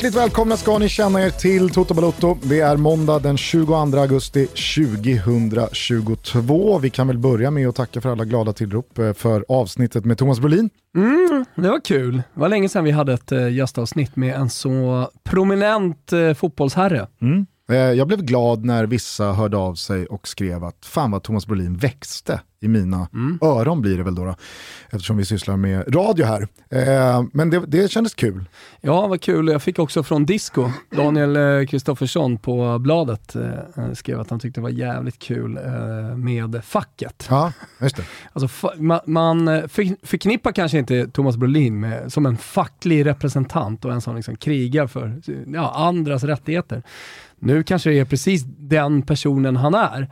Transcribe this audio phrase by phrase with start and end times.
[0.00, 2.38] Hjärtligt välkomna ska ni känna er till Toto Balotto.
[2.42, 6.78] Det är måndag den 22 augusti 2022.
[6.78, 10.18] Vi kan väl börja med att tacka för alla glada tillrop eh, för avsnittet med
[10.18, 10.70] Thomas Brolin.
[10.96, 12.16] Mm, det var kul.
[12.16, 17.06] Det var länge sedan vi hade ett uh, gästavsnitt med en så prominent uh, fotbollsherre.
[17.22, 17.46] Mm.
[17.76, 21.76] Jag blev glad när vissa hörde av sig och skrev att fan vad Thomas Brolin
[21.76, 23.38] växte i mina mm.
[23.42, 24.34] öron blir det väl då, då,
[24.90, 26.48] eftersom vi sysslar med radio här.
[26.68, 28.44] Eh, men det, det kändes kul.
[28.80, 29.48] Ja, vad kul.
[29.48, 34.62] Jag fick också från Disco, Daniel Kristoffersson på bladet eh, skrev att han tyckte det
[34.62, 37.26] var jävligt kul eh, med facket.
[37.30, 38.02] Ja, just det.
[38.32, 39.68] Alltså, man, man
[40.02, 44.86] förknippar kanske inte Thomas Brolin med, som en facklig representant och en som liksom krigar
[44.86, 46.82] för ja, andras rättigheter.
[47.40, 50.10] Nu kanske det är precis den personen han är.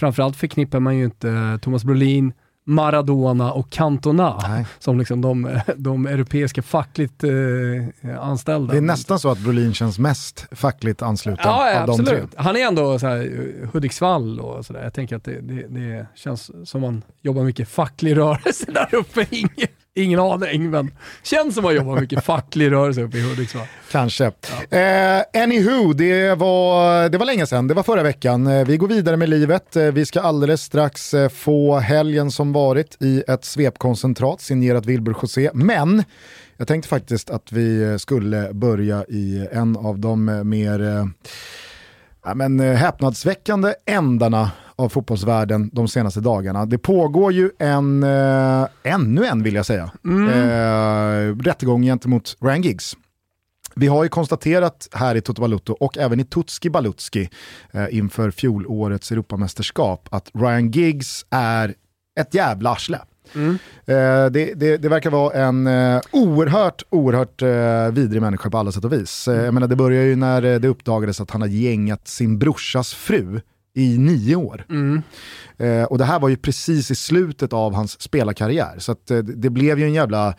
[0.00, 2.32] Framförallt förknippar man ju inte Thomas Brolin,
[2.66, 4.66] Maradona och Cantona Nej.
[4.78, 8.72] som liksom de, de europeiska fackligt eh, anställda.
[8.72, 12.10] Det är nästan så att Brolin känns mest fackligt ansluten ja, av absolut.
[12.10, 12.28] de tre.
[12.36, 14.82] Han är ändå så här, Hudiksvall och sådär.
[14.82, 19.26] Jag tänker att det, det, det, känns som man jobbar mycket facklig rörelse där uppe.
[20.04, 20.90] Ingen aning, men
[21.22, 23.66] känns som att man jobbar mycket facklig rörelse uppe i Hudiksvall.
[23.90, 24.32] Kanske.
[24.70, 24.78] Ja.
[24.78, 28.46] Eh, anywho, det var, det var länge sedan, det var förra veckan.
[28.46, 29.76] Eh, vi går vidare med livet.
[29.76, 35.16] Eh, vi ska alldeles strax eh, få helgen som varit i ett svepkoncentrat signerat Wilbur
[35.22, 35.50] José.
[35.54, 36.04] Men
[36.56, 41.08] jag tänkte faktiskt att vi skulle börja i en av de mer
[42.24, 44.50] ja, men, häpnadsväckande ändarna
[44.80, 46.66] av fotbollsvärlden de senaste dagarna.
[46.66, 50.28] Det pågår ju en, äh, ännu en vill jag säga, mm.
[50.28, 52.96] äh, rättegång gentemot Ryan Giggs.
[53.74, 57.30] Vi har ju konstaterat här i Toto Balutto och även i Tutski Balutski
[57.72, 61.74] eh, inför fjolårets Europamästerskap att Ryan Giggs är
[62.20, 62.98] ett jävla arsle.
[63.34, 63.58] Mm.
[63.86, 68.72] Eh, det, det, det, verkar vara en eh, oerhört, oerhört eh, vidrig människa på alla
[68.72, 69.28] sätt och vis.
[69.28, 72.94] Eh, jag menar, det börjar ju när det uppdagades att han har gängat sin brorsas
[72.94, 73.40] fru
[73.74, 74.66] i nio år.
[74.70, 75.02] Mm.
[75.58, 78.78] Eh, och det här var ju precis i slutet av hans spelarkarriär.
[78.78, 80.34] Så att, eh, det blev ju en jävla...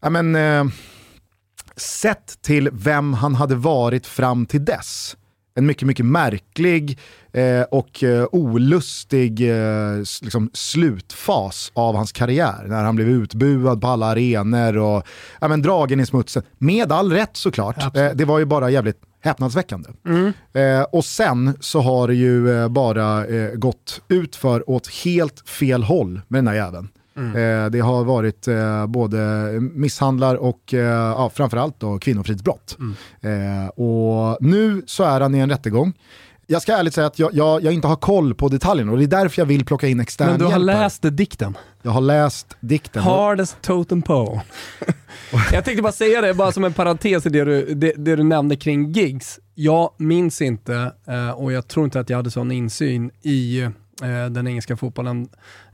[0.00, 0.64] Ja, men, eh,
[1.76, 5.16] sett till vem han hade varit fram till dess.
[5.54, 6.98] En mycket, mycket märklig
[7.32, 12.64] eh, och eh, olustig eh, liksom slutfas av hans karriär.
[12.66, 15.06] När han blev utbuad på alla arenor och
[15.40, 16.42] ja, men, dragen i smutsen.
[16.58, 17.96] Med all rätt såklart.
[17.96, 19.90] Eh, det var ju bara jävligt häpnadsväckande.
[20.06, 20.32] Mm.
[20.52, 25.48] Eh, och sen så har det ju eh, bara eh, gått ut för åt helt
[25.48, 26.88] fel håll med den här jäveln.
[27.16, 27.64] Mm.
[27.64, 29.18] Eh, det har varit eh, både
[29.60, 32.76] misshandlar och eh, ja, framförallt då kvinnofridsbrott.
[32.80, 33.68] Mm.
[33.68, 35.92] och nu så är han i en rättegång
[36.50, 39.04] jag ska ärligt säga att jag, jag, jag, inte har koll på detaljerna och det
[39.04, 41.56] är därför jag vill plocka in extern Men du har läst dikten?
[41.82, 43.02] Jag har läst dikten.
[43.02, 44.40] Hard as totem pole.
[45.52, 48.22] jag tänkte bara säga det, bara som en parentes i det du, det, det du
[48.22, 49.40] nämnde kring gigs.
[49.54, 53.68] Jag minns inte, eh, och jag tror inte att jag hade sån insyn i
[54.30, 55.28] den engelska fotbollen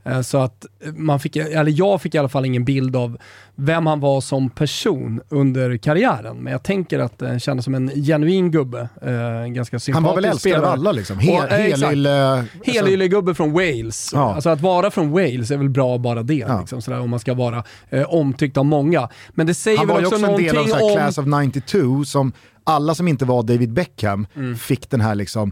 [0.05, 0.65] Eh, så att
[0.95, 3.17] man fick, eller jag fick i alla fall ingen bild av
[3.55, 6.37] vem han var som person under karriären.
[6.37, 8.89] Men jag tänker att det kändes som en genuin gubbe.
[9.01, 11.19] Eh, en ganska sympatisk Han var väl älskad av alla liksom?
[11.19, 12.33] Helylle...
[12.33, 12.71] Alltså...
[12.71, 14.11] Helylle-gubbe från Wales.
[14.13, 14.35] Ja.
[14.35, 16.59] Alltså att vara från Wales är väl bra bara det, ja.
[16.59, 19.09] liksom, sådär, om man ska vara eh, omtyckt av många.
[19.29, 20.55] Men det säger han väl också någonting om...
[20.55, 22.31] Han var ju också en del av Class of 92 som
[22.63, 24.55] alla som inte var David Beckham mm.
[24.55, 25.51] fick den här liksom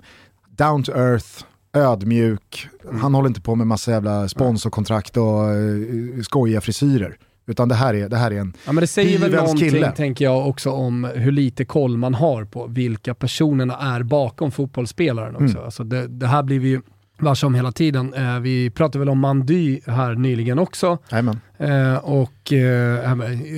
[0.57, 3.01] down to earth, ödmjuk, mm.
[3.01, 7.17] han håller inte på med massa jävla sponsorkontrakt och uh, skojiga frisyrer.
[7.45, 9.91] Utan det här är, det här är en ja, men Det säger väl någonting, kille.
[9.91, 15.35] tänker jag, också om hur lite koll man har på vilka personerna är bakom fotbollsspelaren
[15.35, 15.57] också.
[15.57, 15.63] Mm.
[15.63, 16.81] Alltså det, det här blir vi ju
[17.19, 18.13] varse om hela tiden.
[18.13, 20.97] Eh, vi pratade väl om Mandy här nyligen också.
[21.09, 21.39] Amen.
[21.63, 23.17] Eh, och eh,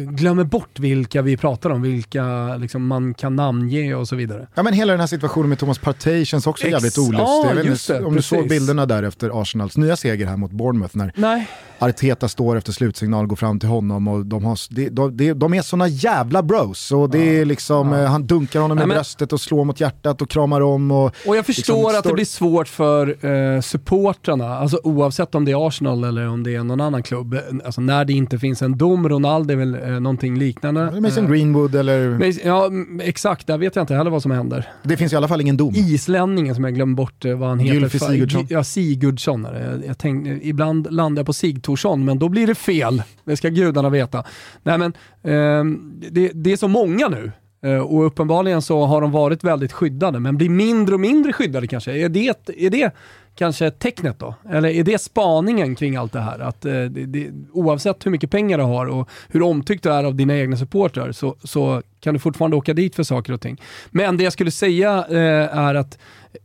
[0.10, 4.48] glömmer bort vilka vi pratar om, vilka liksom, man kan namnge och så vidare.
[4.56, 7.19] Ja men hela den här situationen med Thomas Partey känns också Ex jävligt olustig.
[7.19, 8.30] Ja, jag vet inte om precis.
[8.30, 11.48] du såg bilderna där efter Arsenals nya seger här mot Bournemouth när Nej.
[11.80, 14.60] Arteta står efter slutsignal, går fram till honom och de, har,
[14.90, 16.92] de, de, de är såna jävla bros.
[16.92, 17.42] Och det ja.
[17.42, 18.08] är liksom, ja.
[18.08, 20.92] Han dunkar honom i bröstet och slår mot hjärtat och kramar om.
[20.92, 25.46] Och, och jag förstår liksom, att det blir svårt för eh, supportrarna, alltså oavsett om
[25.46, 27.38] det är Arsenal eller om det är någon annan klubb.
[27.66, 31.02] Alltså, när det inte finns en dom, Ronaldo är väl eh, någonting liknande.
[31.02, 32.20] Mason eh, Greenwood eller?
[32.46, 32.72] Ja,
[33.02, 33.48] exakt.
[33.48, 34.70] Där vet jag inte heller vad som händer.
[34.84, 35.74] Det finns i alla fall ingen dom.
[35.76, 37.80] Islänningen som jag glömde bort eh, vad han heter.
[37.80, 38.48] Gylfi Sigurdsson.
[38.50, 39.48] Ja, Sigurdsson.
[39.54, 43.04] Jag, jag tänkte, ibland landar jag på Sigthorsson, men då blir det fel.
[43.26, 44.24] Det ska gudarna veta.
[44.64, 44.94] Nej men,
[45.24, 45.78] eh,
[46.12, 49.72] det, det, är så många nu Eh, Eh, och uppenbarligen så har de varit väldigt
[49.72, 51.92] skyddade, men blir mindre och mindre skyddade kanske.
[51.92, 52.96] Är det, är det
[53.36, 54.36] kanske tecknet då?
[54.50, 56.40] Eller är det spaningen kring allt det här?
[56.40, 60.04] Att eh, det, det, oavsett hur mycket pengar du har och hur omtyckt du är
[60.04, 63.62] av dina egna supportrar så, så kan du fortfarande åka dit för saker och ting.
[63.90, 65.98] Men det jag skulle säga eh, är att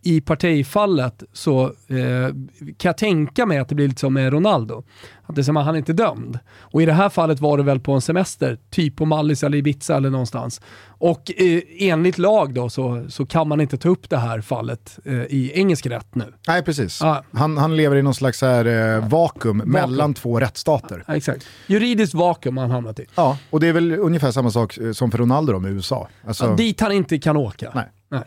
[0.03, 4.83] i partifallet så eh, kan jag tänka mig att det blir lite som med Ronaldo.
[5.23, 6.39] Att det är som att han inte är dömd.
[6.59, 9.59] Och i det här fallet var det väl på en semester, typ på Mallis eller
[9.59, 10.61] Ibiza eller någonstans.
[10.87, 14.99] Och eh, enligt lag då så, så kan man inte ta upp det här fallet
[15.05, 16.35] eh, i engelsk rätt nu.
[16.49, 17.03] Nej, precis.
[17.03, 17.23] Ah.
[17.33, 21.05] Han, han lever i någon slags här, eh, vakuum, vakuum, mellan två rättsstater.
[21.07, 21.47] Ja, exakt.
[21.67, 23.07] Juridiskt vakuum har han hamnat i.
[23.15, 26.09] Ja, och det är väl ungefär samma sak eh, som för Ronaldo då med USA.
[26.27, 26.45] Alltså...
[26.45, 27.71] Ja, dit han inte kan åka.
[27.75, 27.89] Nej.
[28.09, 28.23] nej.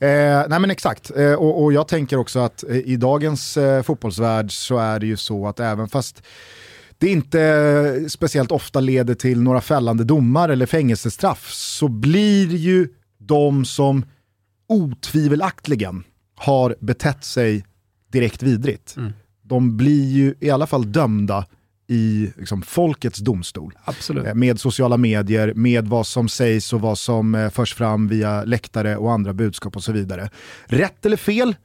[0.00, 3.82] Eh, nej men exakt, eh, och, och, jag tänker också att eh, i dagens eh,
[3.82, 6.22] fotbollsvärld så är det ju så att även fast
[6.98, 12.88] det inte speciellt ofta leder till några fällande domar eller fängelsestraff så blir ju
[13.18, 14.04] de som
[14.68, 16.04] otvivelaktigen
[16.36, 17.64] har betett sig
[18.12, 19.12] direkt vidrigt, mm.
[19.42, 21.46] de blir ju i alla fall dömda
[21.88, 23.78] i liksom, folkets domstol.
[23.84, 24.26] Absolut.
[24.26, 28.44] Eh, med sociala medier, med vad som sägs och vad som eh, förs fram via
[28.44, 30.30] läktare och andra budskap och så vidare.
[30.66, 31.56] Rätt eller fel?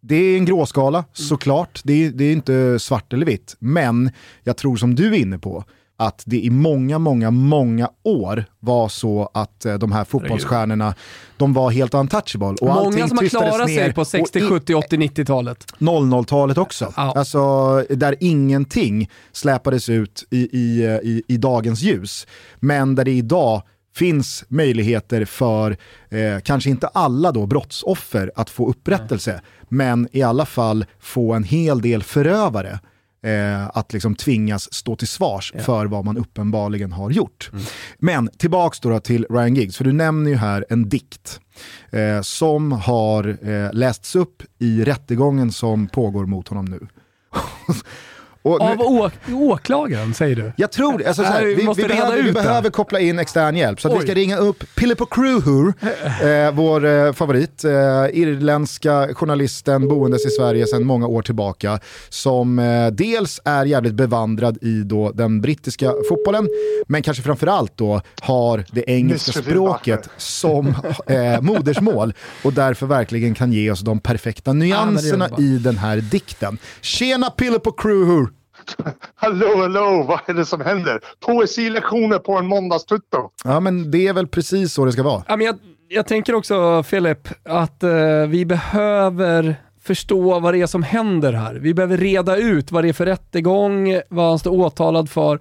[0.00, 1.80] Det är en gråskala, såklart.
[1.84, 3.56] Det är, det är inte svart eller vitt.
[3.58, 4.10] Men
[4.42, 5.64] jag tror som du är inne på,
[5.96, 10.94] att det i många, många, många år var så att eh, de här fotbollsstjärnorna,
[11.36, 12.46] de var helt untouchable.
[12.46, 15.64] Och många som har klarat sig på 60, 70, 80, 90-talet.
[15.78, 16.92] 00-talet också.
[16.96, 17.12] Ja.
[17.16, 22.26] Alltså, där ingenting släpades ut i, i, i, i dagens ljus.
[22.56, 23.62] Men där det idag
[23.94, 25.76] finns möjligheter för,
[26.08, 29.40] eh, kanske inte alla då brottsoffer att få upprättelse, Nej.
[29.68, 32.78] men i alla fall få en hel del förövare
[33.26, 35.62] eh, att liksom tvingas stå till svars ja.
[35.62, 37.50] för vad man uppenbarligen har gjort.
[37.52, 37.64] Mm.
[37.98, 41.40] Men tillbaks då, till Ryan Giggs, för du nämner ju här en dikt
[41.90, 46.86] eh, som har eh, lästs upp i rättegången som pågår mot honom nu.
[48.46, 50.52] Och Av å åklagaren säger du?
[50.56, 51.06] Jag tror det.
[51.06, 53.80] Alltså, här, vi, vi, vi, behöver, vi behöver, koppla in extern hjälp.
[53.80, 55.74] Så att vi ska ringa upp Pilippo Kruhur,
[56.46, 57.70] eh, vår eh, favorit, eh,
[58.12, 61.80] irländska journalisten boendes i Sverige sedan många år tillbaka.
[62.08, 66.48] Som eh, dels är jävligt bevandrad i då, den brittiska fotbollen,
[66.86, 70.74] men kanske framförallt då har det engelska språket som
[71.06, 75.96] eh, modersmål och därför verkligen kan ge oss de perfekta nyanserna ah, i den här
[75.96, 76.58] dikten.
[76.80, 78.35] Tjena Pilippo Kruhur!
[79.14, 81.00] hallå, hallå, vad är det som händer?
[81.26, 83.30] Poesilektioner på en måndagstutto.
[83.44, 85.24] Ja, men det är väl precis så det ska vara.
[85.28, 85.58] Ja, men jag,
[85.88, 91.54] jag tänker också, Filip, att uh, vi behöver förstå vad det är som händer här.
[91.54, 95.40] Vi behöver reda ut vad det är för rättegång, vad han står åtalad för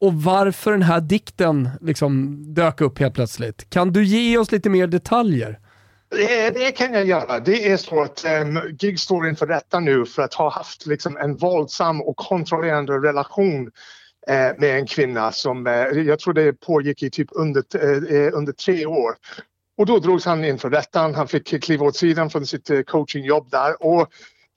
[0.00, 3.70] och varför den här dikten liksom dök upp helt plötsligt.
[3.70, 5.58] Kan du ge oss lite mer detaljer?
[6.08, 7.40] Det, det, kan jag göra.
[7.40, 11.16] Det är så att um, GIG står inför rätta nu för att ha haft liksom,
[11.16, 13.70] en våldsam och kontrollerande relation
[14.26, 18.30] eh, med en kvinna som eh, jag tror det pågick i typ under, eh, eh
[18.34, 19.14] under tre år.
[19.78, 21.14] Och då drogs han inför rättan.
[21.14, 23.82] Han fick kliva åt sidan från sitt eh, coachingjobb där.
[23.82, 24.08] Och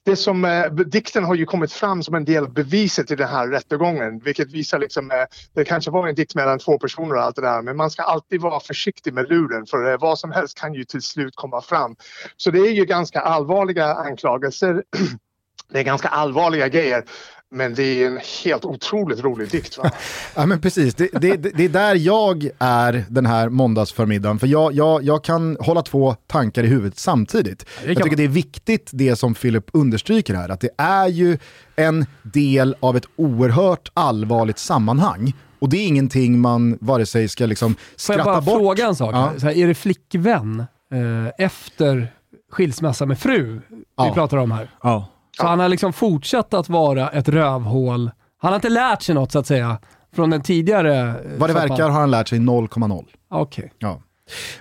[0.04, 3.28] det som, eh, dikten har ju kommit fram som en del av beviset i den
[3.28, 7.22] här rättegången vilket visar liksom, eh, det kanske var en dikt mellan två personer och
[7.22, 10.32] allt det där men man ska alltid vara försiktig med luren för eh, vad som
[10.32, 11.96] helst kan ju till slut komma fram.
[12.36, 14.84] Så det är ju ganska allvarliga anklagelser.
[15.72, 17.04] det är ganska allvarliga grejer.
[17.52, 19.90] Men det är en helt otroligt rolig dikt va?
[20.34, 24.38] ja men precis, det, det, det, är där jag är den här måndagsförmiddagen.
[24.38, 27.66] För jag, jag, jag kan hålla två tankar i huvudet samtidigt.
[27.86, 31.38] Jag tycker det är viktigt det som Philip understryker här, att det är ju
[31.76, 35.32] en del av ett oerhört allvarligt sammanhang.
[35.58, 38.24] Och det är ingenting man vare sig ska liksom skratta bort.
[38.24, 39.14] Får jag bara fråga en sak?
[39.14, 39.32] Ja.
[39.42, 40.60] Här, är det flickvän
[40.92, 42.12] eh, efter
[42.50, 43.60] skilsmässa med fru
[43.96, 44.04] ja.
[44.04, 44.70] vi pratar om här?
[44.82, 45.08] Ja.
[45.36, 48.10] Så han har liksom fortsatt att vara ett rövhål.
[48.38, 49.78] Han har inte lärt sig något så att säga
[50.12, 51.08] från den tidigare...
[51.08, 53.04] Eh, Vad det verkar har han lärt sig 0,0.
[53.28, 53.64] Okej.
[53.64, 53.70] Okay.
[53.78, 54.02] Ja.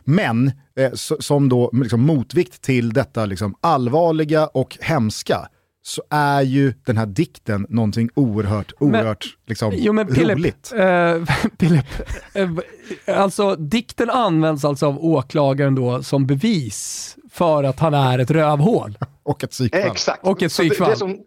[0.04, 5.50] Men eh, som då liksom motvikt till detta liksom allvarliga och hemska
[5.82, 10.74] så är ju den här dikten någonting oerhört, oerhört men, liksom, jo, men Philip, roligt.
[10.76, 11.86] Eh, Philip,
[12.34, 18.32] eh, alltså dikten används alltså av åklagaren då som bevis för att han är ett
[18.32, 18.98] rövhål.
[19.24, 19.92] och ett psykfall.
[19.92, 20.28] Exakt.
[20.28, 21.18] Och ett psykfall.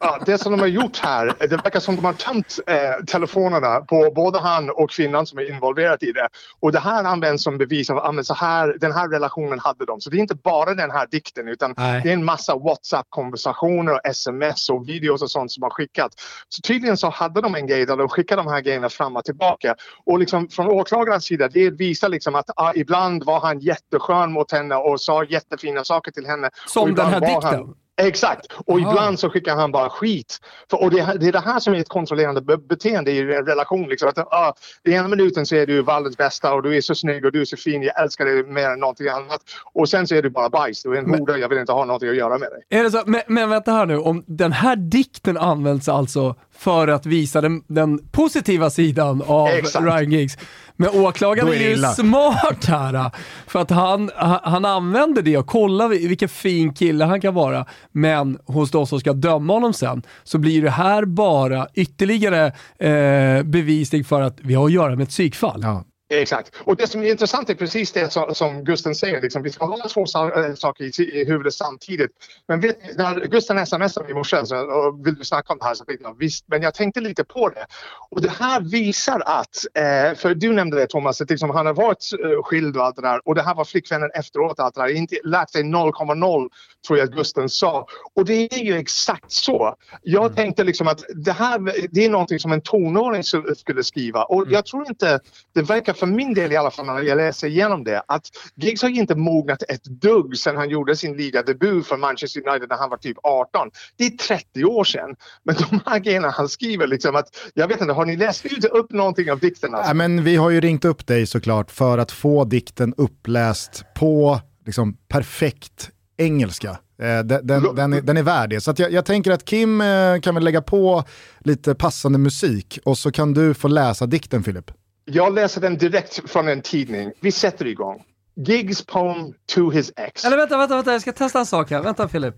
[0.00, 3.80] Ja, det som de har gjort här, det verkar som de har tömt eh, telefonerna
[3.80, 6.28] på både han och kvinnan som är involverad i det.
[6.60, 10.00] Och det här används som bevis av att så här, den här relationen hade de.
[10.00, 12.00] Så det är inte bara den här dikten utan Nej.
[12.02, 16.16] det är en massa WhatsApp-konversationer och sms och videos och sånt som har skickats.
[16.48, 19.24] Så tydligen så hade de en grej där de skickade de här grejerna fram och
[19.24, 19.74] tillbaka.
[20.06, 24.52] Och liksom från åklagarens sida, det visar liksom att ah, ibland var han jätteskön mot
[24.52, 26.50] henne och sa jättefina saker till henne.
[26.66, 27.42] Som den här dikten?
[27.42, 27.74] Han,
[28.06, 28.46] Exakt.
[28.66, 28.90] Och Aha.
[28.90, 30.38] ibland så skickar han bara skit.
[30.70, 33.46] För, och det, det är det här som är ett kontrollerande be beteende i en
[33.46, 33.88] relation.
[33.88, 34.08] Liksom.
[34.08, 34.54] Att, ah,
[34.84, 37.40] I ena minuten så är du världens bästa och du är så snygg och du
[37.40, 37.82] är så fin.
[37.82, 39.40] Jag älskar dig mer än någonting annat.
[39.72, 40.82] Och sen så är du bara bajs.
[40.82, 41.38] Du är en hora.
[41.38, 42.78] Jag vill inte ha någonting att göra med dig.
[42.78, 43.02] Är det så?
[43.06, 47.62] Men, men vänta här nu, om den här dikten används alltså för att visa den,
[47.66, 49.84] den positiva sidan av Exakt.
[49.84, 50.36] Ryan Giggs.
[50.76, 51.88] Men åklagaren är, är ju illa.
[51.92, 53.10] smart här.
[53.46, 57.34] För att han, han han använder det och kollar vi- vilken fin kille han kan
[57.34, 57.66] vara.
[57.92, 62.46] Men hos de som ska döma honom sen så blir det här bara ytterligare
[62.78, 65.60] eh, bevisning för att vi har att göra med ett psykfall.
[65.62, 65.84] Ja.
[66.20, 66.56] Exakt.
[66.64, 69.20] Och det som är intressant är precis det som, Gusten säger.
[69.22, 72.10] Liksom, vi ska ha två eh, saker i, huvudet samtidigt.
[72.48, 75.64] Men vet, ni, när Gusten smsade mig i morse och vill du snacka om det
[75.64, 76.44] här så tänkte jag visst.
[76.48, 77.66] Men jag tänkte lite på det.
[78.10, 81.74] Och det här visar att, eh, för du nämnde det Thomas, att liksom, han har
[81.74, 83.28] varit eh, skild och allt det där.
[83.28, 84.88] Och det här var flickvännen efteråt och allt det där.
[84.88, 86.48] Inte lärt sig 0,0
[86.86, 87.86] tror jag Gusten sa.
[88.14, 89.74] Och det är ju exakt så.
[90.02, 93.22] Jag tänkte liksom att det här det är någonting som en tonåring
[93.56, 94.24] skulle skriva.
[94.24, 95.20] Och jag tror inte,
[95.54, 98.82] det verkar för min del i alla fall när jag läser igenom det, att Giggs
[98.82, 102.90] har inte mognat ett dugg sedan han gjorde sin ligadebut för Manchester United när han
[102.90, 103.70] var typ 18.
[103.96, 105.16] Det är 30 år sedan.
[105.42, 108.64] Men de här grejerna han skriver, liksom att, jag vet inte, har ni läst ut
[108.64, 109.82] upp någonting av dikterna?
[109.86, 114.40] Ja, men vi har ju ringt upp dig såklart för att få dikten uppläst på
[114.66, 116.70] liksom, perfekt engelska.
[116.70, 118.60] Eh, den, den, den, är, den är värd det.
[118.60, 121.04] Så att jag, jag tänker att Kim eh, kan väl lägga på
[121.40, 124.70] lite passande musik och så kan du få läsa dikten Filip.
[125.04, 127.12] Jag läser den direkt från en tidning.
[127.20, 128.02] Vi sätter igång.
[128.36, 130.24] Giggs poem to his ex.
[130.24, 131.82] Eller vänta, vänta, vänta, jag ska testa en sak här.
[131.82, 132.34] Vänta Filip.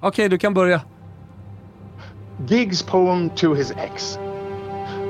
[0.00, 0.82] Okej, du kan börja.
[2.46, 4.18] Gig's poem to his ex.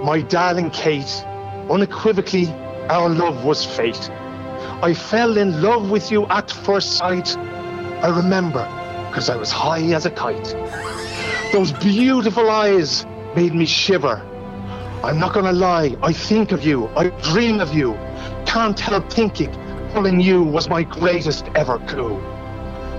[0.05, 1.25] My darling Kate,
[1.71, 2.49] unequivocally,
[2.91, 4.22] our love was fate.
[4.83, 7.37] I fell in love with you at first sight.
[7.39, 8.65] I remember,
[9.09, 10.57] because I was high as a kite.
[11.53, 14.21] Those beautiful eyes made me shiver.
[15.05, 17.95] I'm not gonna lie, I think of you, I dream of you.
[18.45, 19.53] Can't help thinking
[19.93, 22.19] pulling you was my greatest ever coup.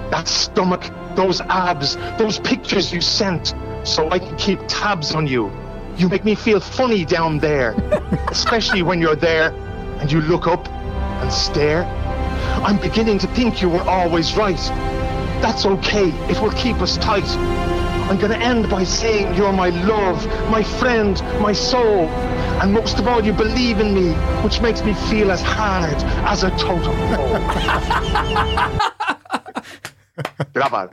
[0.10, 5.52] That stomach, those abs, those pictures you sent so I can keep tabs on you.
[5.98, 7.72] You make me feel funny down there,
[8.32, 9.52] especially when you're there
[10.00, 10.66] and you look up
[11.24, 11.86] and stare.
[12.66, 14.60] I'm beginning to think you were always right.
[15.42, 17.28] That's okay, it will keep us tight.
[18.10, 22.10] I'm gonna end by saying you're my love, my friend, my soul.
[22.62, 24.12] And most of all, you believe in me,
[24.44, 25.96] which makes me feel as hard
[26.28, 28.90] as a totem pole.
[30.54, 30.90] Grabbar.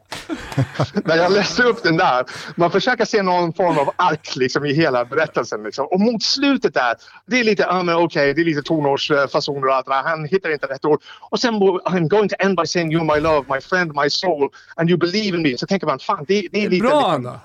[1.04, 2.24] När jag läste upp den där,
[2.56, 5.62] man försöker se någon form av ark liksom, i hela berättelsen.
[5.62, 5.86] Liksom.
[5.86, 6.94] Och mot slutet där,
[7.26, 10.02] det är lite, men okej, det är lite tonårsfasoner och allt det där.
[10.02, 11.02] Han hittar inte rätt ord.
[11.30, 14.48] Och sen, I'm going to end by saying you're my love, my friend, my soul,
[14.76, 15.58] and you believe in me.
[15.58, 16.86] Så tänker man, fan, det, det är lite...
[16.86, 17.40] Bra liksom, ändå.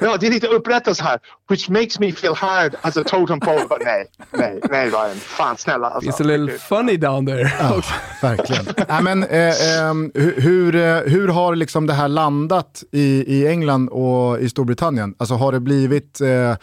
[0.00, 1.18] Ja, det är lite upprättelse här.
[1.50, 3.66] Which makes me feel hard as a totem pole.
[3.68, 5.16] But nej, nej, nej Ryan.
[5.16, 6.10] Fan snälla alltså.
[6.10, 7.50] It's a little funny down there.
[7.76, 7.94] också.
[8.22, 8.64] Verkligen.
[8.88, 13.46] Nej, men, eh, ehm, hur, hur, eh, hur har liksom det här landat i, i
[13.46, 15.14] England och i Storbritannien?
[15.18, 16.56] Alltså har det blivit eh,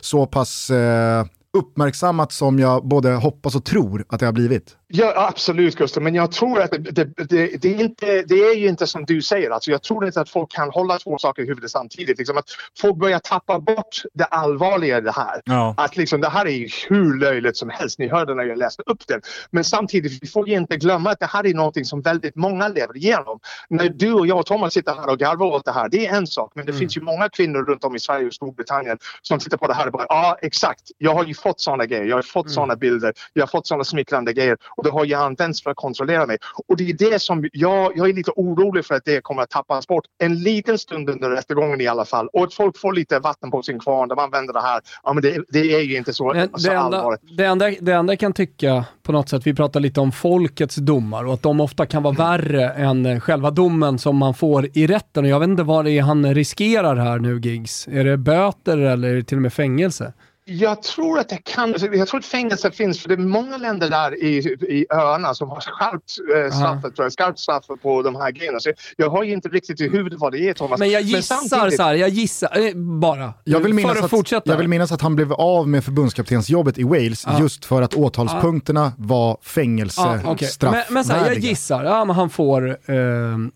[0.00, 1.24] så pass eh,
[1.58, 4.76] uppmärksammat som jag både hoppas och tror att det har blivit?
[4.92, 8.56] Ja, absolut Gustav, men jag tror att det, det, det, det, är inte, det är
[8.56, 9.50] ju inte som du säger.
[9.50, 12.18] Alltså, jag tror inte att folk kan hålla två saker i huvudet samtidigt.
[12.18, 12.44] Liksom att
[12.80, 15.42] folk börjar tappa bort det allvarliga i det här.
[15.44, 15.74] Ja.
[15.76, 17.98] Att liksom, det här är ju hur löjligt som helst.
[17.98, 19.20] Ni hörde när jag läste upp den.
[19.50, 22.68] Men samtidigt, vi får ju inte glömma att det här är någonting som väldigt många
[22.68, 23.40] lever igenom.
[23.68, 26.16] När du och jag och Thomas sitter här och garvar åt det här, det är
[26.16, 26.52] en sak.
[26.54, 29.66] Men det finns ju många kvinnor runt om i Sverige och Storbritannien som tittar på
[29.66, 30.82] det här och bara ja, exakt.
[30.98, 32.04] Jag har ju fått sådana grejer.
[32.04, 33.12] Jag har fått sådana bilder.
[33.32, 34.56] Jag har fått sådana smickrande grejer.
[34.82, 36.38] Det har ju använts för att kontrollera mig.
[36.66, 39.50] Och det är det som jag, jag är lite orolig för att det kommer att
[39.50, 40.04] tappas bort.
[40.18, 42.28] En liten stund under rättegången i alla fall.
[42.32, 44.08] Och att folk får lite vatten på sin kvarn.
[44.08, 44.80] De använder det här.
[45.02, 47.20] Ja, men det, det är ju inte så, Men så det, enda, allvarligt.
[47.36, 50.76] det, enda, det enda jag kan tycka på något sätt, vi pratar lite om folkets
[50.76, 54.86] domar och att de ofta kan vara värre än själva domen som man får i
[54.86, 55.24] rätten.
[55.24, 57.88] Och jag vet inte vad det är han riskerar här nu, Giggs.
[57.88, 60.12] Är det böter eller är det till och med fängelse?
[60.52, 63.56] Jag tror att det kan, alltså, jag tror att fängelse finns för det är många
[63.56, 64.36] länder där i,
[64.68, 68.60] i öarna som har skärpt eh, straffet, tror jag, på de här grejerna.
[68.60, 70.78] Så jag har ju inte riktigt i huvudet vad det är Thomas.
[70.78, 71.76] Men jag gissar samtidigt...
[71.76, 73.34] så här, jag gissar eh, bara.
[73.44, 74.50] Jag vill, minnas att, fortsätta.
[74.50, 77.40] jag vill minnas att han blev av med förbundskaptensjobbet i Wales ah.
[77.40, 78.92] just för att åtalspunkterna ah.
[78.96, 80.24] var fängelsestraff.
[80.24, 80.48] Ah, okay.
[80.60, 82.96] Men, men så här, jag gissar, ja, men han får eh,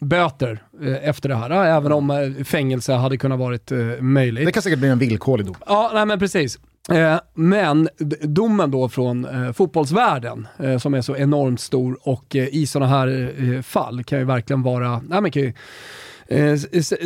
[0.01, 0.63] böter
[1.02, 4.47] efter det här, även om eh, fängelse hade kunnat varit eh, möjligt.
[4.47, 5.57] Det kan säkert bli en villkorlig dom.
[5.66, 6.59] Ja, nej, men precis.
[6.90, 7.88] Eh, men
[8.23, 12.90] domen då från eh, fotbollsvärlden, eh, som är så enormt stor och eh, i sådana
[12.90, 15.54] här eh, fall kan ju verkligen vara, nej, men kan ju, eh,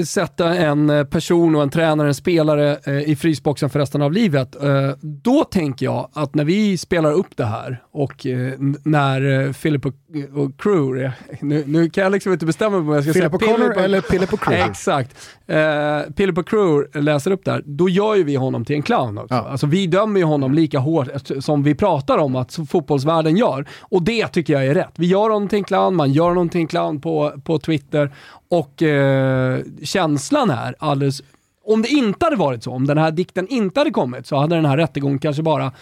[0.04, 4.12] sätta en eh, person och en tränare, en spelare eh, i frysboxen för resten av
[4.12, 4.62] livet.
[4.62, 8.52] Eh, då tänker jag att när vi spelar upp det här och eh,
[8.84, 9.94] när eh, Philip och,
[10.34, 13.54] och Crew, nu, nu, kan jag liksom inte bestämma mig om jag ska Philip säga
[13.56, 14.64] Philip och eller Philip och Crew.
[14.70, 15.37] Exakt.
[15.48, 18.82] Eh, Philip och Crew läser upp det här, då gör ju vi honom till en
[18.82, 19.34] clown också.
[19.34, 19.48] Ja.
[19.48, 21.08] Alltså vi dömer ju honom lika hårt
[21.40, 23.66] som vi pratar om att fotbollsvärlden gör.
[23.80, 24.92] Och det tycker jag är rätt.
[24.96, 28.10] Vi gör honom till en clown, man gör honom till en clown på, på Twitter
[28.48, 31.22] och eh, känslan är alldeles...
[31.64, 34.56] Om det inte hade varit så, om den här dikten inte hade kommit, så hade
[34.56, 35.72] den här rättegången kanske bara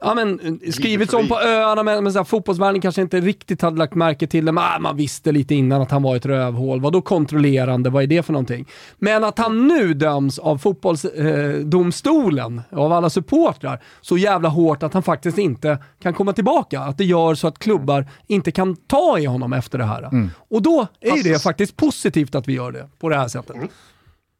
[0.00, 3.78] ja, men, skrivits om på öarna, men, men så här, fotbollsvärlden kanske inte riktigt hade
[3.78, 4.52] lagt märke till det.
[4.52, 6.80] Men, ah, man visste lite innan att han var ett rövhål.
[6.80, 7.90] Vad då kontrollerande?
[7.90, 8.68] Vad är det för någonting?
[8.98, 14.94] Men att han nu döms av fotbollsdomstolen, eh, av alla supportrar, så jävla hårt att
[14.94, 16.80] han faktiskt inte kan komma tillbaka.
[16.80, 20.02] Att det gör så att klubbar inte kan ta i honom efter det här.
[20.02, 20.30] Mm.
[20.50, 21.24] Och då är Fast...
[21.24, 23.56] det faktiskt positivt att vi gör det på det här sättet.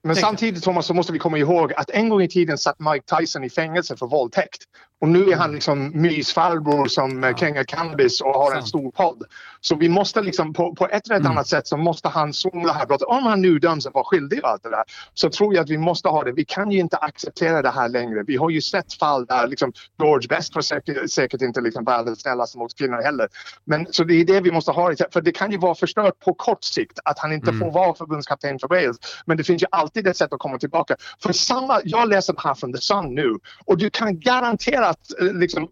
[0.05, 0.15] Mm.
[0.15, 3.17] Men samtidigt Thomas så måste vi komma ihåg att en gång i tiden satt Mike
[3.17, 4.63] Tyson i fängelse för våldtäkt.
[5.01, 7.37] Och nu är han liksom mysfarbror som ja.
[7.37, 9.23] Kenga Cannabis och har en stor podd.
[9.61, 11.33] Så vi måste liksom på, på ett eller mm.
[11.33, 13.09] annat sätt så måste han zooma det här brottet.
[13.09, 14.85] Om han nu döms att vara skyldig och allt det där
[15.15, 16.33] så tror jag att vi måste ha det.
[16.33, 18.23] Vi kan ju inte acceptera det här längre.
[18.27, 22.21] Vi har ju sett fall där liksom George Best var säkert, säkert inte liksom världens
[22.21, 23.29] snällaste mot kvinnor heller.
[23.65, 24.95] Men så det är det vi måste ha.
[25.13, 27.61] För det kan ju vara förstört på kort sikt att han inte mm.
[27.61, 28.97] får vara förbundskapten för Wales.
[29.27, 30.97] Men det finns ju alltid ett sätt att komma tillbaka.
[31.23, 33.35] För samma, jag läser det här från The Sun nu
[33.65, 35.69] och du kan garantera att eh, liksom,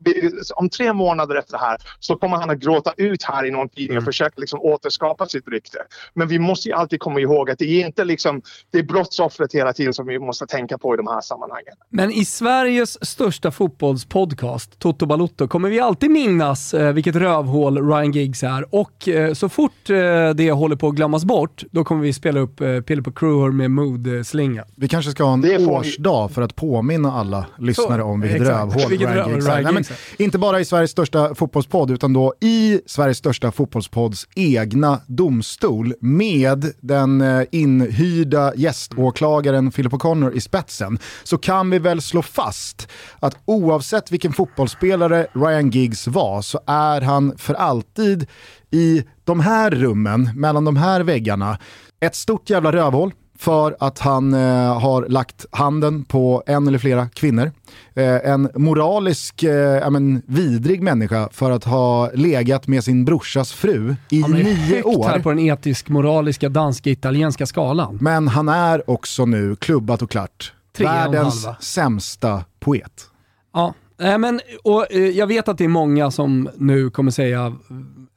[0.55, 3.69] om tre månader efter det här så kommer han att gråta ut här i någon
[3.77, 4.05] tidning och mm.
[4.05, 5.79] försöka liksom, återskapa sitt rykte.
[6.15, 9.55] Men vi måste ju alltid komma ihåg att det är inte liksom, det är brottsoffret
[9.55, 11.75] hela tiden som vi måste tänka på i de här sammanhangen.
[11.91, 18.13] Men i Sveriges största fotbollspodcast, Toto Balotto, kommer vi alltid minnas eh, vilket rövhål Ryan
[18.13, 19.97] Giggs är och eh, så fort eh,
[20.35, 23.51] det håller på att glömmas bort, då kommer vi spela upp eh, Pille på Crewer
[23.51, 24.65] med mood-slinga.
[24.77, 28.59] Vi kanske ska ha en årsdag för att påminna alla lyssnare så, om vilket exakt.
[28.59, 29.63] rövhål vilket Ryan Giggs är.
[29.63, 29.85] Nej, men,
[30.19, 36.73] inte bara i Sveriges största fotbollspodd, utan då i Sveriges största fotbollspodds egna domstol med
[36.81, 42.89] den eh, inhyrda gäståklagaren Philip O'Connor i spetsen, så kan vi väl slå fast
[43.21, 48.27] att oavsett vilken fotbollsspelare Ryan Giggs var så är han för alltid
[48.71, 51.59] i de här rummen, mellan de här väggarna,
[52.01, 57.09] ett stort jävla rövhål för att han eh, har lagt handen på en eller flera
[57.09, 57.53] kvinnor.
[57.95, 63.97] Eh, en moralisk, eh, men, vidrig människa för att ha legat med sin brorsas fru
[64.11, 65.09] i han är nio år.
[65.09, 67.99] här på den etisk-moraliska danska-italienska skalan.
[68.01, 73.11] Men han är också nu, klubbat och klart, Tre världens och sämsta poet.
[73.55, 77.57] Ja, men, och, eh, jag vet att det är många som nu kommer säga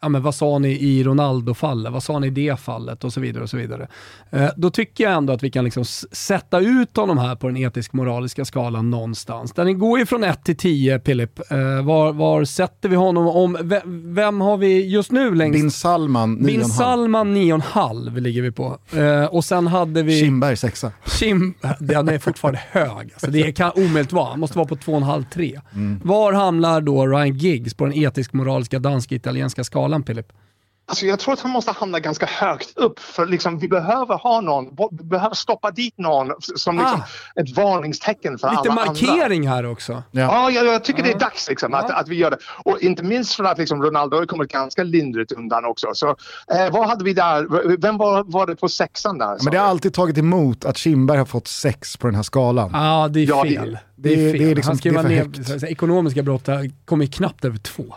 [0.02, 1.94] ja, men vad sa ni i Ronaldo-fallet?
[1.94, 3.04] Vad sa ni i det fallet?
[3.04, 3.44] Och så vidare.
[3.44, 3.88] och så vidare.
[4.30, 7.58] Eh, då tycker jag ändå att vi kan liksom sätta ut honom här på den
[7.58, 9.54] etisk-moraliska skalan någonstans.
[9.54, 11.52] Den går ju från 1 till 10, Filip.
[11.52, 13.28] Eh, var, var sätter vi honom?
[13.28, 15.62] Om, vem, vem har vi just nu längst?
[15.62, 16.46] Bin Salman 9,5.
[16.46, 18.78] Bin Salman 9,5 ligger vi på.
[18.94, 20.20] Eh, och sen hade vi...
[20.20, 20.86] Kimberg 6.
[21.06, 23.12] Kim, den är fortfarande hög.
[23.14, 24.30] Alltså det kan omöjligt vara.
[24.30, 25.62] Han måste vara på 2,5-3.
[25.76, 26.02] Mm.
[26.04, 30.04] Var hamnar då Ryan Giggs på den etisk-moraliska dansk-italienska skalan?
[30.04, 30.28] Philip?
[30.28, 30.49] Filip?
[30.90, 34.42] Alltså jag tror att han måste hamna ganska högt upp för liksom, vi behöver ha
[34.42, 36.82] någon, vi behöver stoppa dit någon som ah.
[36.82, 37.02] liksom,
[37.36, 38.94] ett varningstecken för Lite alla andra.
[38.94, 39.94] Lite markering här också.
[39.94, 41.06] Ja, ja jag, jag tycker ah.
[41.06, 42.38] det är dags liksom, att, att vi gör det.
[42.66, 45.88] Och inte minst för att liksom, Ronaldo har kommit ganska lindrigt undan också.
[45.94, 46.10] Så
[46.54, 47.78] eh, vad hade vi där?
[47.78, 49.38] Vem var, var det på sexan där?
[49.44, 52.70] Men det har alltid tagit emot att Kindberg har fått sex på den här skalan.
[52.74, 53.72] Ja, ah, det är fel.
[53.72, 54.42] Ja, det, det, är fel.
[54.42, 56.50] Det är liksom, Han skriver ner ekonomiska brott
[56.86, 57.96] kommer knappt över två.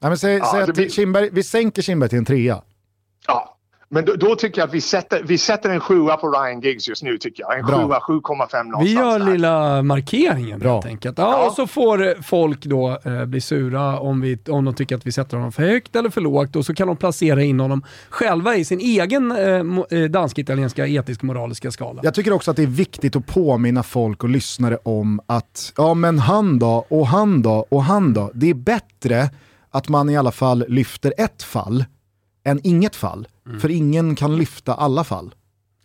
[0.00, 0.88] Nej, men säg, ja, säg att blir...
[0.88, 2.62] Kindberg, vi sänker Kindberg till en trea.
[3.26, 3.56] Ja,
[3.88, 6.88] Men då, då, tycker jag att vi sätter, vi sätter en sjua på Ryan Giggs
[6.88, 7.58] just nu tycker jag.
[7.58, 8.84] En sjua, 7,5 någonstans.
[8.84, 9.32] Vi gör där.
[9.32, 10.74] lilla markeringen Bra.
[10.74, 11.18] helt enkelt.
[11.18, 11.46] Ja, ja.
[11.46, 15.12] Och så får folk då eh, bli sura om, vi, om de tycker att vi
[15.12, 18.56] sätter honom för högt eller för lågt och så kan de placera in honom själva
[18.56, 22.00] i sin egen eh, eh dansk-italienska etisk-moraliska skala.
[22.04, 25.94] Jag tycker också att det är viktigt att påminna folk och lyssnare om att, ja
[25.94, 28.30] men han då, och han då, och han då.
[28.34, 29.30] Det är bättre
[29.70, 31.84] att man i alla fall lyfter ett fall
[32.44, 33.28] än inget fall.
[33.46, 33.60] Mm.
[33.60, 35.34] För ingen kan lyfta alla fall.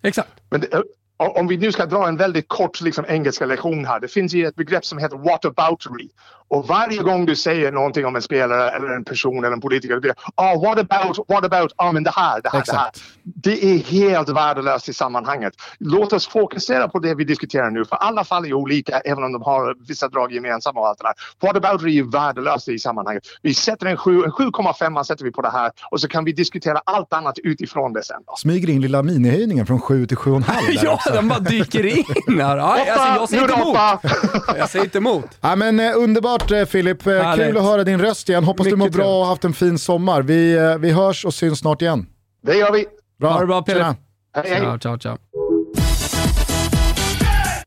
[0.01, 0.31] Exakt.
[0.49, 0.83] Men det,
[1.29, 3.99] om vi nu ska dra en väldigt kort liksom, engelska lektion här.
[3.99, 6.09] Det finns ju ett begrepp som heter whataboutery.
[6.47, 9.99] Och varje gång du säger någonting om en spelare eller en person eller en politiker.
[9.99, 13.01] Du ah, what about, what about, ah, men det här, det här, Exakt.
[13.23, 13.63] det här.
[13.63, 15.53] Det är helt värdelöst i sammanhanget.
[15.79, 17.85] Låt oss fokusera på det vi diskuterar nu.
[17.85, 21.03] För alla fall är olika även om de har vissa drag gemensamma och allt det
[21.03, 21.47] där.
[21.47, 23.23] What about är värdelöst i sammanhanget.
[23.41, 26.31] Vi sätter en 7, en 7,5 sätter vi på det här och så kan vi
[26.31, 28.23] diskutera allt annat utifrån det sen.
[28.27, 28.35] Då.
[28.35, 30.43] Smyger in lilla minihöjningen från 7 till 7,5
[30.83, 32.57] Ja, den bara dyker in här.
[32.57, 33.77] Aj, alltså, jag säger inte emot.
[34.57, 35.25] Jag säger inte emot.
[35.41, 37.45] Ja, men, eh, underbart eh, Filip, eh, Härligt.
[37.47, 38.43] kul att höra din röst igen.
[38.43, 40.21] Hoppas Mycket du mår bra och haft en fin sommar.
[40.21, 42.05] Vi, eh, vi hörs och syns snart igen.
[42.43, 42.85] Det gör vi.
[43.19, 43.29] Bra.
[43.31, 43.83] Ha det bra Filip.
[43.83, 43.95] Hej,
[44.35, 44.59] hej.
[44.61, 45.17] Ciao, ciao, ciao.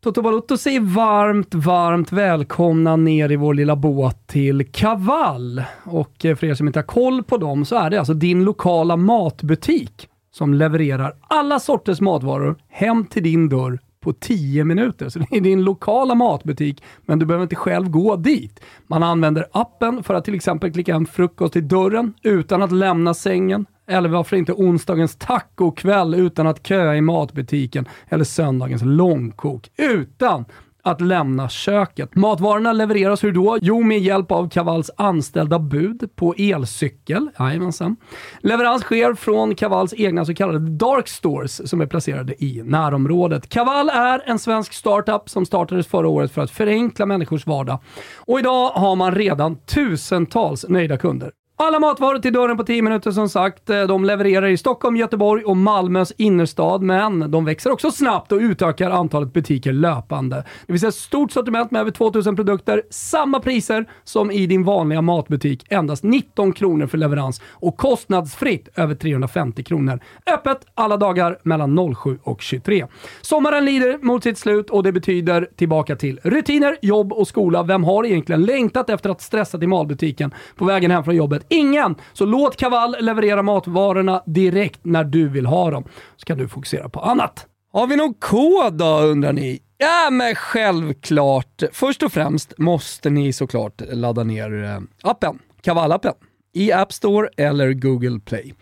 [0.07, 5.63] Toto Balotto säger varmt, varmt välkomna ner i vår lilla båt till Kaval.
[5.85, 8.97] Och för er som inte har koll på dem så är det alltså din lokala
[8.97, 15.09] matbutik som levererar alla sorters matvaror hem till din dörr på 10 minuter.
[15.09, 18.61] Så det är din lokala matbutik, men du behöver inte själv gå dit.
[18.87, 23.15] Man använder appen för att till exempel klicka hem frukost i dörren utan att lämna
[23.15, 23.67] sängen.
[23.89, 27.89] Eller varför inte onsdagens tacokväll utan att köa i matbutiken.
[28.09, 30.45] Eller söndagens långkok utan
[30.87, 32.15] att lämna köket.
[32.15, 33.59] Matvarorna levereras hur då?
[33.61, 37.31] Jo, med hjälp av Kavalls anställda bud på elcykel.
[37.39, 37.97] Jajamensan.
[38.41, 43.49] Leverans sker från Kavalls egna så kallade Dark Stores som är placerade i närområdet.
[43.49, 47.79] Kaval är en svensk startup som startades förra året för att förenkla människors vardag.
[48.17, 51.31] Och idag har man redan tusentals nöjda kunder.
[51.59, 53.71] Alla matvaror till dörren på 10 minuter som sagt.
[53.71, 58.39] Eh, de levererar i Stockholm, Göteborg och Malmös innerstad, men de växer också snabbt och
[58.39, 60.45] utökar antalet butiker löpande.
[60.67, 65.03] Det finns ett stort sortiment med över 2000 produkter, samma priser som i din vanliga
[65.03, 65.67] matbutik.
[65.69, 70.01] Endast 19 kronor för leverans och kostnadsfritt över 350 kronor.
[70.27, 72.87] Öppet alla dagar mellan 07 och 23.
[73.21, 77.63] Sommaren lider mot sitt slut och det betyder tillbaka till rutiner, jobb och skola.
[77.63, 81.46] Vem har egentligen längtat efter att stressa till matbutiken på vägen hem från jobbet?
[81.49, 81.95] Ingen!
[82.13, 85.85] Så låt Kaval leverera matvarorna direkt när du vill ha dem.
[86.17, 87.47] Så kan du fokusera på annat.
[87.73, 89.61] Har vi någon kod då undrar ni?
[89.79, 91.63] Ja men självklart.
[91.73, 96.15] Först och främst måste ni såklart ladda ner eh, appen, Kavallappen
[96.57, 98.55] i App Store eller Google Play.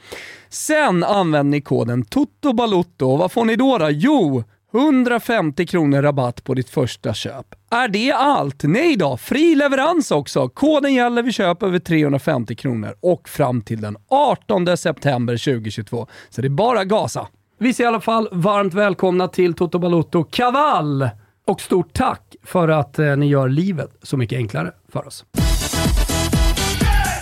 [0.49, 3.17] Sen använder ni koden TOTOBALOTTO.
[3.17, 3.79] Vad får ni då?
[3.79, 3.89] då?
[3.91, 4.45] Jo,
[4.75, 7.47] 150 kronor rabatt på ditt första köp.
[7.71, 8.63] Är det allt?
[8.63, 10.49] Nej då, fri leverans också.
[10.49, 16.07] Koden gäller vid köp över 350 kronor och fram till den 18 september 2022.
[16.31, 17.27] Så det är bara gasa.
[17.59, 21.09] Vi säger i alla fall varmt välkomna till Toto Balotto Kaval!
[21.47, 25.25] Och stort tack för att eh, ni gör livet så mycket enklare för oss.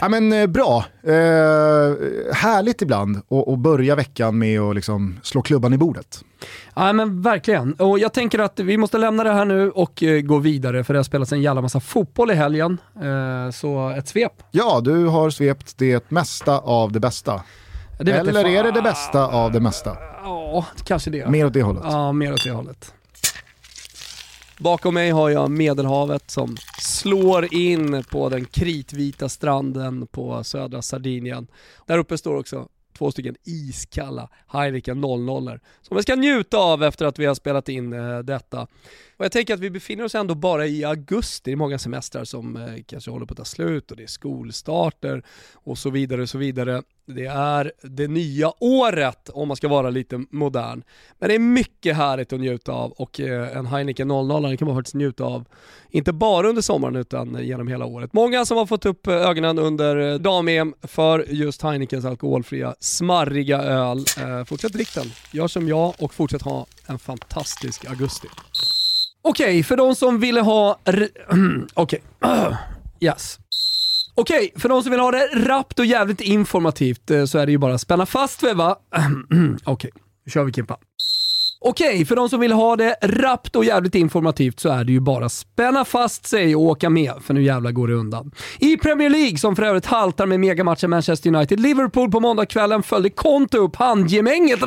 [0.02, 0.84] Ja, men, eh, bra.
[1.02, 1.12] Eh,
[2.34, 6.24] härligt ibland att börja veckan med att liksom slå klubban i bordet.
[6.74, 7.72] Ja men verkligen.
[7.74, 10.94] Och jag tänker att vi måste lämna det här nu och eh, gå vidare för
[10.94, 12.78] det har spelats en jävla massa fotboll i helgen.
[12.96, 14.32] Eh, så ett svep.
[14.50, 17.42] Ja, du har svept det mesta av det bästa.
[17.98, 19.96] Det Eller är det det bästa av det mesta?
[20.24, 21.30] Ja, kanske det.
[21.30, 21.84] Mer åt det hållet?
[21.86, 22.94] Ja, mer åt det hållet.
[24.62, 31.46] Bakom mig har jag Medelhavet som slår in på den kritvita stranden på södra Sardinien.
[31.86, 37.06] Där uppe står också två stycken iskalla Heineken 00 som vi ska njuta av efter
[37.06, 38.66] att vi har spelat in eh, detta.
[39.16, 42.24] Och jag tänker att vi befinner oss ändå bara i augusti, det är många semestrar
[42.24, 45.22] som eh, kanske håller på att ta slut och det är skolstarter
[45.54, 46.82] och så vidare och så vidare.
[47.06, 50.82] Det är det nya året om man ska vara lite modern.
[51.18, 54.76] Men det är mycket härligt att njuta av och eh, en Heineken 00 kan man
[54.76, 55.44] faktiskt njuta av,
[55.90, 58.12] inte bara under sommaren utan eh, genom hela året.
[58.12, 63.62] Många som har fått upp eh, ögonen under eh, dam-EM för just Heinekens alkoholfria, smarriga
[63.62, 64.04] öl.
[64.20, 68.28] Eh, fortsätt drick den, gör som jag och fortsätt ha en fantastisk augusti.
[69.24, 70.78] Okej, okay, för de som ville ha...
[71.74, 72.02] Okej.
[72.20, 72.52] Okay.
[73.00, 73.38] Yes.
[74.14, 77.46] Okej, okay, för de som vill ha det rappt och jävligt informativt eh, så är
[77.46, 78.76] det ju bara att spänna fast vid va?
[79.64, 79.90] Okej, okay.
[80.26, 80.78] nu kör vi Kimpa.
[81.64, 85.00] Okej, för de som vill ha det rappt och jävligt informativt så är det ju
[85.00, 88.32] bara spänna fast sig och åka med, för nu jävla går det undan.
[88.58, 93.58] I Premier League, som för övrigt haltar med megamatchen Manchester United-Liverpool på måndagskvällen, följde Conte
[93.58, 94.62] upp handgemänget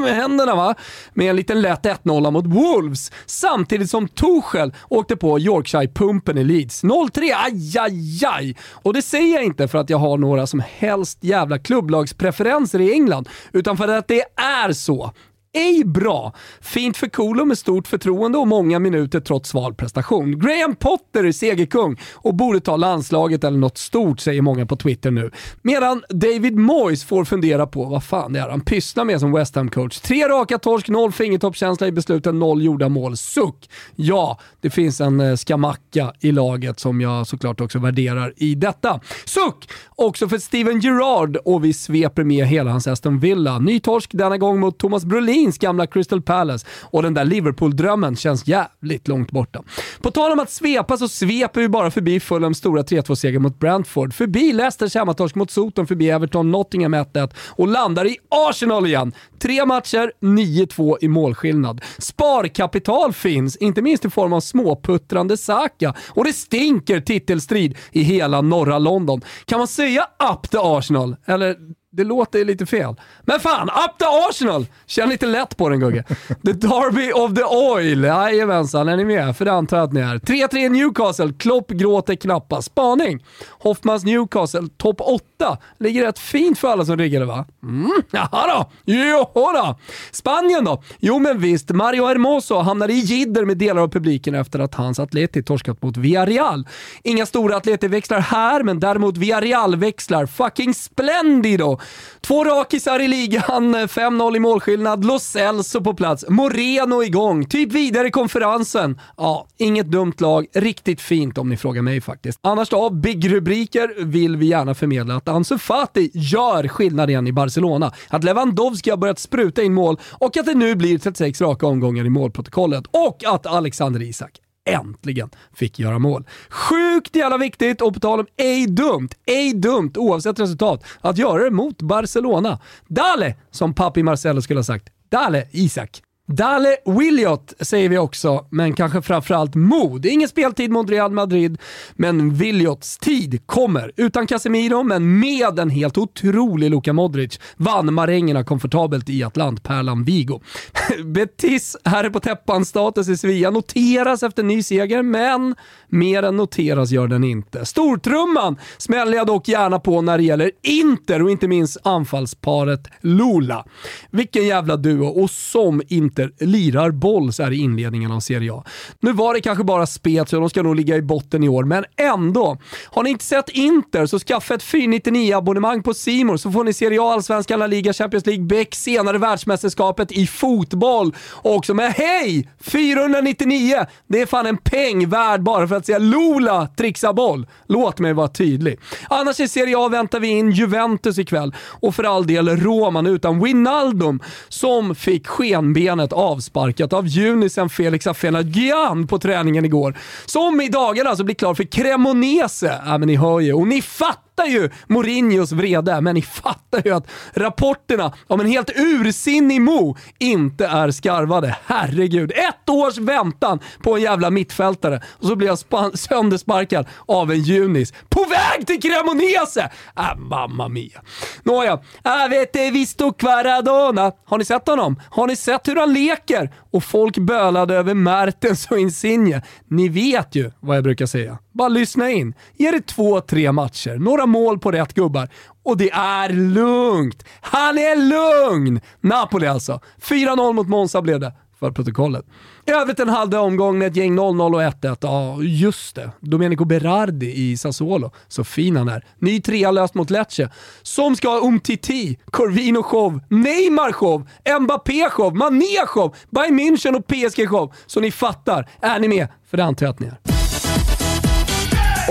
[0.00, 0.74] med händerna va,
[1.14, 3.12] med en liten lätt 1-0 mot Wolves.
[3.26, 6.84] Samtidigt som Tuchel åkte på Yorkshire-pumpen i Leeds.
[6.84, 8.56] 0-3, aj, aj, aj.
[8.72, 12.92] Och det säger jag inte för att jag har några som helst jävla klubblagspreferenser i
[12.92, 15.12] England, utan för att det är så
[15.52, 16.34] ej bra.
[16.60, 20.38] Fint för Kolo med stort förtroende och många minuter trots sval prestation.
[20.38, 25.10] Graham Potter är segerkung och borde ta landslaget eller något stort, säger många på Twitter
[25.10, 25.30] nu.
[25.62, 29.56] Medan David Moyes får fundera på vad fan det är han pysslar med som West
[29.56, 30.00] Ham-coach.
[30.00, 33.16] Tre raka torsk, noll fingertoppskänsla i besluten, noll gjorda mål.
[33.16, 33.70] Suck!
[33.96, 39.00] Ja, det finns en eh, skamacka i laget som jag såklart också värderar i detta.
[39.24, 39.70] Suck!
[39.96, 43.58] Också för Steven Gerrard och vi sveper med hela hans Aston Villa.
[43.58, 48.16] Ny torsk denna gång mot Thomas Brolin Brolins gamla Crystal Palace och den där Liverpool-drömmen
[48.16, 49.62] känns jävligt långt borta.
[50.02, 54.14] På tal om att svepa så sveper vi bara förbi Fulhams stora 3-2-seger mot Brentford,
[54.14, 59.12] förbi Leicesters hemmatorsk mot Soton, förbi Everton, Nottingham 1-1 och landar i Arsenal igen.
[59.38, 61.80] Tre matcher, 9-2 i målskillnad.
[61.98, 68.40] Sparkapital finns, inte minst i form av småputtrande Saka och det stinker titelstrid i hela
[68.40, 69.20] norra London.
[69.44, 71.16] Kan man säga up the Arsenal?
[71.26, 71.56] Eller
[71.92, 72.94] det låter lite fel.
[73.22, 74.66] Men fan, up the Arsenal!
[74.86, 76.04] Känn lite lätt på den Gugge.
[76.28, 78.04] The Derby of the Oil.
[78.04, 79.36] Jajamensan, är ni med?
[79.36, 80.18] För det antar jag att ni är.
[80.18, 81.32] 3-3 Newcastle.
[81.38, 82.66] Klopp gråter knappast.
[82.66, 83.24] Spaning.
[83.50, 85.58] Hoffmans Newcastle, topp 8.
[85.78, 87.46] Ligger rätt fint för alla som riggade va?
[87.62, 88.70] Mm, jaha då.
[88.84, 89.78] Jo då.
[90.12, 90.82] Spanien då?
[90.98, 94.98] Jo men visst, Mario Hermoso hamnade i jidder med delar av publiken efter att hans
[94.98, 96.68] Atleti torskat mot Villarreal.
[97.02, 100.26] Inga stora Atleti-växlar här, men däremot Villarreal-växlar.
[100.26, 101.78] Fucking splendido!
[102.20, 107.72] Två rakisar i ligan, eh, 5-0 i målskillnad, Los Celso på plats, Moreno igång, typ
[107.72, 109.00] vidare i konferensen.
[109.16, 112.38] Ja, inget dumt lag, riktigt fint om ni frågar mig faktiskt.
[112.42, 117.92] Annars då, big-rubriker vill vi gärna förmedla att Ansu Fati gör skillnad igen i Barcelona,
[118.08, 122.04] att Lewandowski har börjat spruta in mål och att det nu blir 36 raka omgångar
[122.06, 126.26] i målprotokollet och att Alexander Isak äntligen fick göra mål.
[126.48, 131.44] Sjukt jävla viktigt och på tal om ej dumt, ej dumt oavsett resultat, att göra
[131.44, 132.60] det mot Barcelona.
[132.88, 134.88] Dale, som Papi Marcelo skulle ha sagt.
[135.08, 136.02] Dale, Isak.
[136.32, 140.06] Dale Williot säger vi också, men kanske framförallt mod.
[140.06, 141.58] Ingen speltid mot Real Madrid,
[141.94, 143.92] men Williots tid kommer.
[143.96, 150.40] Utan Casemiro, men med en helt otrolig Luka Modric vann marängerna komfortabelt i Atlantpärlan Vigo.
[151.04, 155.54] Betis herre på täppan-status i Sevilla noteras efter ny seger, men
[155.88, 157.64] mer än noteras gör den inte.
[157.64, 163.64] Stortrumman smäller jag dock gärna på när det gäller Inter och inte minst anfallsparet Lula.
[164.10, 165.82] Vilken jävla duo och som
[166.22, 168.64] Inter lirar boll så här i inledningen av Serie A.
[169.00, 171.64] Nu var det kanske bara spet, och de ska nog ligga i botten i år,
[171.64, 172.58] men ändå.
[172.84, 177.02] Har ni inte sett Inter så skaffa ett 499-abonnemang på Simor så får ni Serie
[177.02, 181.74] A, Allsvenskan, La Liga, Champions League, Beck, senare världsmästerskapet i fotboll också.
[181.74, 182.48] Men hej!
[182.60, 183.76] 499!
[184.06, 187.46] Det är fan en peng värd bara för att se Lola trixa boll.
[187.66, 188.78] Låt mig vara tydlig.
[189.08, 193.40] Annars i Serie A väntar vi in Juventus ikväll och för all del Roman utan
[193.44, 199.98] Winaldum som fick skenbenet avsparkat av junisen Felix Afenagian på träningen igår.
[200.26, 202.80] Som i dagarna alltså blir klar för Cremonese.
[202.86, 203.52] Ja, men ni hör ju.
[203.52, 208.46] Och ni fattar fattar ju Mourinhos vrede, men ni fattar ju att rapporterna om en
[208.46, 211.56] helt ursinnig Mo inte är skarvade.
[211.66, 215.58] Herregud, ett års väntan på en jävla mittfältare och så blir jag
[215.98, 217.92] söndersparkad av en Junis.
[218.08, 219.70] På väg till Cremonese!
[219.96, 221.02] Äh, mamma mia.
[221.42, 221.72] Nåja,
[222.04, 224.12] äh, avete visto Quaradona.
[224.24, 225.00] Har ni sett honom?
[225.10, 226.50] Har ni sett hur han leker?
[226.72, 229.42] Och folk bölade över Mertens och Insigne.
[229.68, 231.38] Ni vet ju vad jag brukar säga.
[231.52, 232.34] Bara lyssna in.
[232.56, 235.28] Ge det två, tre matcher, några mål på rätt gubbar
[235.62, 237.24] och det är lugnt.
[237.40, 238.80] Han är lugn!
[239.00, 239.80] Napoli alltså.
[240.00, 242.24] 4-0 mot Monza blev det för protokollet.
[242.66, 244.96] I övrigt en halv omgång med ett gäng 0-0 och 1-1.
[245.00, 246.10] Ja, just det.
[246.20, 248.10] Domenico Berardi i Sassuolo.
[248.28, 249.04] Så fin han är.
[249.18, 250.50] Ny trea löst mot Lecce.
[250.82, 254.28] Som ska ha Umtiti, Corvino show, Neymar show,
[254.60, 257.72] Mbappé show, Mané show, Bayern München och PSG show.
[257.86, 258.68] Så ni fattar.
[258.80, 259.28] Är ni med?
[259.50, 260.31] För det antar jag att ni är.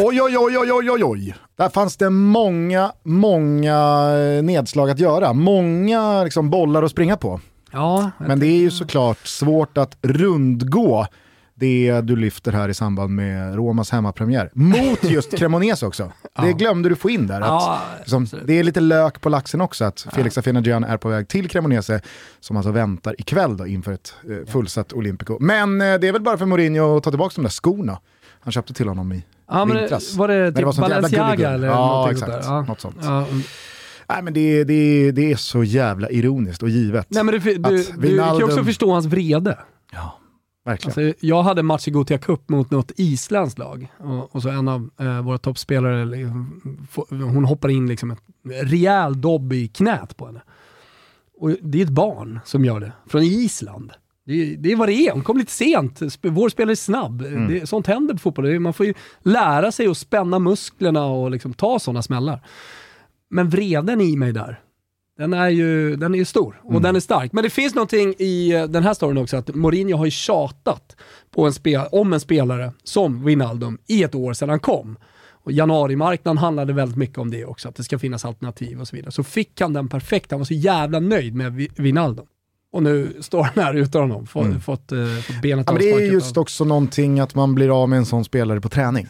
[0.04, 1.36] Oj, oj, oj, oj, oj, oj.
[1.58, 3.78] Där fanns det många, många
[4.18, 5.34] eh, nedslag att göra.
[5.34, 7.40] Många liksom, bollar att springa på.
[7.72, 11.08] Ja, Men det är ju såklart svårt att rundgå
[11.56, 14.50] det du lyfter här i samband med Romas hemmapremiär.
[14.54, 16.04] Mot just Cremonese också.
[16.42, 16.58] Det Ja.
[16.58, 17.42] glömde du få in där.
[17.42, 21.10] Att, Ja, liksom, det är lite lök på laxen också att Felix Afena-Gyan är på
[21.10, 22.02] väg till Cremonese
[22.40, 25.38] som alltså väntar ikväll då inför ett eh, fullsatt Olympico.
[25.40, 27.98] Men eh, det är väl bara för Mourinho att ta tillbaka de där skorna
[28.44, 30.12] han köpte till honom i Ja, men vintras.
[30.12, 32.32] det, var det När typ var sånt Balenciaga eller Ja, exakt.
[32.32, 32.52] sånt där?
[32.52, 32.62] Ja.
[32.62, 32.98] Något sånt.
[33.02, 33.26] Ja.
[34.10, 37.08] Nej, men det, det, det är så jävla ironiskt och givet.
[37.10, 37.58] Nej, men du, du,
[37.98, 39.60] du, kan ju också förstå hans vrede.
[39.92, 40.20] Ja,
[40.66, 41.08] verkligen.
[41.10, 44.68] Alltså, jag hade match i Gothia Cup mot något isländskt lag och, och så en
[44.68, 46.62] av eh, våra toppspelare, liksom,
[47.10, 48.20] hon hoppar in liksom ett
[48.62, 50.42] rejäl dobb i knät på henne.
[51.38, 53.92] Och det är ett barn som gör det, från Island.
[54.32, 56.00] Det, är- det är vad det är, hon kom lite sent.
[56.22, 57.22] Vår spelare är snabb.
[57.22, 57.48] Mm.
[57.48, 58.60] Det, sånt händer på fotboll.
[58.60, 62.42] Man får ju lära sig att spänna musklerna och liksom ta sådana smällar.
[63.30, 64.60] Men vreden i mig där,
[65.18, 66.82] den är ju den är stor och Mm.
[66.84, 67.34] den är stark.
[67.34, 70.96] Men det finns någonting i eh, den här storyn också, att Mourinho har ju tjatat
[71.32, 74.98] på en spel, om en spelare som Wijnaldum i ett år sedan han kom.
[75.44, 78.96] Och januarimarknaden handlade väldigt mycket om det också, att det ska finnas alternativ och så
[78.96, 79.12] vidare.
[79.12, 82.26] Så fick han den perfekt, han var så jävla nöjd med Wijnaldum.
[82.74, 84.62] Och nu står han här utan honom, få, Mm.
[84.62, 87.82] fått, eh, fått benet Ja, men det är just av- också någonting att man blir
[87.84, 89.08] av med en sån spelare på träning.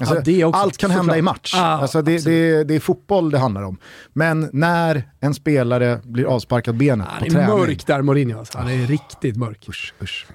[0.00, 1.18] Alltså, Ja, det också, allt kan hända såklart.
[1.18, 1.52] i match.
[1.56, 3.78] Ja, alltså, det, det, det är fotboll det handlar om.
[4.12, 7.58] Men när en spelare blir avsparkad benet Ja, på det är träning.
[7.58, 8.58] mörk där Mourinho alltså.
[8.58, 9.66] Han är riktigt mörk.
[9.68, 10.26] Usch, usch.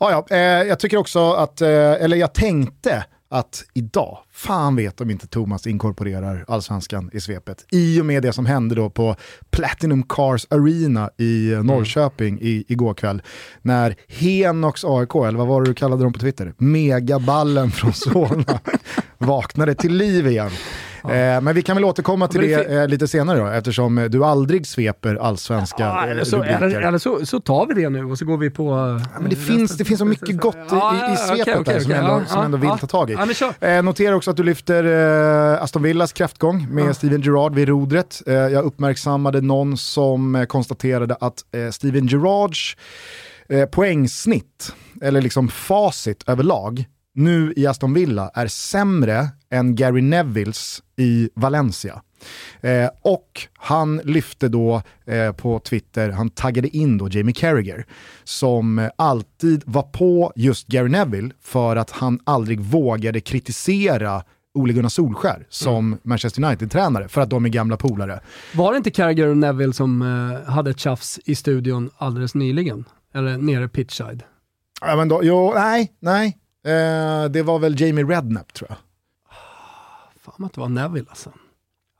[0.00, 5.00] Ja, ja, eh, jag tycker också att, eh, eller jag tänkte att idag, fan vet
[5.00, 7.66] om inte Thomas inkorporerar allsvenskan i svepet.
[7.70, 9.16] I och med det som hände då på
[9.50, 13.22] Platinum Cars Arena i eh, Norrköping i, igår kväll.
[13.62, 16.54] När Henox AIK, eller vad var det du kallade dem på Twitter?
[16.58, 18.60] Megaballen från Solna
[19.18, 20.50] vaknade till liv igen.
[21.04, 24.04] Eh, men vi kan väl återkomma till det det eh, lite senare då, eftersom eh,
[24.04, 26.56] du aldrig sveper allsvenska Ja, eh, eller så, rubriker.
[26.56, 28.98] eller, eller så, så tar vi det nu och så går vi på...
[29.14, 31.90] Ja, men det, finns, det finns så mycket gott i, i, i svepet där som
[31.90, 33.16] jag ändå, som ändå vill ta tag i.
[33.60, 34.84] Eh, notera också att du lyfter
[35.54, 38.22] eh, Aston Villas kräftgång med Steven Gerrard vid rodret.
[38.26, 42.76] Eh, jag uppmärksammade någon som eh, konstaterade att eh, Steven Gerrards
[43.48, 50.82] eh, poängsnitt, eller liksom facit överlag, nu i Aston Villa är sämre än Gary Nevilles
[50.96, 52.02] i Valencia.
[52.60, 57.86] Eh, och han lyfte då eh, på Twitter, han taggade in då Jamie Carragher
[58.24, 64.22] som eh, alltid var på just Gary Neville för att han aldrig vågade kritisera
[64.54, 68.20] Ole Gunnar Solskär som Manchester United-tränare för att de är gamla polare.
[68.54, 72.84] Var det inte Carragher och Neville som eh, hade ett tjafs i studion alldeles nyligen?
[73.14, 74.22] Eller nere pitchside?
[74.80, 76.39] Ja, men då, jo, nej, nej.
[76.66, 78.78] Eh, det var väl Jamie Redknapp tror jag.
[80.22, 81.30] Fan att det var Neville alltså.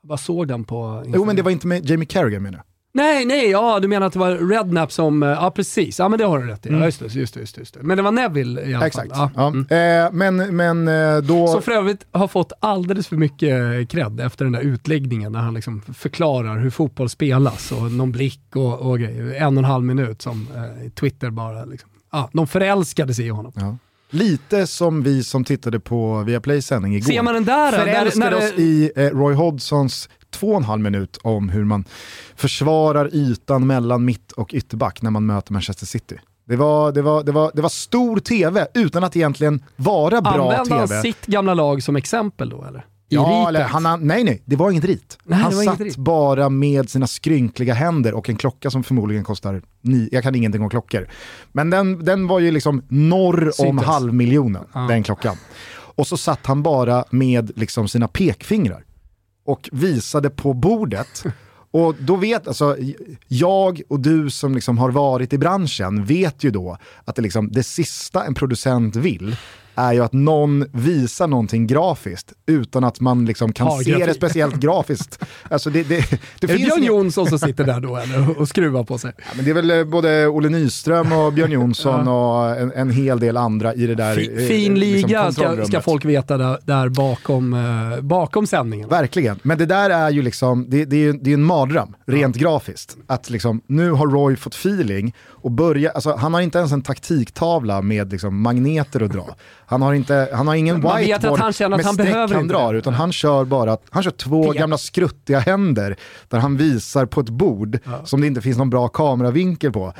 [0.01, 1.03] Jag bara såg den på...
[1.07, 2.65] Jo men det var inte med Jamie Carragher menar jag.
[2.93, 5.23] Nej, nej, ja du menar att det var Redknapp som...
[5.23, 6.69] eh, Ja precis, ja men det har du rätt i.
[6.69, 7.79] Ja, just, det, just, det, just, det, just det.
[7.83, 9.15] Men det var Neville i alla Exakt.
[9.15, 9.29] fall.
[9.35, 9.41] Ja.
[9.41, 9.47] Ja.
[9.47, 10.05] Mm.
[10.05, 11.47] Eh, men, men eh, då...
[11.47, 15.53] Som för övrigt har fått alldeles för mycket cred efter den där utläggningen när han
[15.53, 19.33] liksom förklarar hur fotboll spelas och någon blick och, och grejer.
[19.33, 23.29] En och en halv minut som eh, Twitter bara liksom, ja, de förälskade sig i
[23.29, 23.51] honom.
[23.55, 23.77] Ja.
[24.13, 27.11] Lite som vi som tittade på Viaplays sändning igår.
[27.11, 27.71] Ser man den där?
[27.71, 31.63] Förälskade där, när oss i eh, Roy Hodgsons två och en halv minut om hur
[31.63, 31.85] man
[32.35, 36.19] försvarar ytan mellan mitt och ytterback när man möter Manchester City.
[36.45, 40.31] Det var, det var, det var, det var stor tv utan att egentligen vara bra
[40.31, 41.01] Använde han tv.
[41.01, 42.85] sitt gamla lag som exempel då eller?
[43.15, 43.47] Ja, ritet?
[43.47, 45.17] eller han, nej, nej, det var inget rit.
[45.23, 45.97] Nej, han satt rit.
[45.97, 50.61] bara med sina skrynkliga händer och en klocka som förmodligen kostar ni, jag kan ingenting
[50.63, 51.07] om klockor.
[51.51, 53.85] Men den, den var ju liksom norr om Syntes.
[53.85, 54.79] halvmiljonen, Ja.
[54.79, 55.35] den klockan.
[55.95, 58.83] Och så satt han bara med liksom sina pekfingrar
[59.45, 61.23] och visade på bordet.
[61.73, 62.77] Och då vet, alltså,
[63.27, 67.51] jag och du som liksom har varit i branschen vet ju då att det, liksom,
[67.51, 69.35] det sista en producent vill
[69.75, 74.05] är ju att någon visar någonting grafiskt utan att man liksom kan Har se grafik.
[74.07, 75.23] det speciellt grafiskt.
[75.49, 75.95] Alltså det, det,
[76.39, 78.39] det är det Björn Jonsson som sitter där då eller?
[78.39, 79.13] Och skruvar på sig?
[79.17, 82.89] Ja, men det är väl eh, både Olle Nyström och Björn Jonsson och en, en
[82.89, 85.67] hel del andra i det där Fin, eh, fin liksom liga ska, kontrollrummet.
[85.67, 88.89] ska folk veta där, där bakom, eh, bakom sändningen.
[88.89, 92.35] Verkligen, men det där är ju liksom, det, det är det är en mardröm, rent
[92.35, 92.97] grafiskt.
[93.07, 96.81] Att liksom, nu har Roy fått feeling och börja, alltså, han har inte ens en
[96.81, 99.35] taktiktavla med liksom, magneter att dra.
[99.65, 101.95] Han har, inte, han har ingen Man vet att whiteboard han känner att med han
[101.95, 104.59] behöver han drar, utan han kör bara, han kör två Pek.
[104.59, 105.95] gamla skruttiga händer
[106.27, 109.93] där han visar på ett bord som det inte finns någon bra kameravinkel på.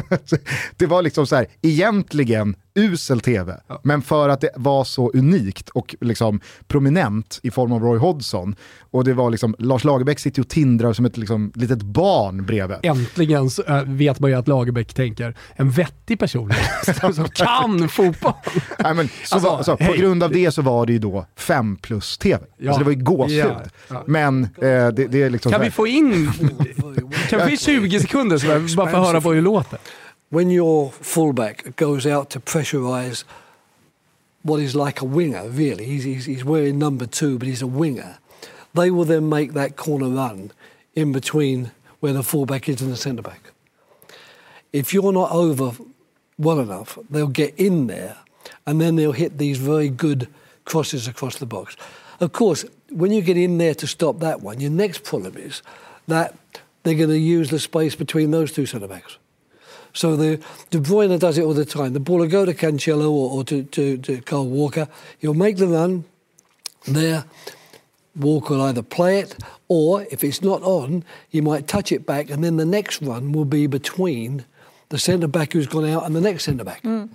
[0.76, 3.60] det var liksom så här, egentligen usel tv.
[3.66, 3.80] Ja.
[3.82, 8.56] Men för att det var så unikt och liksom prominent i form av Roy Hodgson.
[8.90, 12.76] Och det var liksom, Lars Lagerbäck sitter och tindrar som ett liksom, litet barn bredvid.
[12.82, 16.52] Äntligen så, äh, vet man ju att Lagerbäck tänker, en vettig person
[17.14, 18.32] som kan fotboll.
[18.78, 21.26] Nej, men, så alltså, var, så, på grund av det så var det ju då
[21.36, 22.44] 5 plus-tv.
[22.58, 22.70] Ja.
[22.70, 23.70] Alltså det var ju gåshud.
[23.88, 24.04] Ja.
[24.06, 25.52] Men eh, det, det, är liksom...
[25.52, 26.32] Kan vi få in,
[27.28, 29.78] kan vi få in 20 sekunder så bara för att höra på hur det låter?
[30.32, 33.24] When your fullback goes out to pressurise
[34.42, 37.66] what is like a winger, really, he's, he's, he's, wearing number two, but he's a
[37.66, 38.16] winger,
[38.72, 40.50] they will then make that corner run
[40.94, 41.70] in between
[42.00, 43.52] where the fullback is and the centre back.
[44.72, 45.72] If you're not over
[46.38, 48.16] well enough, they'll get in there
[48.66, 50.28] and then they'll hit these very good
[50.64, 51.76] crosses across the box.
[52.20, 55.62] Of course, when you get in there to stop that one, your next problem is
[56.08, 56.34] that
[56.84, 59.18] they're going to use the space between those two centre backs.
[59.92, 61.92] So the De Bruyne does it all the time.
[61.92, 64.88] The ball will go to Cancelo or, or to, to, to Carl Walker.
[65.18, 66.04] He'll make the run
[66.86, 67.24] there.
[68.14, 69.36] Walker will either play it
[69.68, 73.32] or, if it's not on, he might touch it back, and then the next run
[73.32, 74.44] will be between
[74.90, 76.82] the centre back who's gone out and the next centre back.
[76.82, 77.08] Mm.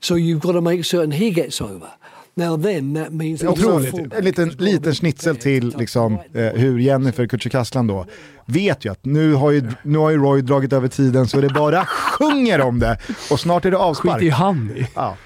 [0.00, 1.92] So you've got to make certain he gets over.
[2.34, 3.94] Now then, that means Otroligt.
[3.94, 8.06] En liten, liten schnitzel till liksom, eh, hur Jennifer Kücükaslan då
[8.46, 11.48] vet ju att nu har ju, nu har ju Roy dragit över tiden så det
[11.48, 12.98] bara sjunger om det.
[13.30, 14.14] Och snart är det avspark.
[14.20, 14.86] Skit i han i.
[14.94, 15.16] Ja,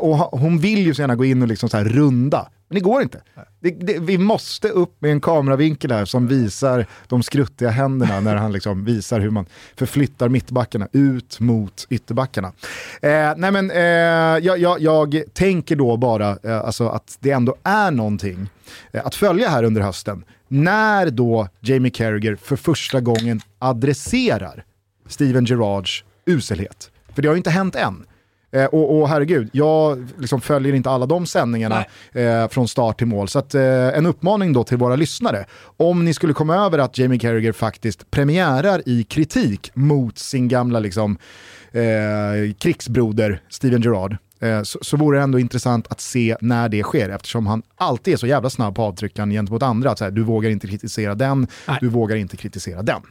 [0.00, 2.48] och hon vill ju så gärna gå in och liksom så här runda.
[2.70, 3.20] Men det går inte.
[3.60, 8.36] Det, det, vi måste upp med en kameravinkel här som visar de skruttiga händerna när
[8.36, 9.46] han liksom visar hur man
[9.76, 12.52] förflyttar mittbackarna ut mot ytterbackarna.
[13.02, 13.78] Eh, nej men, eh,
[14.46, 18.48] jag, jag, jag, tänker då bara eh, alltså att det ändå är någonting
[18.92, 20.24] eh, att följa här under hösten.
[20.48, 24.64] När då Jamie Carragher för första gången adresserar
[25.06, 26.90] Steven Gerrards uselhet.
[27.14, 28.06] För det har ju inte hänt än.
[28.52, 33.06] Eh, och, och herregud, jag liksom följer inte alla de sändningarna eh, från start till
[33.06, 33.28] mål.
[33.28, 33.62] Så att, eh,
[33.98, 35.44] en uppmaning då till våra lyssnare.
[35.76, 40.78] Om ni skulle komma över att Jamie Carragher faktiskt premiärar i kritik mot sin gamla
[40.78, 41.18] liksom,
[41.72, 46.82] eh, krigsbroder Steven Gerrard, eh, så, så vore det ändå intressant att se när det
[46.82, 49.90] sker eftersom han alltid är så jävla snabb på avtryckan gentemot andra.
[49.90, 51.78] Att så här, du vågar inte kritisera den, Nej.
[51.80, 53.02] du vågar inte kritisera den.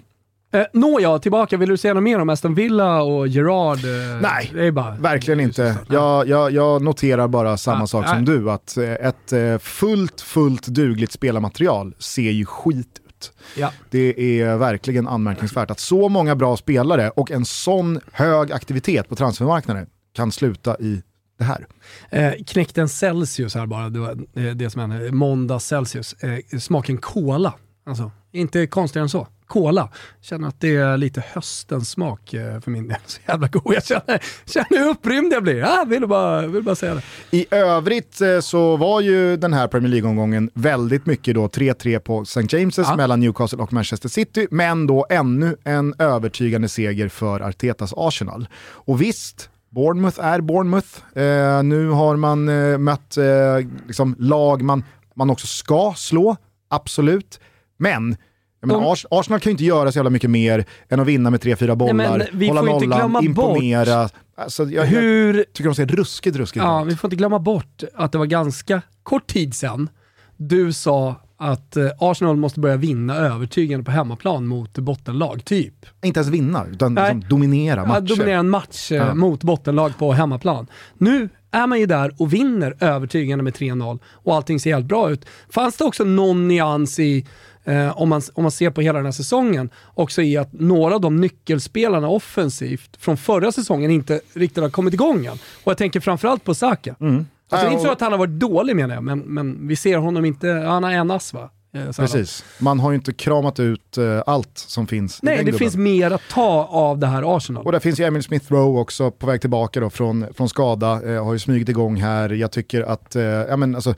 [0.52, 1.58] Eh, Nåja, tillbaka.
[1.58, 3.78] Vill du säga något mer om Aston Villa och Gerard?
[3.78, 4.22] Eh,
[4.54, 5.76] nej, bara, verkligen inte.
[5.90, 8.16] Jag, jag, jag, noterar bara samma ah, sak nej.
[8.16, 13.32] som du, att eh, ett eh, fullt, fullt dugligt spelarmaterial ser ju skit ut.
[13.58, 13.72] Ja.
[13.90, 19.16] Det är verkligen anmärkningsvärt att så många bra spelare och en sån hög aktivitet på
[19.16, 21.02] transfermarknaden kan sluta i
[21.38, 21.68] det här.
[22.10, 22.34] Eh,
[22.76, 25.12] en Celsius här bara, det var eh, det som hände.
[25.12, 26.14] Måndag Celsius.
[26.14, 27.54] Eh, smaken cola.
[27.86, 29.28] Alltså, inte konstigare än så.
[29.50, 29.90] Cola.
[30.22, 32.98] Känner att det är lite höstens smak eh, för min del.
[33.06, 33.74] Så jävla god.
[33.76, 35.56] Jag känner, känner hur upprymd jag blir.
[35.56, 37.02] Jag vill bara, vill bara säga det.
[37.32, 42.22] I övrigt eh, så var ju den här Premier League-omgången väldigt mycket då 3-3 på
[42.22, 42.42] St.
[42.42, 42.96] James's ja.
[42.96, 48.48] mellan Newcastle och Manchester City, men då ännu en övertygande seger för Artetas Arsenal.
[48.62, 51.18] Och visst, Bournemouth är Bournemouth.
[51.18, 54.84] Eh, nu har man eh, mött eh, liksom lag man,
[55.14, 56.36] man också ska slå,
[56.70, 57.40] absolut.
[57.78, 58.18] Men
[58.68, 61.44] menar, Ars Arsenal kan ju inte göra så jävla mycket mer än att vinna med
[61.44, 64.10] 3-4 bollar, Nej, hålla nollan, imponera.
[64.38, 65.34] Alltså, jag, Hur...
[65.34, 68.26] jag tycker de ser ruskigt, ruskigt Ja, vi får inte glömma bort att det var
[68.26, 69.90] ganska kort tid sedan
[70.38, 75.86] du sa att eh, Arsenal måste börja vinna övertygande på hemmaplan mot bottenlag, typ.
[76.04, 78.06] Inte ens vinna, utan liksom dominera matcher.
[78.10, 79.14] Ja, dominera en match eh, ja.
[79.14, 80.68] mot bottenlag på hemmaplan.
[80.98, 85.12] Nu är man ju där och vinner övertygande med 3-0 och allting ser helt bra
[85.12, 85.26] ut.
[85.50, 87.28] Fanns det också någon nyans i
[87.64, 90.96] eh, om, man, om man ser på hela den här säsongen, också i att några
[90.96, 95.38] av de nyckelspelarna offensivt från förra säsongen inte riktigt har kommit igång än.
[95.64, 96.96] Och jag tänker framförallt på Saka.
[97.00, 97.26] Mm.
[97.50, 99.76] Alltså, det är inte så att han har varit dålig menar jag, men, men vi
[99.76, 101.50] ser honom inte, han har en ass va?
[101.74, 105.20] Eh, Precis, man har ju inte kramat ut uh, allt som finns.
[105.24, 107.66] Nej, det finns mer att ta av det här Arsenal.
[107.66, 111.02] Och där finns ju Emil Smith Rowe också på väg tillbaka då från, från skada,
[111.02, 112.30] uh, har ju smugit igång här.
[112.30, 113.96] Jag tycker att, uh, ja men alltså,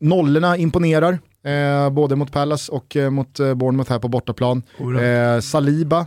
[0.00, 1.18] nollorna imponerar.
[1.44, 4.62] Eh, både mot Palace och eh, mot eh, Bournemouth här på bortaplan.
[4.78, 6.06] Eh, Saliba,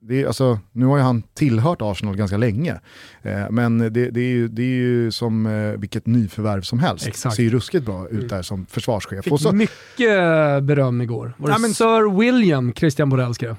[0.00, 2.80] det är, alltså, nu har ju han tillhört Arsenal ganska länge.
[3.22, 7.06] Eh, men det, det, är ju, det är ju som eh, vilket nyförvärv som helst.
[7.06, 7.36] Exakt.
[7.36, 9.24] Ser ju ruskigt bra ut där som försvarschef.
[9.24, 11.32] Fick så, mycket beröm igår.
[11.36, 13.56] Var det ja, men, Sir William Christian Borell skrev?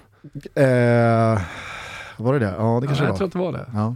[0.55, 1.41] Eh,
[2.17, 2.55] Var det det?
[2.57, 3.17] Ja, det kanske Ja, det jag var.
[3.17, 3.65] tror att det var det.
[3.73, 3.95] Ja.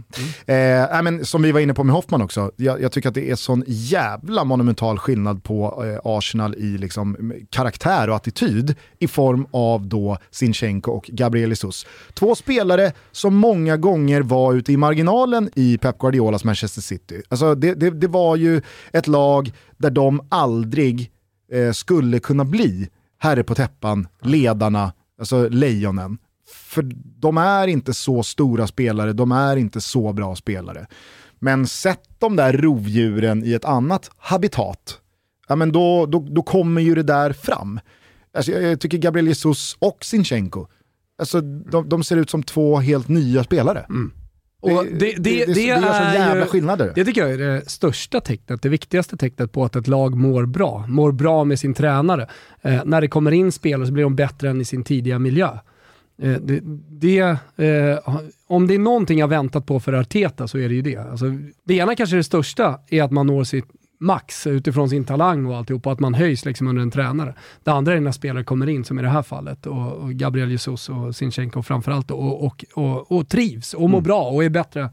[0.54, 3.14] Eh, nej, men som vi var inne på med Hoffman också, jag, jag tycker att
[3.14, 9.08] det är sån jävla monumental skillnad på eh, Arsenal i liksom, karaktär och attityd i
[9.08, 11.86] form av då Sinchenko och Gabriel Jesus.
[12.14, 17.22] Två spelare som många gånger var ute i marginalen i Pep Guardiolas Manchester City.
[17.28, 18.62] Alltså, det, det, det var ju
[18.92, 21.10] ett lag där de aldrig
[21.52, 22.88] eh, skulle kunna bli
[23.18, 26.18] herre på täppan, ledarna, alltså lejonen.
[26.52, 26.82] För
[27.20, 30.86] de är inte så stora spelare, de är inte så bra spelare.
[31.38, 35.00] Men sätt de där rovdjuren i ett annat habitat,
[35.48, 37.80] ja men då, då, då kommer ju det där fram.
[38.34, 40.66] Alltså jag, jag tycker Gabriel Jesus och Sinchenko,
[41.18, 43.86] alltså de, de ser ut som två helt nya spelare.
[44.60, 46.92] Och det, det, det, det, det så är jävla ju, skillnader.
[46.94, 50.46] det tycker jag är det största tecknet, det viktigaste tecknet på att ett lag mår
[50.46, 50.84] bra.
[50.88, 52.28] Mår bra med sin tränare.
[52.62, 55.58] Eh, när det kommer in spelare så blir de bättre än i sin tidiga miljö.
[56.22, 56.60] Eh, det,
[56.90, 57.18] det,
[57.56, 57.98] eh,
[58.46, 60.96] om det är någonting jag väntat på för Arteta så är det ju det.
[60.96, 61.26] Alltså,
[61.64, 63.66] det ena kanske det största är att man når sitt
[64.00, 67.34] max utifrån sin talang och alltihop och att man höjs liksom under en tränare.
[67.64, 70.50] Det andra är när spelare kommer in, som i det här fallet, och, och Gabriel
[70.50, 74.90] Jesus och Sinchenko framförallt, och, och, och, och trivs och mår bra och är bättre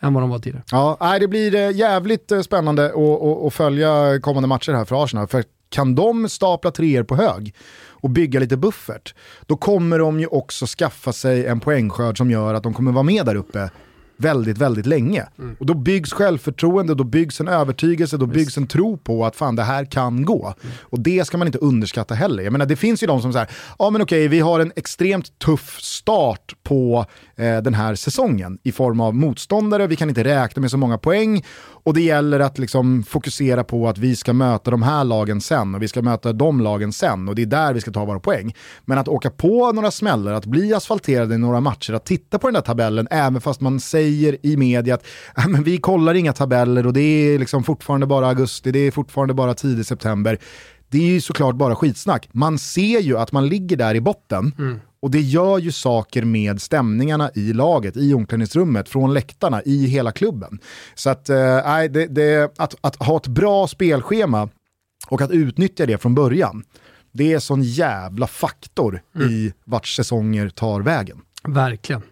[0.00, 0.62] än vad de var tidigare.
[0.70, 5.26] Ja, det blir eh, jävligt spännande att, att, att följa kommande matcher här för Arsenal.
[5.26, 7.54] För kan de stapla treor på hög
[8.00, 9.14] och bygga lite buffert,
[9.46, 13.02] då kommer de ju också skaffa sig en poängskörd som gör att de kommer vara
[13.02, 13.70] med där uppe
[14.18, 15.26] väldigt, väldigt länge.
[15.60, 19.56] Och då byggs självförtroende, då byggs en övertygelse, då byggs en tro på att fan
[19.56, 20.54] det här kan gå.
[20.80, 22.42] Och det ska man inte underskatta heller.
[22.42, 23.48] Jag menar det finns ju de som säger,
[23.78, 27.06] ja men okej vi har en extremt tuff start på
[27.36, 30.98] eh, den här säsongen i form av motståndare, vi kan inte räkna med så många
[30.98, 31.44] poäng
[31.88, 35.74] och det gäller att liksom fokusera på att vi ska möta de här lagen sen
[35.74, 38.20] och vi ska möta de lagen sen och det är där vi ska ta våra
[38.20, 38.54] poäng.
[38.84, 42.46] Men att åka på några smällar, att bli asfalterad i några matcher, att titta på
[42.46, 44.07] den där tabellen även fast man säger
[44.42, 48.28] i media att "Ah, men vi kollar inga tabeller och det är liksom fortfarande bara
[48.28, 50.38] augusti, det är fortfarande bara tidig september.
[50.90, 52.28] Det är ju såklart bara skitsnack.
[52.32, 54.52] Man ser ju att man ligger där i botten
[55.02, 60.12] och det gör ju saker med stämningarna i laget, i omklädningsrummet, från läktarna, i hela
[60.12, 60.58] klubben.
[60.94, 61.36] Så att, eh,
[61.90, 64.48] det, det, att, att ha ett bra spelschema
[65.08, 66.62] och att utnyttja det från början,
[67.12, 71.18] det är sån jävla faktor i vart säsonger tar vägen.
[71.44, 72.02] Verkligen.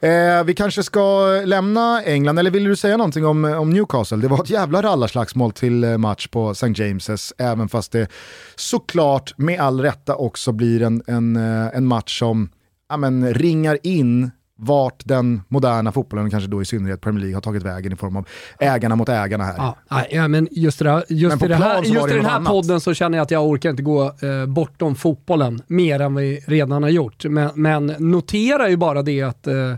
[0.00, 4.16] Eh, vi kanske ska lämna England, eller vill du säga någonting om, om Newcastle?
[4.16, 6.66] Det var ett jävla rallarslagsmål till eh, match på St.
[6.66, 8.08] James's, även fast det
[8.54, 12.48] såklart med all rätta också blir en, en, eh, en match som
[12.88, 17.40] ja, men, ringar in vart den moderna fotbollen, kanske då i synnerhet Premier League, har
[17.40, 18.28] tagit vägen i form av
[18.58, 19.74] ägarna mot ägarna här.
[19.88, 22.36] Ja, ja, men just, det Men just, på i, det här, just i den här
[22.36, 22.52] annat.
[22.52, 26.40] podden så känner jag att jag orkar inte gå eh, bortom fotbollen mer än vi
[26.46, 27.24] redan har gjort.
[27.24, 29.74] Men, men notera ju bara det att eh,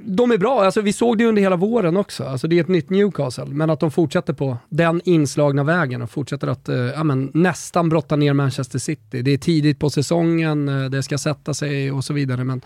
[0.00, 2.24] de är bra, alltså, vi såg det under hela våren också.
[2.24, 6.10] Alltså, det är ett nytt Newcastle, men att de fortsätter på den inslagna vägen och
[6.10, 9.22] fortsätter att eh, ja, men, nästan brotta ner Manchester City.
[9.22, 12.44] Det är tidigt på säsongen, eh, det ska sätta sig och så vidare.
[12.44, 12.60] Men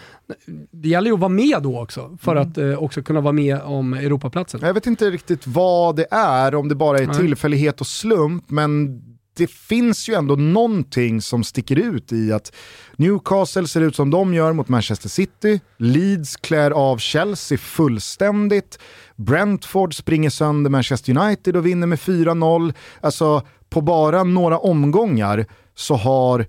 [0.71, 2.51] det gäller ju att vara med då också, för Mm.
[2.51, 4.61] att eh, också kunna vara med om Europaplatsen.
[4.63, 7.17] Jag vet inte riktigt vad det är, om det bara är Nej.
[7.17, 9.03] tillfällighet och slump, men
[9.37, 12.53] det finns ju ändå någonting som sticker ut i att
[12.97, 18.79] Newcastle ser ut som de gör mot Manchester City, Leeds klär av Chelsea fullständigt,
[19.17, 22.75] Brentford springer sönder Manchester United och vinner med 4-0.
[23.01, 26.47] Alltså på bara några omgångar så har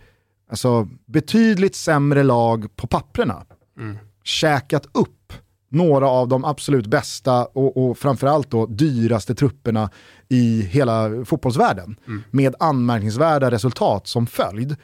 [0.49, 3.45] alltså, betydligt sämre lag på papprena
[4.23, 5.33] käkat upp
[5.69, 9.89] några av de absolut bästa och, och framförallt då dyraste trupperna
[10.29, 11.95] i hela fotbollsvärlden.
[12.31, 14.75] Med anmärkningsvärda resultat som följd.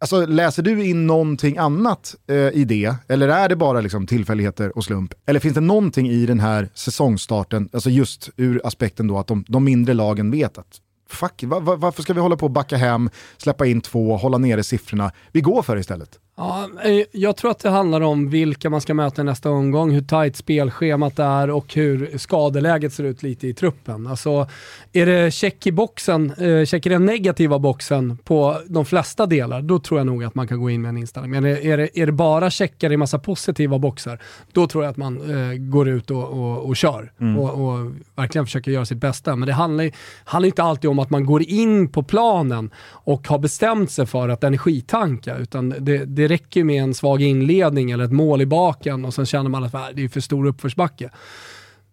[0.00, 2.94] Alltså, läser du in någonting annat eh, i det?
[3.08, 5.14] Eller är det bara liksom, tillfälligheter och slump?
[5.26, 9.44] Eller finns det någonting i den här säsongstarten, alltså just ur aspekten då att de,
[9.48, 12.76] de mindre lagen vet att fuck, va, va, varför ska vi hålla på och backa
[12.76, 15.12] hem, släppa in två, hålla nere siffrorna?
[15.32, 16.18] Vi går för det istället.
[16.40, 19.90] Ja, eh, jag tror att det handlar om vilka man ska möta i nästa omgång,
[19.90, 24.06] hur tajt spelschemat är och hur skadeläget ser ut lite i truppen.
[24.06, 24.48] Alltså,
[24.92, 29.62] är det check i boxen, eh, check i den negativa boxen på de flesta delar,
[29.62, 31.30] då tror jag nog att man kan gå in med en inställning.
[31.30, 34.18] Men är det, är det, är det bara checkar i massa positiva boxar,
[34.52, 38.46] då tror jag att man eh, går ut och, och, och kör och, och verkligen
[38.46, 39.36] försöker göra sitt bästa.
[39.36, 39.90] Men det handlar,
[40.24, 44.28] handlar inte alltid om att man går in på planen och har bestämt sig för
[44.28, 48.46] att energitanka, utan det, det räcker ju med en svag inledning eller ett mål i
[48.46, 51.10] baken och sen känner man att äh, det är för stor uppförsbacke.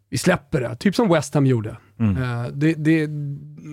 [0.10, 1.78] Vi släpper det, typ som West Ham gjorde.
[2.00, 2.18] Mm.
[2.18, 3.10] Uh, det, det,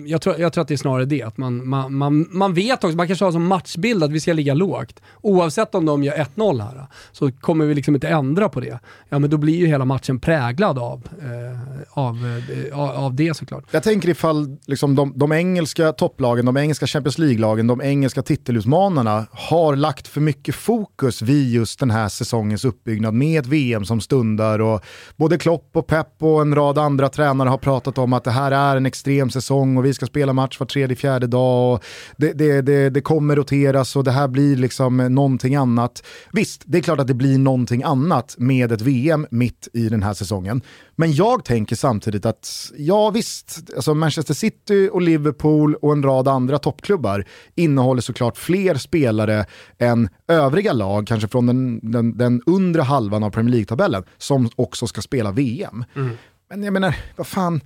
[0.05, 2.83] jag, tror, jag tror att det är snarare det, att man, man, man, man vet
[2.83, 5.01] också, man kanske har som matchbild att vi ska ligga lågt.
[5.21, 8.79] Oavsett om de gör 1-0 här, så kommer vi liksom inte ändra på det.
[9.09, 13.63] Ja men då blir ju hela matchen präglad av, eh, av, eh, av det såklart.
[13.71, 19.25] Jag tänker ifall liksom de, de engelska topplagen, de engelska Champions League-lagen, de engelska titelutmanarna
[19.31, 24.01] har lagt för mycket fokus vid just den här säsongens uppbyggnad med ett VM som
[24.01, 24.81] stundar och
[25.15, 28.51] både Klopp och Pep och en rad andra tränare har pratat om att det här
[28.51, 31.83] är en extrem säsong och vi ska spela match var tredje, fjärde dag och
[32.17, 36.03] det, det, det, det kommer roteras och det här blir liksom någonting annat.
[36.31, 40.03] Visst, det är klart att det blir någonting annat med ett VM mitt i den
[40.03, 40.61] här säsongen.
[40.95, 46.27] Men jag tänker samtidigt att, ja visst, alltså Manchester City och Liverpool och en rad
[46.27, 49.45] andra toppklubbar innehåller såklart fler spelare
[49.77, 54.87] än övriga lag, kanske från den, den, den undre halvan av Premier League-tabellen, som också
[54.87, 55.85] ska spela VM.
[55.95, 56.17] Mm.
[56.49, 57.61] Men jag menar, vad fan,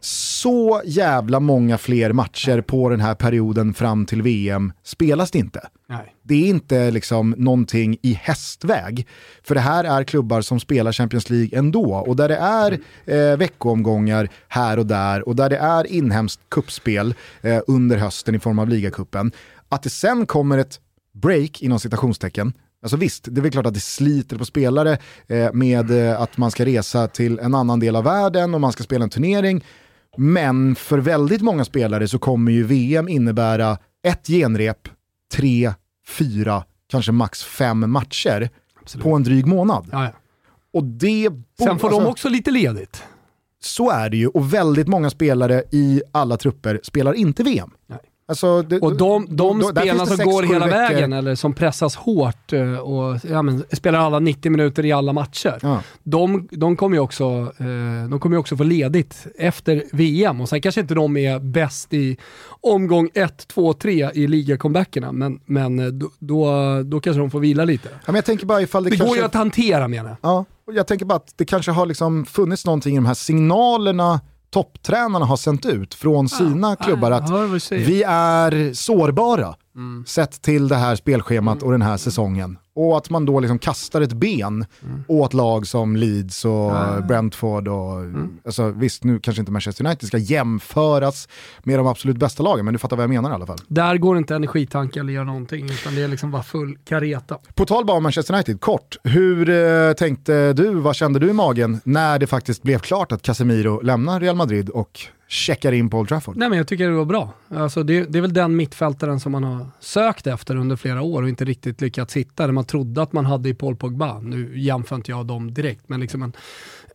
[0.00, 5.68] så jävla många fler matcher på den här perioden fram till VM spelas det inte.
[5.88, 6.14] Nej.
[6.22, 9.06] Det är inte liksom någonting i hästväg.
[9.42, 13.36] För det här är klubbar som spelar Champions League ändå och där det är eh,
[13.36, 18.58] veckoomgångar här och där och där det är inhemskt kuppspel eh, under hösten i form
[18.58, 19.32] av ligacupen.
[19.68, 20.80] Att det sen kommer ett
[21.12, 25.52] break inom citationstecken Alltså visst, det är väl klart att det sliter på spelare eh,
[25.52, 28.82] med eh, att man ska resa till en annan del av världen och man ska
[28.82, 29.64] spela en turnering.
[30.22, 34.88] Men för väldigt många spelare så kommer ju VM innebära ett genrep,
[35.32, 35.72] tre,
[36.08, 38.50] fyra, kanske max fem matcher
[38.80, 39.04] Absolut.
[39.04, 39.88] på en dryg månad.
[39.92, 40.12] Ja, ja.
[40.72, 43.02] Och det Sen får alltså, de också lite ledigt.
[43.62, 47.70] Så är det ju och väldigt många spelare i alla trupper spelar inte VM.
[47.86, 47.98] Nej.
[48.30, 50.78] Alltså, det, och de, de spelarna som går hela veckor.
[50.78, 55.12] vägen, eller som pressas hårt eh, och ja, men, spelar alla 90 minuter i alla
[55.12, 55.82] matcher, ja.
[56.02, 57.24] de, de kommer ju också,
[57.58, 60.40] eh, de kommer också få ledigt efter VM.
[60.40, 62.16] Och sen kanske inte de är bäst i
[62.60, 66.52] omgång 1, 2, 3 i ligacomebackerna, men, men eh, då, då,
[66.82, 67.88] då kanske de får vila lite.
[67.88, 69.10] Ja, men jag tänker bara ifall det, det kanske...
[69.10, 70.16] går ju att hantera menar jag.
[70.22, 74.20] Ja, jag tänker bara att det kanske har liksom funnits någonting i de här signalerna
[74.50, 77.30] topptränarna har sänt ut från sina ah, klubbar att
[77.70, 80.04] vi är sårbara mm.
[80.06, 81.66] sett till det här spelschemat mm.
[81.66, 82.58] och den här säsongen.
[82.80, 85.04] Och att man då liksom kastar ett ben mm.
[85.08, 87.00] åt lag som Leeds och ja.
[87.08, 87.68] Brentford.
[87.68, 88.38] Och, mm.
[88.44, 91.28] alltså, visst, nu kanske inte Manchester United ska jämföras
[91.62, 93.58] med de absolut bästa lagen, men du fattar vad jag menar i alla fall.
[93.66, 97.38] Där går inte energitanke eller göra någonting, utan det är liksom bara full kareta.
[97.54, 98.96] På tal bara om Manchester United, kort.
[99.04, 103.22] Hur eh, tänkte du, vad kände du i magen när det faktiskt blev klart att
[103.22, 105.00] Casemiro lämnar Real Madrid och
[105.30, 106.36] checkar in på Old Trafford?
[106.36, 107.32] Nej men jag tycker det var bra.
[107.48, 111.22] Alltså det, det, är väl den mittfältaren som man har sökt efter under flera år
[111.22, 112.46] och inte riktigt lyckats hitta.
[112.46, 114.20] Det man trodde att man hade i Paul Pogba.
[114.20, 116.32] Nu jämför inte jag dem direkt, men liksom en,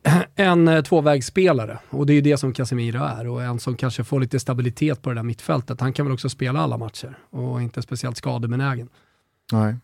[0.36, 1.80] en eh, tvåvägsspelare.
[1.90, 5.02] Och det är ju det som Casemiro är och en som kanske får lite stabilitet
[5.02, 5.82] på det där mittfältet.
[5.82, 8.90] Han kan väl också spela alla matcher och inte speciellt skadebenägen.
[9.52, 9.76] Nej.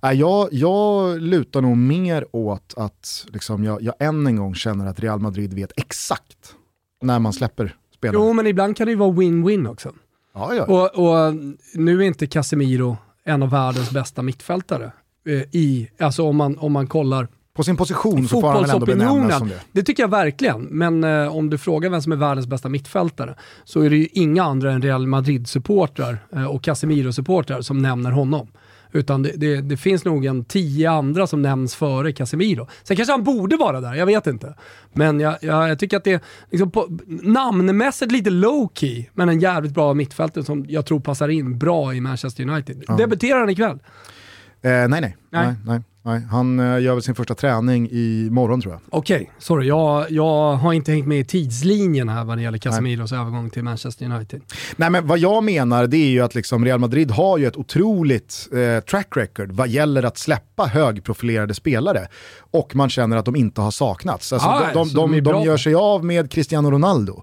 [0.00, 5.00] Jag, jag lutar nog mer åt att liksom jag, jag än en gång känner att
[5.00, 6.54] Real Madrid vet exakt
[7.02, 8.26] när man släpper spelare.
[8.26, 9.92] Jo, men ibland kan det ju vara win-win också.
[10.34, 10.64] Ja, ja.
[10.64, 11.34] Och, och,
[11.74, 14.92] nu är inte Casemiro en av världens bästa mittfältare.
[15.26, 18.70] Eh, i, alltså om man, om man kollar på sin position så får han väl
[18.70, 19.60] ändå benämnas som det.
[19.72, 23.34] Det tycker jag verkligen, men eh, om du frågar vem som är världens bästa mittfältare
[23.64, 28.48] så är det ju inga andra än Real Madrid-supportrar eh, och Casemiro-supportrar som nämner honom.
[28.92, 32.68] Utan det, det, det, finns nog en tio andra som nämns före Casemiro.
[32.82, 34.54] Sen kanske han borde vara där, jag vet inte.
[34.92, 36.20] Men jag, jag, jag tycker att det är
[36.50, 41.28] liksom på, namnmässigt lite low key, men en jävligt bra mittfältare som jag tror passar
[41.28, 42.84] in bra i Manchester United.
[42.88, 42.96] Ja.
[42.96, 43.78] Debuterar han ikväll?
[44.62, 45.00] Eh, nej, nej.
[45.00, 45.16] nej.
[45.30, 45.80] nej, nej.
[46.04, 48.80] Nej, han uh, gör väl sin första träning i morgon tror jag.
[48.90, 49.68] Okej, okay, sorry.
[49.68, 53.62] Jag, jag har inte hängt med i tidslinjen här vad det gäller Casemiros övergång till
[53.62, 54.42] Manchester United.
[54.76, 57.56] Nej, men vad jag menar det är ju att liksom Real Madrid har ju ett
[57.56, 62.08] otroligt eh, track record vad gäller att släppa högprofilerade spelare.
[62.38, 64.32] Och man känner att de inte har saknats.
[64.32, 67.22] Alltså, ah, de, de, de, de gör sig av med Cristiano Ronaldo.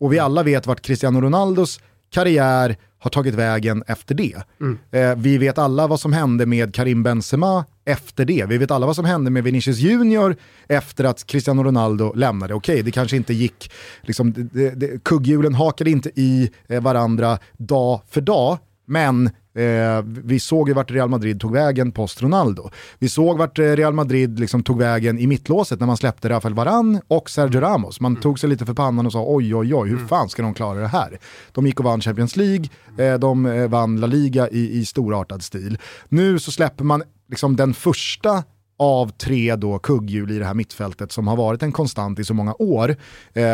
[0.00, 4.36] Och vi alla vet vart Cristiano Ronaldos karriär har tagit vägen efter det.
[4.60, 4.78] Mm.
[4.90, 8.46] Eh, vi vet alla vad som hände med Karim Benzema efter det.
[8.48, 10.36] Vi vet alla vad som hände med Vinicius Junior
[10.68, 12.54] efter att Cristiano Ronaldo lämnade.
[12.54, 13.72] Okej, okay, det kanske inte gick,
[14.02, 20.40] liksom, det, det, kugghjulen hakade inte i eh, varandra dag för dag, men Eh, vi
[20.40, 22.70] såg ju vart Real Madrid tog vägen post Ronaldo.
[22.98, 26.54] Vi såg vart eh, Real Madrid liksom tog vägen i mittlåset när man släppte Rafael
[26.54, 28.00] Varan och Sergio Ramos.
[28.00, 28.22] Man mm.
[28.22, 30.08] tog sig lite för pannan och sa oj oj oj, hur mm.
[30.08, 31.18] fan ska de klara det här?
[31.52, 32.64] De gick och vann Champions League,
[32.98, 35.78] eh, de eh, vann La Liga i, i storartad stil.
[36.08, 38.44] Nu så släpper man liksom den första
[38.76, 42.34] av tre då kugghjul i det här mittfältet som har varit en konstant i så
[42.34, 42.96] många år
[43.32, 43.44] eh,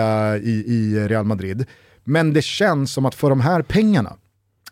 [0.43, 1.67] i, i Real Madrid.
[2.05, 4.17] Men det känns som att för de här pengarna,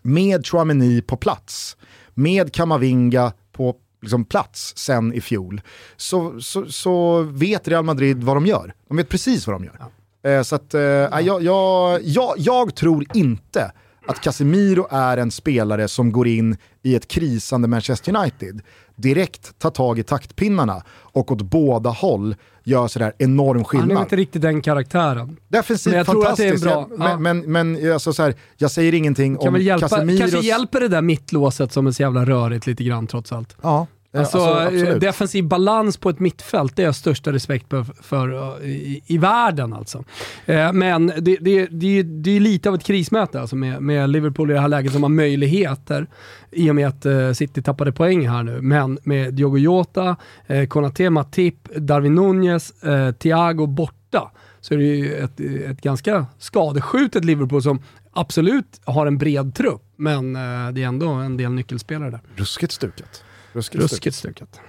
[0.02, 1.76] med Chouameni på plats,
[2.14, 5.60] med Kamavinga på liksom, plats sen i fjol,
[5.96, 8.74] så, så, så, vet Real Madrid vad de gör.
[8.88, 9.78] De vet precis vad de gör.
[10.22, 10.30] Ja.
[10.30, 11.20] Eh, så att, eh, ja.
[11.20, 13.72] jag, jag, jag, jag tror inte
[14.06, 18.62] att Casemiro är en spelare som går in i ett krisande Manchester United,
[18.96, 22.34] direkt tar tag i taktpinnarna och åt båda håll
[22.64, 23.88] gör sådär enorm skillnad.
[23.88, 25.36] Han är inte riktigt den karaktären.
[25.48, 27.06] Defensivt men jag fantastiskt, tror att det är bra.
[27.08, 27.18] Ja.
[27.18, 30.20] men, men, men alltså så här, jag säger ingenting kan om hjälpa, Casemiros...
[30.20, 33.56] Kanske hjälper det där mittlåset som är så jävla rörigt lite grann trots allt.
[33.62, 38.64] Ja, Alltså, alltså defensiv balans på ett mittfält, det är jag största respekt för, för
[38.64, 39.72] i, i, världen.
[39.72, 40.04] Alltså.
[40.46, 44.50] Eh, men det, det, det, det är lite av ett krismöte alltså, med, med, Liverpool
[44.50, 46.06] i det här läget som har möjligheter
[46.50, 48.60] i och med att eh, City tappade poäng här nu.
[48.62, 54.84] Men med Diogo Jota, eh, Konate, Matip, Darwin Nunez, eh, Thiago borta så är det
[54.84, 60.82] ju ett, ett ganska skadeskjutet Liverpool som absolut har en bred trupp, men eh, det
[60.82, 62.20] är ändå en del nyckelspelare där.
[62.36, 63.24] Ruskigt stuket.
[63.54, 64.60] Ruskigt, Ruskigt stuket.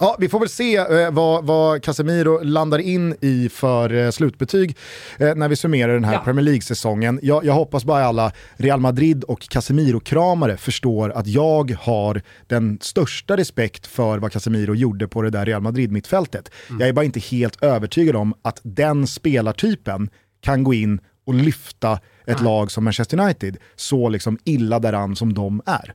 [0.00, 4.76] Ja, vi får väl se eh, vad, vad, Casemiro landar in i för eh, slutbetyg
[5.18, 6.18] eh, när vi summerar den här ja.
[6.24, 7.20] Premier League-säsongen.
[7.22, 13.36] Jag, jag, hoppas bara alla Real Madrid och Casemiro-kramare förstår att jag har den största
[13.36, 16.50] respekt för vad Casemiro gjorde på det där Real Madrid-mittfältet.
[16.68, 16.80] Mm.
[16.80, 21.92] Jag är bara inte helt övertygad om att den spelartypen kan gå in och lyfta
[21.92, 22.44] ett Nej.
[22.44, 25.94] lag som Manchester United så liksom illa däran som de är.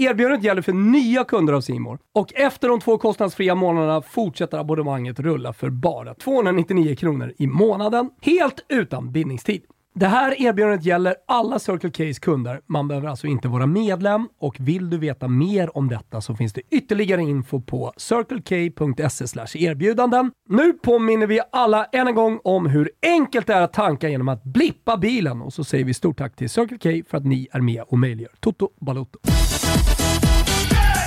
[0.00, 5.20] Erbjudandet gäller för nya kunder av Simor och efter de två kostnadsfria månaderna fortsätter abonnemanget
[5.20, 9.62] rulla för bara 299 kronor i månaden, helt utan bindningstid.
[9.94, 12.60] Det här erbjudandet gäller alla Circle K's kunder.
[12.66, 16.52] Man behöver alltså inte vara medlem och vill du veta mer om detta så finns
[16.52, 20.30] det ytterligare info på circlek.se erbjudanden.
[20.48, 24.28] Nu påminner vi alla än en gång om hur enkelt det är att tanka genom
[24.28, 27.48] att blippa bilen och så säger vi stort tack till Circle K för att ni
[27.52, 29.18] är med och möjliggör Toto Balotto.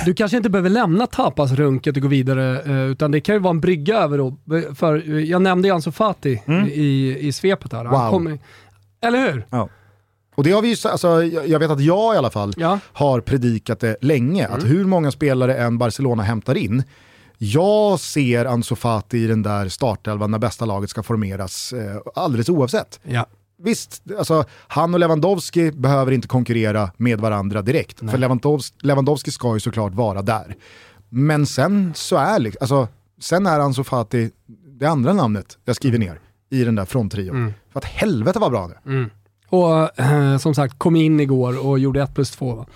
[0.06, 3.50] Du kanske inte behöver lämna tapasrunket och gå vidare, eh, utan det kan ju vara
[3.50, 4.36] en brygga över då.
[4.74, 6.68] För jag nämnde ju Ansu Fati mm.
[6.68, 7.84] i, i svepet här.
[7.84, 8.10] Wow.
[8.10, 8.38] Kom,
[9.00, 9.46] eller hur?
[9.50, 9.68] Ja.
[10.34, 12.78] Och det har vi ju, alltså, jag vet att jag i alla fall ja.
[12.92, 14.58] har predikat det länge, mm.
[14.58, 16.82] att hur många spelare än Barcelona hämtar in,
[17.38, 22.48] jag ser Ansu Fati i den där startelvan när bästa laget ska formeras, eh, alldeles
[22.48, 23.00] oavsett.
[23.02, 23.26] Ja.
[23.64, 28.10] Visst, alltså, han och Lewandowski behöver inte konkurrera med varandra direkt, Nej.
[28.10, 30.56] för Lewandowski, Lewandowski ska ju såklart vara där.
[31.08, 32.88] Men sen så är, alltså,
[33.20, 34.30] sen är Ansu Fati
[34.82, 37.36] det andra namnet jag skriver ner i den där fronttrion.
[37.36, 37.52] Mm.
[37.72, 39.10] För att helvete vad bra det mm.
[39.48, 42.66] Och eh, som sagt, kom in igår och gjorde 1 plus 2.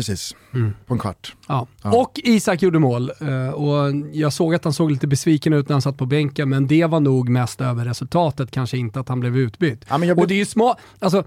[0.00, 0.72] Precis, mm.
[0.86, 1.34] på en kvart.
[1.48, 1.66] Ja.
[1.82, 2.00] ja.
[2.00, 3.10] Och Isak gjorde mål.
[3.20, 6.48] Eh, och jag såg att han såg lite besviken ut när han satt på bänken,
[6.48, 9.84] men det var nog mest över resultatet, kanske inte att han blev utbytt.
[9.88, 10.18] Ja, blev...
[10.18, 11.24] Och det är ju smart, alltså,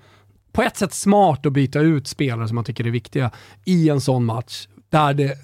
[0.51, 3.31] på ett sätt smart att byta ut spelare som man tycker är viktiga
[3.65, 5.37] i en sån match, där det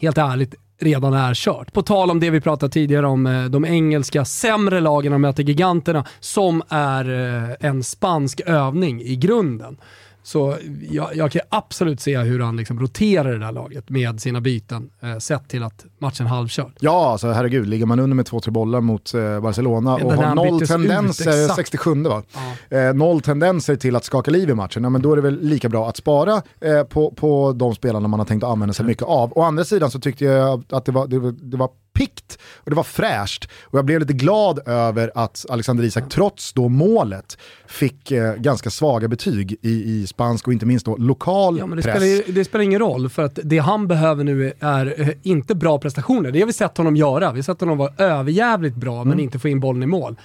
[0.00, 1.72] helt ärligt redan är kört.
[1.72, 6.04] På tal om det vi pratade tidigare om, eh, de engelska sämre lagen möter giganterna,
[6.20, 9.76] som är eh, en spansk övning i grunden.
[10.22, 10.56] Så
[10.90, 14.90] jag, jag, kan absolut se hur han liksom roterar det där laget med sina byten,
[15.00, 16.72] eh, sett till att matchen halvkörd.
[16.80, 20.34] Ja, alltså herregud, ligger man under med två, tre bollar mot eh, Barcelona och har
[20.34, 22.22] noll tendenser, ut, 67 va?
[22.70, 22.78] Ja.
[22.78, 25.40] Eh, noll tendenser till att skaka liv i matchen, ja, men då är det väl
[25.40, 28.86] lika bra att spara eh, på, på de spelarna man har tänkt att använda sig
[28.86, 29.32] mycket av.
[29.38, 32.76] Å andra sidan så tyckte jag att det var, det, det var pikt och det
[32.76, 33.48] var fräscht.
[33.64, 38.70] Och jag blev lite glad över att Alexander Isak trots då målet fick eh, ganska
[38.70, 41.96] svaga betyg i, i spansk och inte minst då lokal Ja, men det, press.
[41.96, 45.78] spelar, det spelar ingen roll, för att det han behöver nu är eh, inte bra
[45.78, 46.30] prestationer.
[46.30, 47.32] Det har vi sett honom göra.
[47.32, 49.08] Vi har sett honom vara överjävligt bra, Mm.
[49.08, 50.16] men inte få in bollen i mål.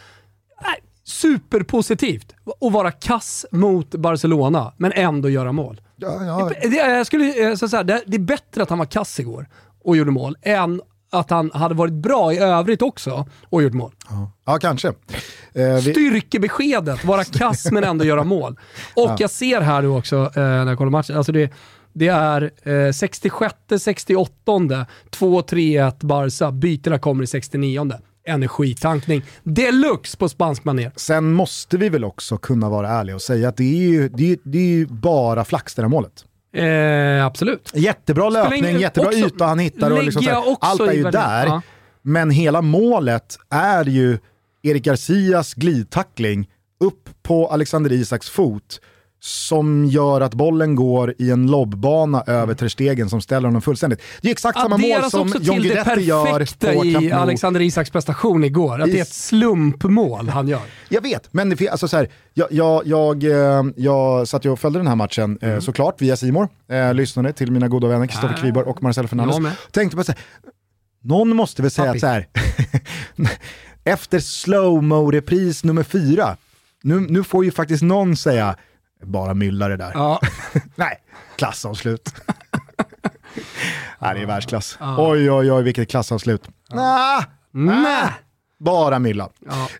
[0.61, 5.81] Nej, superpositivt att vara kass mot Barcelona, men ändå göra mål.
[5.95, 8.79] Ja, ja, Det, jag skulle, eh, så så här, det, det är bättre att han
[8.79, 9.47] var kass igår
[9.83, 13.91] och gjorde mål, än att han hade varit bra i övrigt också och gjort mål.
[14.45, 14.87] ja, kanske.
[14.87, 14.93] Eh,
[15.53, 18.59] vi, Styrkebeskedet, vara kass men ändå göra mål.
[18.95, 21.51] Och jag ser här nu också eh, när jag kollar matchen, alltså det,
[21.93, 27.91] det är eh, 66, 68, 2-3-1 Barca, bytena kommer i 69.
[28.27, 30.91] Energitankning deluxe på spansk manér.
[30.95, 34.31] sen måste vi väl också kunna vara ärliga och säga att det är ju, det
[34.31, 36.25] är, det är bara flax det där målet.
[36.57, 37.71] Eh, absolut.
[37.75, 41.03] Jättebra Spelar löpning, ingen- jättebra också- yta han hittar och liksom här, allt är ju
[41.03, 41.45] där.
[41.45, 41.61] Ja.
[42.01, 44.17] Men hela målet är ju
[44.63, 46.49] Erik Garcias glidtackling
[46.79, 48.79] upp på Alexander Isaks fot
[49.19, 54.01] som gör att bollen går i en lobbana över Ter Stegen som ställer honom fullständigt.
[54.21, 56.81] Det är exakt samma mål Adderas som också John till det Guidetti gör perfekta på
[56.81, 57.11] Camp i Nou.
[57.13, 58.81] Alexander Isaks prestation igår.
[58.81, 60.61] Att det är ett slumpmål han gör.
[60.89, 64.59] Jag vet, men det, alltså så här, jag, jag, jag, eh, jag satt ju och
[64.59, 65.55] följde den här matchen Mm.
[65.55, 66.49] eh, såklart via Simor.
[66.69, 68.41] Eh, lyssnade till mina goda vänner Kristoffer Ah.
[68.41, 69.35] Kviborg och Fernandes.
[69.35, 69.51] Jag med.
[69.71, 70.21] Tänkte på så här,
[71.03, 71.97] någon måste väl säga Papi.
[71.97, 72.27] att så här,
[73.83, 76.37] efter slowmo-repris nummer fyra,
[76.83, 78.55] nu, nu får ju faktiskt någon säga,
[79.03, 79.91] bara mylla det där.
[79.93, 80.19] Ja.
[80.75, 80.97] Nej,
[81.35, 82.13] klassavslut.
[83.99, 84.77] Nej, det är världsklass.
[84.97, 86.47] Oj, oj, oj, vilket klassavslut.
[86.69, 88.09] Nah, Nej.
[88.59, 89.29] bara mylla.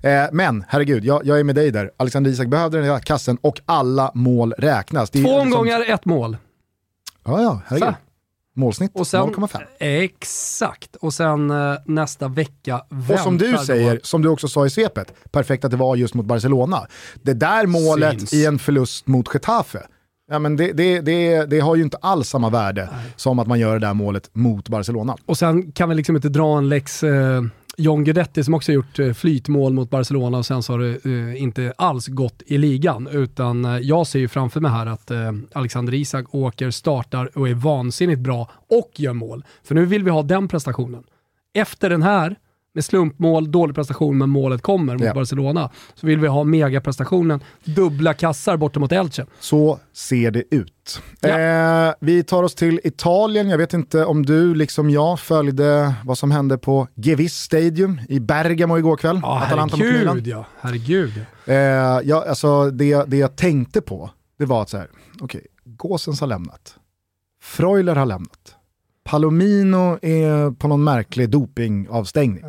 [0.01, 0.09] Ja.
[0.09, 1.91] Eh, men herregud, jag, jag är med dig där.
[1.97, 5.09] Alexander Isak behövde den här kassen och alla mål räknas.
[5.09, 6.37] Två liksom- omgångar, ett mål.
[7.23, 7.89] Ja, ja, herregud.
[7.89, 7.95] Så.
[8.57, 9.61] Målsnitt Och sen, 0,5.
[9.79, 10.95] Exakt.
[10.95, 12.81] Och sen eh, nästa vecka
[13.13, 15.95] Och som du då- säger, som du också sa i svepet, perfekt att det var
[15.95, 16.87] just mot Barcelona.
[17.23, 18.33] Det där målet Syns.
[18.33, 19.79] i en förlust mot Getafe,
[20.31, 23.59] ja, men det, det, det, det har ju inte alls samma värde som att man
[23.59, 25.15] gör det där målet mot Barcelona.
[25.25, 27.41] Och sen kan vi liksom inte dra en lex eh,
[27.79, 31.41] John Guidetti som också gjort eh, flytmål mot Barcelona och sen så har det eh,
[31.41, 33.07] inte alls gått i ligan.
[33.07, 35.11] Utan eh, jag ser ju framför mig här att
[35.53, 39.43] Alexander Isak åker, startar och är vansinnigt bra och gör mål.
[39.63, 41.03] För nu vill vi ha den prestationen.
[41.53, 42.35] Efter den här,
[42.77, 45.13] med slumpmål, dålig prestation men målet kommer mot Ja.
[45.13, 49.25] Barcelona, så vill vi ha megaprestationen, dubbla kassar borta mot Elche.
[49.39, 51.01] Så ser det ut.
[51.21, 51.39] Ja.
[51.39, 53.49] Eh, vi tar oss till Italien.
[53.49, 58.19] Jag vet inte om du, liksom jag, följde vad som hände på Gevis Stadium i
[58.19, 59.19] Bergamo igår kväll.
[59.23, 60.07] Ja, Atalanta mot Milan.
[60.07, 60.45] herregud ja.
[60.61, 61.25] Herregud.
[61.45, 61.55] Eh,
[62.03, 64.09] ja, alltså det, det jag tänkte på,
[64.39, 64.87] det var att så här,
[65.21, 66.75] okej, Gåsens har lämnat.
[67.41, 68.56] Freuler har lämnat.
[69.07, 72.43] Palomino är på någon märklig dopingavstängning.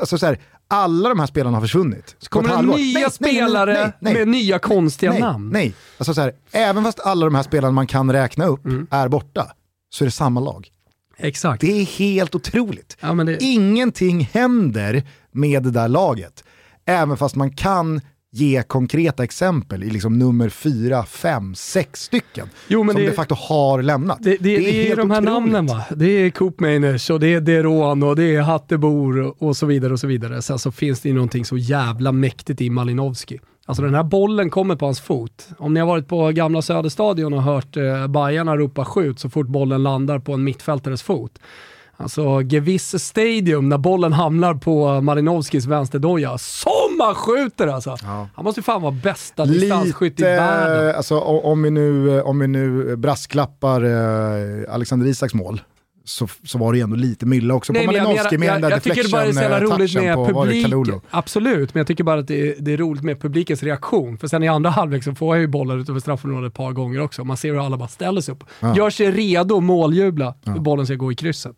[0.00, 2.16] Alltså så här, alla de här spelarna har försvunnit.
[2.18, 4.14] Så kommer det nya Nej, spelare nej, nej.
[4.14, 5.50] med nya konstiga namn.
[5.52, 8.86] Nej, alltså så här, även fast alla de här spelarna man kan räkna upp Mm.
[8.90, 9.52] är borta,
[9.90, 10.68] så är det samma lag.
[11.16, 11.60] Exakt.
[11.60, 12.96] Det är helt otroligt.
[13.00, 15.02] Ja, det, Ingenting händer
[15.32, 16.44] med det där laget.
[16.84, 18.00] Även fast man kan
[18.34, 23.14] ge konkreta exempel i liksom nummer fyra, fem, sex stycken Jo, men som det- de
[23.16, 24.18] facto har lämnat.
[24.20, 25.34] det, det, det, är, helt de här otroligt.
[25.52, 25.84] namnen va.
[25.96, 29.92] Det är Coop Mainers och det är Deron och det är Hattebor och, så vidare
[29.92, 30.42] och så vidare.
[30.42, 33.40] Sen så finns det ju någonting så jävla mäktigt i Malinowski.
[33.66, 35.48] Alltså den här bollen kommer på hans fot.
[35.58, 39.46] Om ni har varit på gamla Söderstadion och hört eh, Bajarna ropa skjut så fort
[39.46, 41.38] bollen landar på en mittfältares fot.
[41.96, 46.38] Alltså Gewiss Stadium, när bollen hamnar på Malinowskis vänsterdoja.
[46.38, 46.70] Som
[47.04, 47.96] han skjuter alltså!
[48.34, 50.96] Han måste ju fan vara bästa distansskytt i världen.
[50.96, 55.60] Alltså, om, vi nu, om vi nu brasklappar eh, Alexander Isaks mål,
[56.04, 58.52] så, så var det ju ändå lite mylla också Nej, på jag, Malinowski med menar-
[58.52, 60.44] den där jag, jag tycker bara det är så jävla roligt med eh, touchen på,
[60.84, 61.02] publik.
[61.10, 64.18] Absolut, men jag tycker bara att det är, det är roligt med publikens reaktion.
[64.18, 67.00] För sen i andra halvlek så får jag ju bollar utöver straffområdet ett par gånger
[67.00, 67.24] också.
[67.24, 68.44] Man ser hur alla bara ställer sig upp.
[68.76, 71.56] Gör sig redo att måljubla hur bollen ska gå i krysset.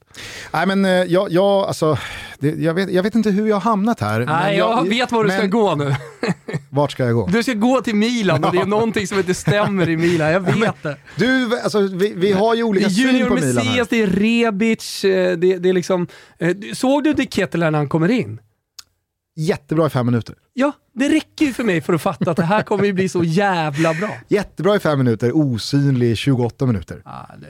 [0.52, 1.98] Nej men eh, jag, jag, alltså,
[2.38, 4.20] det, jag, vet, jag vet inte hur jag har hamnat här.
[4.26, 5.94] Nej, jag vet var du ska men gå nu.
[6.74, 7.26] Vart ska jag gå?
[7.26, 10.30] Du ska gå till Milan och det är någonting som inte stämmer i Milan.
[10.30, 10.96] Jag vet det.
[11.16, 13.64] Du, alltså, vi, vi har ju Det olika är syn Junior på Milan här.
[13.64, 16.06] Messias, det är Rebic, eh, det, det är liksom...
[16.38, 18.40] eh, Såg du De Ketteler när han kommer in?
[19.36, 20.34] Jättebra i fem minuter.
[20.52, 23.08] Ja, det räcker ju för mig för att fatta att det här kommer ju bli
[23.08, 24.10] så jävla bra.
[24.28, 27.02] Jättebra i fem minuter, osynlig i 28 minuter.
[27.04, 27.46] Ja, det,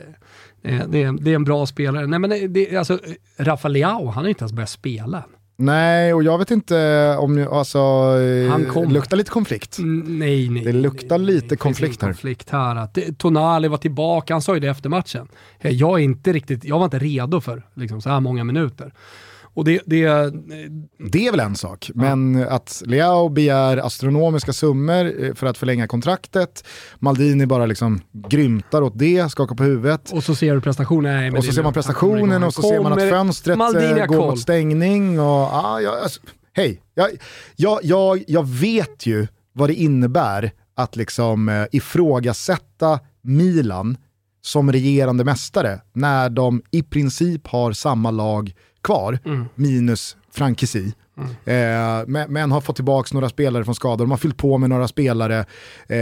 [0.70, 2.07] det, det, är, det är en bra spelare.
[2.07, 2.99] Nej, men det, det, alltså,
[3.39, 5.25] Rafa Leao, han har ju inte ens börjat spela.
[5.57, 8.91] Nej, och jag vet inte om alltså, eh, Han kommer.
[8.91, 9.79] luktar lite konflikt.
[9.79, 10.65] Mm, Nej, nej.
[10.65, 11.57] Det luktar nej, lite nej.
[11.57, 12.09] konflikt här.
[12.09, 12.77] konflikt här.
[12.77, 15.29] Att Tonali var tillbaka, han sa ju det efter matchen.
[15.61, 18.93] Jag, är inte riktigt, jag var inte redo för liksom, så här många minuter.
[19.55, 20.05] Och det, det,
[21.11, 25.87] Det är väl en sak, men att Leao begär astronomiska summor eh, för att förlänga
[25.87, 26.65] kontraktet,
[26.99, 30.13] Maldini bara liksom grymtar åt det, skakar på huvudet.
[30.13, 31.21] och så ser du prestationen.
[31.21, 34.07] Nej, Och så ser man prestationen och så ser man att fönstret Maldini eh, har
[34.07, 35.21] går mot stängning.
[35.21, 36.21] Och, ah, ja, alltså,
[36.53, 37.11] hej, jag,
[37.57, 43.97] jag, jag, jag vet ju vad det innebär att liksom eh, ifrågasätta Milan
[44.43, 48.53] som regerande mästare när de i princip har samma lag
[48.85, 49.49] kvar, Mm.
[49.57, 50.93] minus Frankesi.
[51.45, 54.71] Eh, men, men har fått tillbaka några spelare från skador, de har fyllt på med
[54.71, 55.39] några spelare.
[55.89, 55.97] Eh,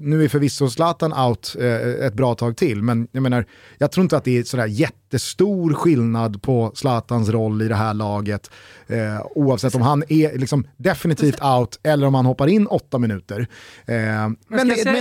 [0.00, 3.44] nu är förvisso Zlatan out eh, ett bra tag till, men jag menar,
[3.78, 7.94] jag tror inte att det är sådär jättestor skillnad på Zlatans roll i det här
[7.94, 8.50] laget.
[8.86, 13.40] Eh, oavsett om han är liksom definitivt out eller om han hoppar in åtta minuter.
[13.86, 15.00] Eh, men det, det, det,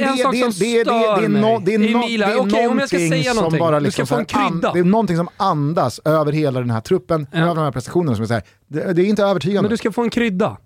[1.20, 3.10] det är någonting
[3.50, 7.38] som bara liksom an- det är någonting som andas över hela den här truppen, Ja.
[7.40, 9.62] över de här prestationerna som är så här, det, det är inte övertygande.
[9.62, 10.58] Men du ska få en krydda.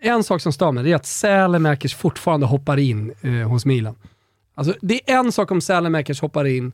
[0.00, 3.94] En sak som stör mig det är att Sälemäkers fortfarande hoppar in eh, hos Milan.
[4.54, 6.72] Alltså, det är en sak om Sälemäkers hoppar in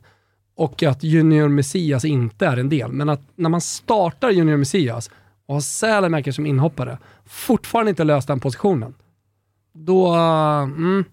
[0.55, 2.91] och att Junior Messias inte är en del.
[2.91, 5.09] Men att när man startar Junior Messias
[5.45, 8.93] och har Sälemäkers som inhoppare, fortfarande inte löst den positionen.
[9.73, 11.03] Då, eh, mm,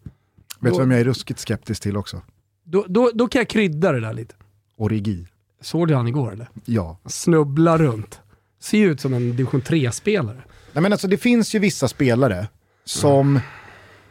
[0.60, 2.22] Vet du vem jag är ruskigt skeptisk till också?
[2.64, 4.34] då, då, då kan jag krydda det där lite.
[4.76, 5.26] Origi.
[5.60, 6.48] Såg du han igår eller?
[6.64, 6.98] Ja.
[7.06, 8.20] Snubblar runt.
[8.60, 10.42] Ser ju ut som en division 3-spelare.
[10.72, 12.48] Nej, men alltså, det finns ju vissa spelare
[12.84, 13.40] som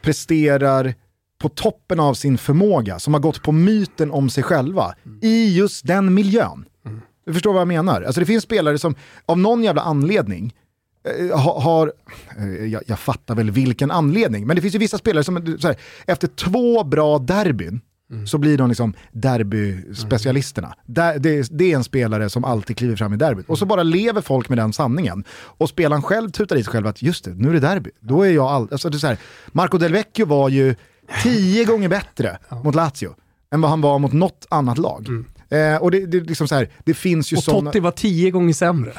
[0.02, 0.95] presterar
[1.39, 5.88] på toppen av sin förmåga, som har gått på myten om sig själva i just
[5.88, 6.66] den miljön.
[7.26, 8.02] Du förstår vad jag menar?
[8.02, 8.95] Alltså det finns spelare som
[9.26, 10.54] av någon jävla anledning
[11.20, 11.93] eh, har,
[12.38, 15.68] eh, jag, jag fattar väl vilken anledning, men det finns ju vissa spelare som så
[15.68, 17.82] här, efter två bra derbyn
[18.26, 20.74] så blir de liksom derbyspecialisterna.
[20.86, 23.49] Där, det, det är en spelare som alltid kliver fram i derbyt.
[23.49, 25.24] Och så bara lever folk med den sanningen.
[25.34, 27.89] Och spelaren själv tutar i sig själv att just det, nu är det derby.
[27.99, 29.18] Då är jag all, alltså det är så här,
[29.51, 30.76] Marco Del Vecchio var ju
[31.24, 33.16] tio gånger bättre mot Lazio
[33.53, 35.08] än vad han var mot något annat lag.
[35.49, 37.66] Eh, och det, det, är liksom så här, det finns ju Och sådana...
[37.72, 38.91] Totti var tio gånger sämre.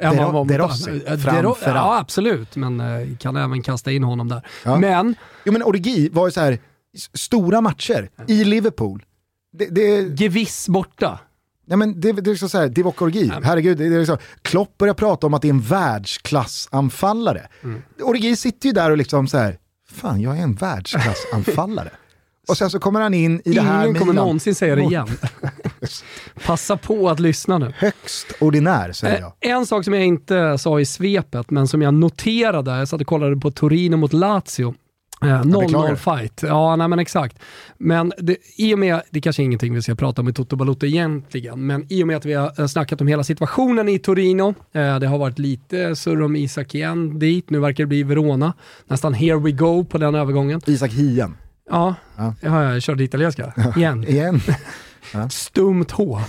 [0.00, 0.68] än De- vad han var mot De dem.
[0.68, 2.56] Rossi, Eh, De framför Ro- Ja, absolut.
[2.56, 4.42] Men eh, kan även kasta in honom där.
[4.64, 4.78] Ja.
[4.78, 6.58] Men Jo men Origi var ju så här,
[7.14, 9.04] stora matcher i Liverpool.
[9.52, 11.18] Det, det, Geviss borta.
[11.66, 14.94] Ja, men det, det är så här, Divock Origi, herregud, det är liksom, Klopp börjar
[14.94, 17.46] prata om att det är en världsklassanfallare.
[17.62, 17.82] Mm.
[18.00, 19.58] Origi sitter ju där och liksom så här,
[19.90, 21.90] fan jag är en världsklassanfallare.
[22.48, 24.24] och sen så kommer han in i det här Ingen kommer Milan.
[24.26, 25.08] någonsin säga det igen.
[26.46, 27.72] Passa på att lyssna nu.
[27.76, 29.32] Högst ordinär säger jag.
[29.40, 33.00] Eh, En sak som jag inte sa i svepet, men som jag noterade, jag satt
[33.00, 34.74] och kollade på Torino mot Lazio.
[35.22, 35.94] Eh, 0-0 beklagar.
[35.96, 36.42] fight.
[36.42, 37.38] Ja, nej men exakt.
[37.78, 40.56] Men det, i och med, det kanske är ingenting vi ska prata om i Toto
[40.56, 43.98] Balotto egentligen, men i och med att vi har eh, snackat om hela situationen i
[43.98, 48.02] Torino, eh, det har varit lite surr om Isak igen dit, nu verkar det bli
[48.02, 48.52] Verona.
[48.86, 50.60] Nästan here we go på den övergången.
[50.66, 51.36] Isak Hien,
[51.70, 52.34] Ja, Ja.
[52.40, 52.72] ja.
[52.72, 54.04] jag körde italienska igen.
[54.04, 54.40] igen.
[55.30, 56.20] Stumt H.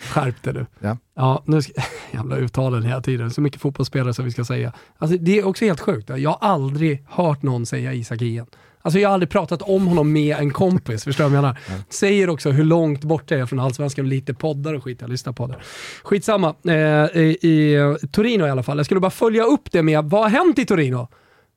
[0.00, 0.66] Skärp dig du.
[0.78, 0.96] Ja.
[1.14, 1.72] Ja, nu ska,
[2.12, 3.30] jävla uttalen hela tiden.
[3.30, 4.72] Så mycket fotbollsspelare som vi ska säga.
[4.98, 6.10] Alltså, det är också helt sjukt.
[6.16, 8.46] Jag har aldrig hört någon säga Isak Hien.
[8.82, 11.58] Alltså jag har aldrig pratat om honom med en kompis, förstår du vad jag menar?
[11.88, 15.32] Säger också hur långt bort jag är från allsvenskan, lite poddar och skit jag lyssnar
[15.32, 15.46] på.
[15.46, 15.56] Det.
[16.02, 16.74] Skitsamma, eh,
[17.20, 18.76] i, i eh, Torino i alla fall.
[18.76, 21.08] Jag skulle bara följa upp det med, vad har hänt i Torino?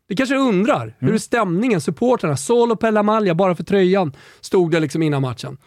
[0.08, 0.96] Det kanske undrar.
[1.00, 1.82] Hur är stämningen?
[1.82, 2.38] Supporterna?
[2.38, 5.58] Solo per la maglia, bara för tröjan, stod det liksom innan matchen.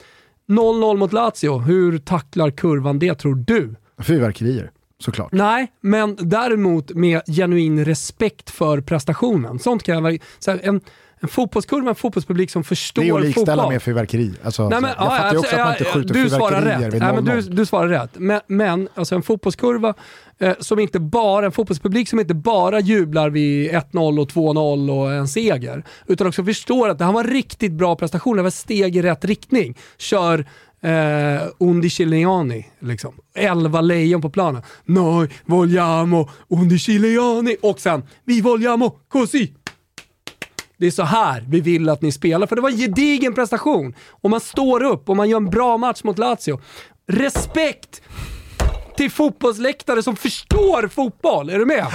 [0.49, 1.59] 0-0 mot Lazio.
[1.59, 3.75] Hur tacklar kurvan det tror du?
[3.99, 5.33] Fyrverkerier, såklart.
[5.33, 9.59] Nej, men däremot med genuin respekt för prestationen.
[9.59, 10.23] Sånt kan jag.
[10.39, 10.81] Så här, en,
[11.21, 13.73] en fotbollskurva, en fotbollspublik som förstår Det är att likställa fotboll.
[13.73, 14.35] med fyrverkeri.
[14.45, 16.95] Alltså, Nej, men, jag fattar ju också att man inte skjuter du svarar rätt.
[16.95, 17.43] vid Nej, men 0-0.
[17.43, 18.11] du, du svarar rätt.
[18.15, 19.95] Men, men alltså en fotbollskurva
[20.39, 25.13] eh, som inte bara, en fotbollspublik som inte bara jublar vid 1-0 och 2-0 och
[25.13, 28.49] en seger, utan också förstår att det här var en riktigt bra prestation, det var
[28.49, 29.75] ett steg i rätt riktning.
[29.99, 30.47] Kör
[30.83, 33.15] eh, Undiciliani, liksom.
[33.35, 34.63] Elva lejon på planen.
[34.85, 39.53] Noi vogliamo Undiciliani och sen Vi vogliamo così.
[40.79, 43.95] Det är så här vi vill att ni spelar, för det var en gedigen prestation.
[44.11, 46.61] Och man står upp och man gör en bra match mot Lazio.
[47.09, 48.03] Respekt
[48.97, 51.87] till fotbollsläktare som förstår fotboll, är du med?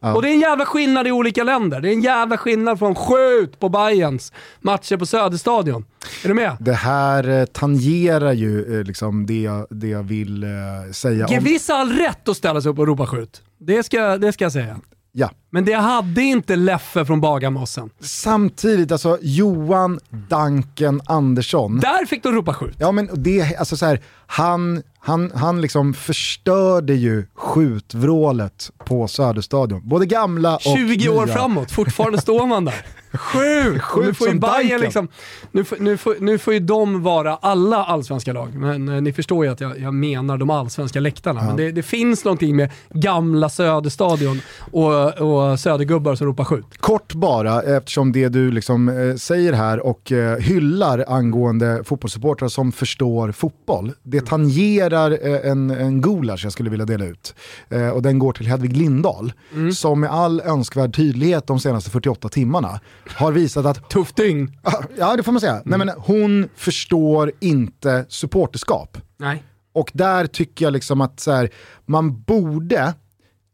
[0.00, 1.80] Och det är en jävla skillnad i olika länder.
[1.80, 5.84] Det är en jävla skillnad från skjut på Bayerns matcher på Söderstadion.
[6.24, 6.56] Är du med?
[6.60, 10.48] Det här eh, tangerar ju eh, liksom det, jag, det jag vill eh,
[10.92, 11.32] säga om...
[11.32, 13.42] Ge vissa all rätt att ställa sig upp och ropa skjut.
[13.58, 14.80] Det ska, det ska jag säga.
[15.18, 15.30] Ja.
[15.50, 17.90] Men det hade inte Leffe från Bagarmossen.
[18.00, 21.80] Samtidigt, alltså Johan Danken Andersson.
[21.80, 22.76] Där fick de ropa skjut.
[22.78, 24.00] Ja men det, alltså så här,
[24.30, 29.88] han, han, han liksom förstörde ju skjutvrålet på Söderstadion.
[29.88, 31.34] Både gamla och 20 år nya.
[31.34, 32.86] framåt, fortfarande står man där.
[33.12, 33.84] Sjukt!
[33.94, 35.08] Och Nu får ju Bayern liksom,
[35.52, 39.12] nu, får, nu, får, nu får ju de vara alla allsvenska lag, men eh, ni
[39.12, 41.42] förstår ju att jag, jag menar de allsvenska läktarna.
[41.42, 44.40] Men det, det finns någonting med gamla Söderstadion
[44.72, 46.78] och, och Södergubbar som ropar skjut.
[46.78, 52.72] Kort bara, eftersom det du liksom, eh, säger här och eh, hyllar angående fotbollssupportrar som
[52.72, 53.92] förstår fotboll.
[54.02, 57.34] Det tangerar eh, en, en gulasch jag skulle vilja dela ut.
[57.68, 59.32] Eh, och den går till Hedvig Lindahl,
[59.74, 64.52] som med all önskvärd tydlighet de senaste 48 timmarna har visat att Tufft dygn.
[64.98, 65.62] Ja, det får man säga.
[65.64, 68.98] Nej, men hon förstår inte supporterskap.
[69.16, 69.42] Nej.
[69.72, 71.50] Och där tycker jag liksom att så här,
[71.86, 72.94] man borde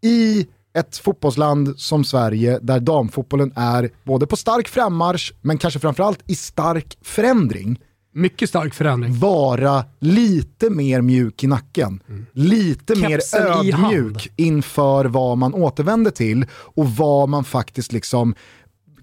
[0.02, 0.46] i
[0.78, 6.34] ett fotbollsland som Sverige där damfotbollen är både på stark frammarsch men kanske framförallt i
[6.34, 7.80] stark förändring
[8.16, 9.18] Mycket stark förändring.
[9.18, 12.00] vara lite mer mjuk i nacken.
[12.32, 13.68] Lite mer Kepsen hand.
[13.94, 18.34] ödmjuk inför vad man återvänder till och vad man faktiskt liksom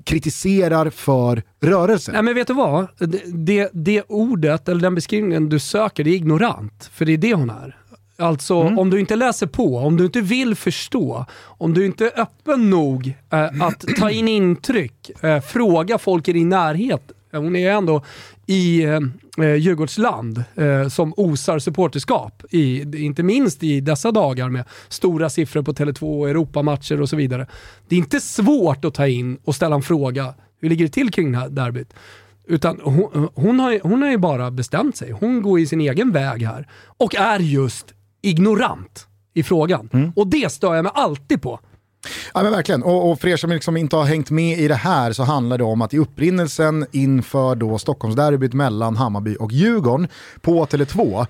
[0.04, 2.12] kritiserar för rörelse.
[2.12, 2.88] Nej men vet du vad?
[2.98, 6.90] Det, det, det ordet, eller den beskrivningen du söker, det är ignorant.
[6.94, 7.78] För det är det hon är.
[8.18, 12.20] Alltså om du inte läser på, om du inte vill förstå, om du inte är
[12.22, 17.12] öppen nog eh, att ta in intryck, eh, fråga folk i din närhet.
[17.34, 18.04] Eh, Hon är ändå
[18.52, 19.00] i eh,
[19.46, 22.44] eh, Djurgårdsland eh, som osar supporterskap.
[22.50, 27.48] I, inte minst i dessa dagar med stora siffror på Tele2, Europamatcher och så vidare.
[27.88, 30.34] Det är inte svårt att ta in och ställa en fråga.
[30.62, 31.94] Hur ligger det till kring det här derbyt?
[32.48, 35.12] Utan hon, hon, har, hon har ju bara bestämt sig.
[35.12, 37.86] Hon går i sin egen väg här och är just
[38.22, 39.90] ignorant i frågan.
[40.16, 41.60] Och det stör jag mig alltid på.
[42.34, 44.76] Ja men verkligen, och, och för er som liksom inte har hängt med i det
[44.76, 50.08] här så handlar det om att i upprinnelsen inför då Stockholmsderbyt mellan Hammarby och Djurgården
[50.42, 51.28] på Tele2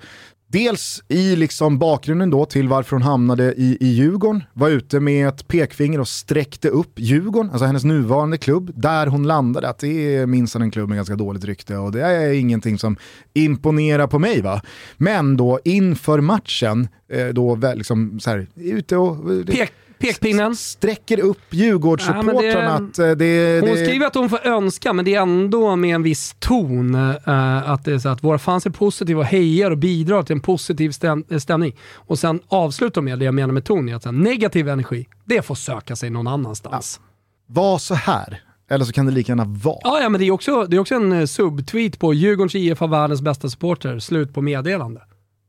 [0.52, 5.28] Dels i liksom bakgrunden då till varför hon hamnade i, i Djurgården, var ute med
[5.28, 9.68] ett pekfinger och sträckte upp Djurgården, alltså hennes nuvarande klubb, där hon landade.
[9.68, 12.96] Att det är minsann en klubb med ganska dåligt rykte och det är ingenting som
[13.34, 14.42] imponerar på mig.
[14.42, 14.62] va.
[14.96, 19.46] Men då inför matchen, eh, då liksom så här, ute och...
[19.46, 19.72] Pek,
[20.06, 20.56] pekpinnen.
[20.56, 22.62] Sträcker upp Djurgårdssupportrarna.
[22.62, 25.76] Ja, att eh, det, Hon det, skriver att hon får önska, men det är ändå
[25.76, 26.94] med en viss ton.
[26.94, 30.34] eh, att det är så att våra fans är positiva och hejar och bidrar till
[30.34, 31.76] en positiv stäm eh, stämning.
[31.94, 35.08] Och sen avslutar de med det jag menar med ton, är att här, negativ energi,
[35.24, 37.00] det får söka sig någon annanstans.
[37.46, 39.78] Var så här, eller så kan det lika gärna vara.
[39.82, 42.88] Ja, ja men det är också, det är också en subtweet på Djurgårdens IF har
[42.88, 45.00] världens bästa supporter, slut på meddelande.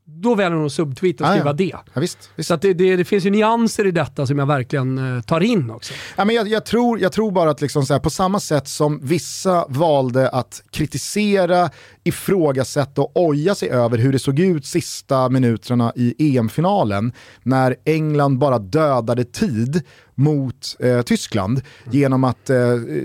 [0.06, 1.52] Då väljer hon att subtweeta och Ah, skriva ja.
[1.52, 1.72] det.
[1.94, 2.48] Ja, visst, visst.
[2.48, 5.70] Så det, det, det finns ju nyanser i detta som jag verkligen eh, tar in
[5.70, 5.92] också.
[6.16, 8.68] Ja, men jag, jag, tror, jag tror bara att liksom så här, på samma sätt
[8.68, 11.70] som vissa valde att kritisera,
[12.04, 18.38] ifrågasätta och oja sig över hur det såg ut sista minuterna i EM-finalen när England
[18.38, 19.82] bara dödade tid
[20.14, 21.60] mot eh, Tyskland
[21.90, 22.56] genom att eh,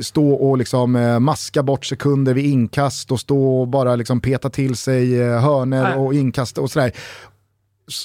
[0.01, 4.49] stå och liksom, eh, maska bort sekunder vid inkast och stå och bara liksom, peta
[4.49, 6.91] till sig eh, hörner och inkast och sådär.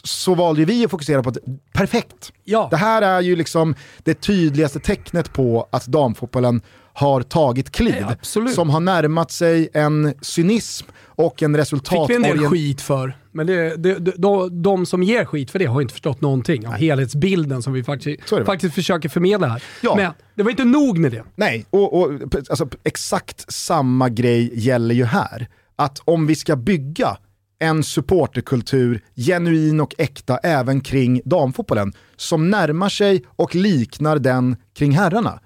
[0.04, 1.38] Så valde vi att fokusera på att
[1.72, 2.68] perfekt, Ja.
[2.70, 6.60] det här är ju liksom det tydligaste tecknet på att damfotbollen
[6.94, 8.06] har tagit kliv.
[8.36, 10.86] Nej, som har närmat sig en cynism
[11.16, 13.16] och en fick vi en del skit för.
[13.32, 16.66] Men det, det, de, de, de som ger skit för det har inte förstått någonting
[16.66, 19.62] av helhetsbilden som vi faktiskt, faktiskt försöker förmedla här.
[19.80, 19.96] Ja.
[19.96, 21.24] Men det var inte nog med det.
[21.36, 22.12] Nej, och, och
[22.50, 25.48] alltså, exakt samma grej gäller ju här.
[25.76, 27.16] Att om vi ska bygga
[27.58, 34.92] en supporterkultur, genuin och äkta även kring damfotbollen, som närmar sig och liknar den kring
[34.92, 35.40] herrarna,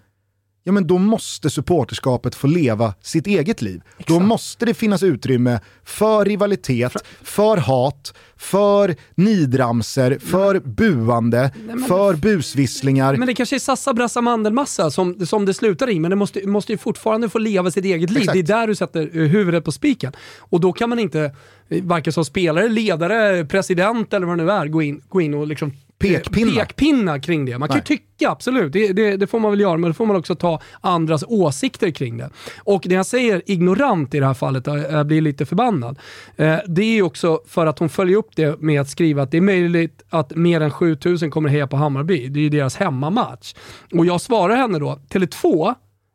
[0.69, 3.81] ja men då måste supporterskapet få leva sitt eget liv.
[4.07, 6.93] Då måste det finnas utrymme för rivalitet,
[7.23, 11.51] för hat, för nidramser, för buande,
[11.89, 13.17] för busvisslingar.
[13.17, 16.47] Men det kanske är Sassa Brassa Mandelmassa som, som det slutar i, men det måste,
[16.47, 18.19] måste ju fortfarande få leva sitt eget liv.
[18.19, 18.33] Exakt.
[18.33, 20.13] Det är där du sätter eh, huvudet på spiken.
[20.39, 21.35] Och då kan man inte,
[21.69, 25.35] eh, varken som spelare, ledare, president eller vad det nu är, gå in, gå in
[25.35, 26.61] och liksom Pekpinna.
[26.61, 27.59] pekpinna kring det.
[27.59, 27.99] Man kan ju Nej.
[27.99, 30.61] tycka, absolut, det, det, det får man väl göra, men då får man också ta
[30.81, 32.31] andras åsikter kring det.
[32.59, 35.99] Och när jag säger ignorant i det här fallet, jag jag blir lite förbannad,
[36.37, 39.31] eh, det är ju också för att hon följer upp det med att skriva att
[39.31, 42.29] det är möjligt att mer än 7000 kommer heja på Hammarby.
[42.29, 43.55] Det är ju deras hemmamatch.
[43.93, 45.75] Och jag svarar henne då, Tele2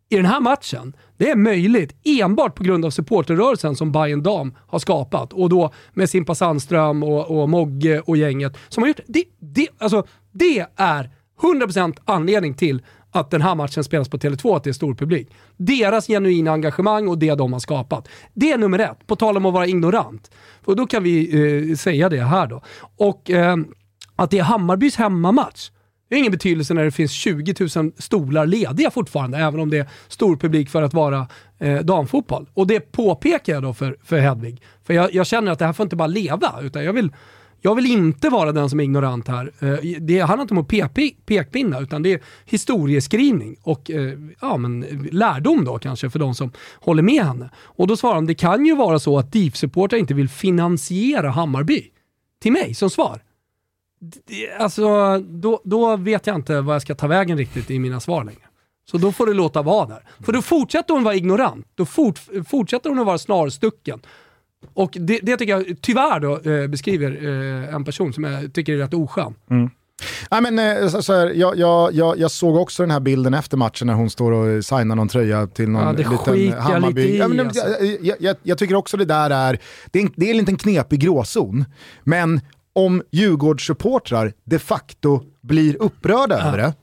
[0.09, 0.93] i den här matchen,
[1.23, 5.33] det är möjligt enbart på grund av supporterrörelsen som Bayern Dam har skapat.
[5.33, 9.23] Och då med Simpa Sandström och, och Mogge och gänget som har gjort det.
[9.39, 11.09] Det, alltså, det är
[11.41, 15.29] 100% anledning till att den här matchen spelas på Tele2, att det är stor publik.
[15.57, 18.07] Deras genuina engagemang och det de har skapat.
[18.33, 20.31] Det är nummer ett, på tal om att vara ignorant.
[20.65, 22.61] Och då kan vi eh, säga det här då.
[22.97, 23.57] Och eh,
[24.15, 25.69] att det är Hammarbys hemmamatch,
[26.13, 29.77] det har ingen betydelse när det finns 20 000 stolar lediga fortfarande, även om det
[29.77, 31.27] är stor publik för att vara
[31.59, 32.49] eh, damfotboll.
[32.53, 34.61] Och det påpekar jag då för, för Hedvig.
[34.83, 37.11] För jag, jag känner att det här får inte bara leva, utan jag vill,
[37.61, 39.51] jag vill inte vara den som är ignorant här.
[39.59, 40.95] Eh, det handlar inte om att
[41.25, 46.51] pekpinna, utan det är historieskrivning och eh, ja, men lärdom då kanske för de som
[46.79, 47.49] håller med henne.
[47.57, 51.89] Och då svarar han, det kan ju vara så att DIF-supportrar inte vill finansiera Hammarby.
[52.41, 53.21] Till mig som svar.
[54.59, 58.23] Alltså, då, då vet jag inte vad jag ska ta vägen riktigt i mina svar
[58.23, 58.41] längre.
[58.85, 60.03] Så då får det låta vara där.
[60.25, 61.67] För då fortsätter hon vara ignorant.
[61.75, 64.01] Då fort, fortsätter hon att vara snarstucken.
[64.73, 68.73] Och det, det tycker jag tyvärr då, eh, beskriver eh, en person som jag tycker
[68.73, 69.35] är rätt oskön.
[69.49, 69.69] Mm.
[70.31, 73.33] Nej, men, eh, så, så här, jag, jag, jag, jag, såg också den här bilden
[73.33, 77.01] efter matchen när hon står och signar någon tröja till någon ja, liten Hammarby.
[77.01, 77.65] Lite i, ja, men, alltså.
[78.19, 79.59] jag, jag, tycker också det där är,
[79.91, 81.65] det är, en, det är en liten knepig gråzon.
[82.03, 82.41] Men
[82.75, 86.47] om Djurgårdssupportrar de facto blir upprörda ja.
[86.47, 86.73] över det,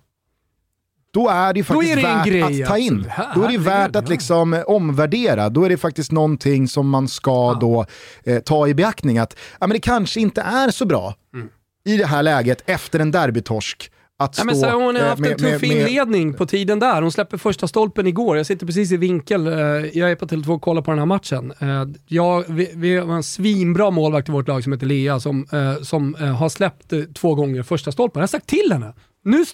[1.12, 3.11] då är det faktiskt det värt grej, att ta in.
[3.17, 3.41] Alltså.
[3.41, 5.49] Då är det värt att liksom omvärdera.
[5.49, 7.59] Då är det faktiskt någonting som man ska ja.
[7.61, 7.87] då
[8.25, 9.19] eh, ta i beaktning.
[9.19, 11.49] Att ja, men det kanske inte är så bra mm.
[11.85, 13.91] i det här läget efter en derbytorsk
[14.21, 17.03] att ja, men så hon har haft en tuff med, inledning på tiden där.
[17.03, 18.37] Hon släpper första stolpen igår.
[18.37, 19.47] Jag sitter precis i vinkel.
[19.47, 19.53] Eh,
[19.99, 21.53] jag är på Tele2 och kollar på den här matchen.
[21.59, 25.47] Eh, jag, vi, vi har en svinbra målvakt i vårt lag som heter Lea som,
[25.53, 28.21] eh, som har släppt två gånger första stolpen.
[28.21, 28.95] Jag har sagt till henne,
[29.25, 29.45] nu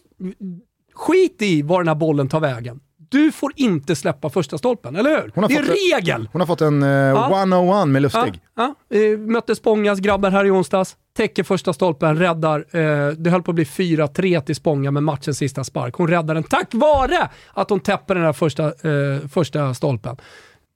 [0.95, 2.81] skit i var den här bollen tar vägen.
[3.09, 5.49] Du får inte släppa första stolpen, eller hur?
[5.49, 6.29] det är regel!
[6.33, 7.39] Hon har fått en uh, ja.
[7.39, 8.41] 101 med Lustig.
[8.57, 8.99] Ja, ja.
[9.19, 12.59] Mötte Spångas grabbar här i onsdags, täcker första stolpen, räddar.
[12.59, 15.95] Uh, det höll på att bli 4-3 till Spånga med matchens sista spark.
[15.95, 20.17] Hon räddar den tack vare att hon täpper den här första, uh, första stolpen.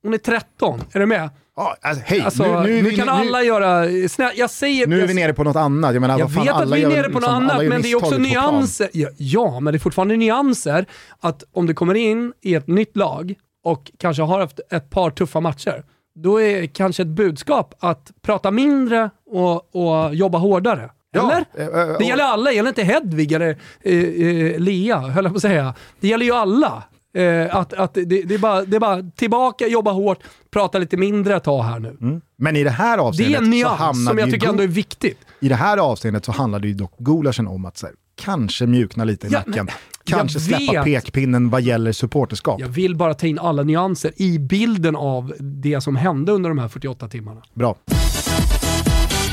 [0.02, 1.30] Hon är 13, är du med?
[1.56, 4.08] Ja, alltså, hej, alltså, nu, nu, nu, kan nu, alla göra...
[4.08, 5.92] Snä, jag säger, nu är vi nere på något annat.
[5.94, 7.90] Jag, menar, jag fan, vet att vi är nere på liksom, något annat, men det
[7.90, 8.88] är också nyanser.
[8.92, 10.86] Ja, ja, men det är fortfarande nyanser
[11.20, 13.34] att om du kommer in i ett nytt lag
[13.64, 15.84] och kanske har haft ett par tuffa matcher,
[16.22, 20.90] då är kanske ett budskap att prata mindre och, och jobba hårdare.
[21.12, 21.44] Eller?
[21.56, 25.32] Ja, äh, det gäller alla, det gäller inte Hedvig eller äh, äh, Lea, höll jag
[25.32, 25.74] på att säga.
[26.00, 26.82] Det gäller ju alla.
[27.14, 30.18] Eh, att, att det, det, är bara, det är bara tillbaka, jobba hårt,
[30.50, 31.96] prata lite mindre ett tag här nu.
[32.00, 32.20] Mm.
[32.36, 35.18] Men i det här avseendet Det är en nyans som jag tycker ändå är viktigt.
[35.40, 39.04] I det här avseendet så handlar det ju dock gulaschen om att här, kanske mjukna
[39.04, 39.66] lite i ja, nacken.
[39.66, 39.74] Men,
[40.04, 42.60] kanske släppa pekpinnen vad gäller supporterskap.
[42.60, 46.58] Jag vill bara ta in alla nyanser i bilden av det som hände under de
[46.58, 47.42] här 48 timmarna.
[47.54, 47.76] Bra.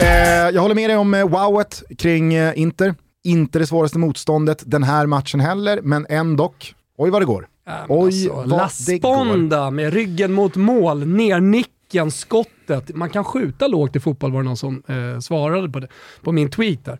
[0.01, 0.07] Eh,
[0.53, 2.95] jag håller med dig om eh, wowet kring eh, Inter.
[3.23, 6.53] Inte det svåraste motståndet den här matchen heller, men ändå.
[6.97, 7.47] Oj vad det går.
[7.67, 12.95] Äh, Oj, alltså, La Sponda med ryggen mot mål, ner nicken, skottet.
[12.95, 15.87] Man kan skjuta lågt i fotboll var det någon som eh, svarade på, det,
[16.21, 16.99] på min tweet där.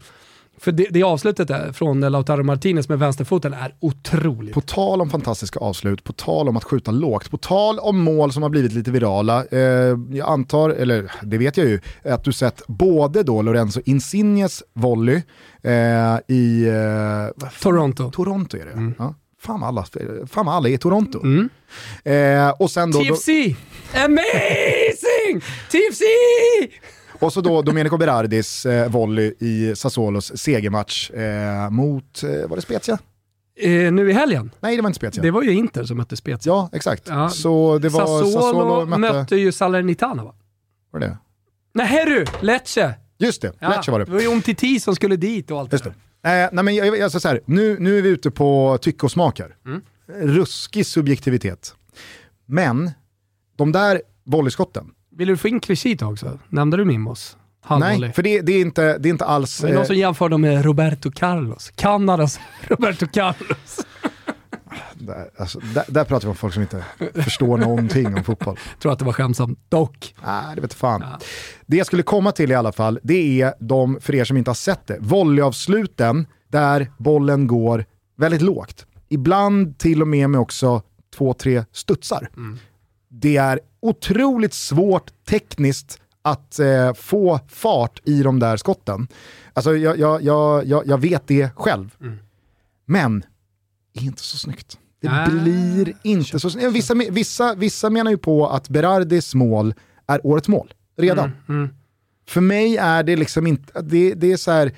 [0.58, 4.54] För det, det avslutet där från Lautaro Martinez med vänsterfoten är otroligt.
[4.54, 8.32] På tal om fantastiska avslut, på tal om att skjuta lågt, på tal om mål
[8.34, 9.46] som har blivit lite virala.
[9.46, 9.60] Eh,
[10.12, 15.22] jag antar, eller det vet jag ju, att du sett både då Lorenzo Insignes volley
[15.64, 16.68] eh, i...
[16.68, 18.12] Eh, Toronto.
[18.12, 18.94] Toronto är det, mm.
[18.98, 19.86] ja fan alla,
[20.28, 21.20] fan alla är i Toronto.
[21.24, 21.50] Mm.
[22.04, 23.28] Eh, och sen då, TFC!
[23.28, 25.42] Då, Amazing!
[25.72, 26.02] TFC!
[27.20, 32.62] Och så då Domenico Berardis eh, volley i Sassuolos segermatch eh, mot, eh, var det
[32.62, 32.98] Spezia?
[33.60, 34.52] Eh, nu i helgen?
[34.60, 35.24] Nej det var inte Spezia.
[35.24, 36.52] Det var ju Inter som mötte Spezia.
[36.52, 37.04] Ja, exakt.
[37.08, 37.30] Ja.
[37.30, 39.00] Så det var Sassuolo, Sassuolo mötte...
[39.00, 40.34] mötte ju Salernitana va?
[40.92, 41.18] Var det
[41.74, 42.94] Nej du, Lecce!
[43.18, 44.06] Just det, ja, Lecce var det.
[44.06, 45.94] Det var ju Umtiti som skulle dit och allt Just det.
[46.24, 49.12] Eh, nej men jag, jag, så här, nu, nu är vi ute på tycke och
[49.12, 49.56] smak här.
[49.66, 49.82] Mm.
[50.08, 51.76] Ruskig subjektivitet.
[52.46, 52.92] Men
[53.56, 54.92] de där volleyskotten.
[55.18, 56.40] Vill du få in Crescito också?
[56.50, 57.38] Nämnde du Mimos?
[57.80, 59.58] Nej, för det, det, är inte, det är inte alls...
[59.60, 61.72] Det är någon som jämför dem med Roberto Carlos.
[61.76, 63.86] Kanadas Roberto Carlos.
[64.94, 68.58] Där, alltså, där, där, pratar vi om folk som inte förstår någonting om fotboll.
[68.72, 70.16] Jag tror att det var skämtsamt, dock.
[70.26, 71.04] Nej, det vet fan.
[71.06, 71.20] Ja.
[71.66, 74.50] Det jag skulle komma till i alla fall, det är de, för er som inte
[74.50, 77.86] har sett det, volleyavsluten där bollen går
[78.18, 78.86] väldigt lågt.
[79.10, 80.82] Ibland till och med med också
[81.16, 82.30] två, tre studsar.
[82.38, 82.58] Mm.
[83.10, 89.08] Det är otroligt svårt tekniskt att eh, få fart i de där skotten.
[89.54, 91.96] Alltså jag, jag, jag, jag vet det själv.
[92.02, 92.18] Mm.
[92.86, 93.24] Men,
[93.94, 94.78] det är inte så snyggt.
[95.02, 96.74] Det ah, blir inte så snyggt.
[96.74, 99.74] Vissa, vissa, vissa menar ju på att Berardis mål
[100.08, 101.32] är årets mål, redan.
[101.48, 101.76] Mm, mm.
[102.28, 104.72] För mig är det liksom inte, det, det är så här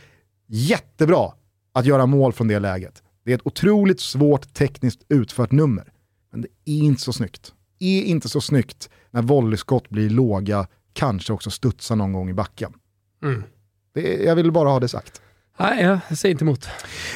[0.47, 1.31] jättebra
[1.73, 3.03] att göra mål från det läget.
[3.25, 5.91] Det är ett otroligt svårt tekniskt utfört nummer.
[6.31, 7.53] Men det är inte så snyggt.
[7.79, 12.73] Är inte så snyggt när volleyskott blir låga, kanske också studsar någon gång i backen.
[13.23, 13.43] Mm.
[13.93, 15.21] Det, jag vill bara ha det sagt.
[15.59, 16.67] Nej, jag säger inte emot.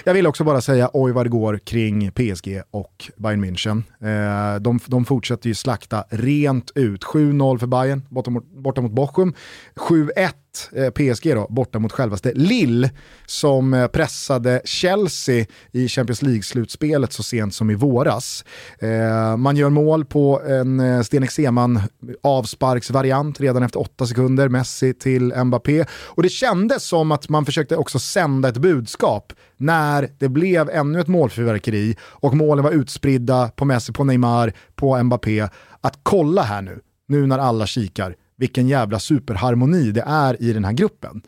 [0.03, 3.83] Jag vill också bara säga oj vad det går kring PSG och Bayern München.
[3.99, 7.03] Eh, de, de fortsätter ju slakta rent ut.
[7.03, 9.33] 7-0 för Bayern borta mot, borta mot Bochum.
[9.75, 10.29] 7-1 eh,
[10.75, 12.91] Eh, PSG då, borta mot självaste Lille
[13.25, 18.45] som eh, pressade Chelsea i Champions League-slutspelet så sent som i våras.
[18.79, 21.81] Eh, man gör mål på en Sten Ekseman
[22.23, 25.85] avsparksvariant redan efter åtta sekunder, Messi till Mbappé.
[25.91, 30.99] Och det kändes som att man försökte också sända ett budskap när det blev ännu
[30.99, 35.47] ett målfyrverkeri och målen var utspridda på Messi, på Neymar, på Mbappé.
[35.81, 40.65] Att kolla här nu, nu när alla kikar, vilken jävla superharmoni det är i den
[40.65, 41.21] här gruppen.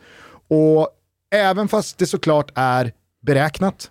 [0.48, 0.88] Och
[1.30, 3.90] även fast det såklart är beräknat,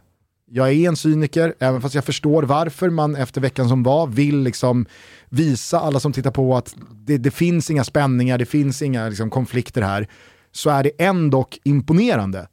[0.52, 4.40] jag är en cyniker, även fast jag förstår varför man efter veckan som var vill
[4.40, 4.86] liksom
[5.30, 9.30] visa alla som tittar på att det, det finns inga spänningar, det finns inga liksom,
[9.30, 10.08] konflikter här,
[10.52, 12.48] så är det ändå imponerande.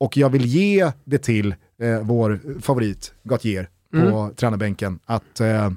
[0.00, 4.34] Och jag vill ge det till eh, vår favorit Gautier på Mm.
[4.34, 5.70] tränarbänken, att eh,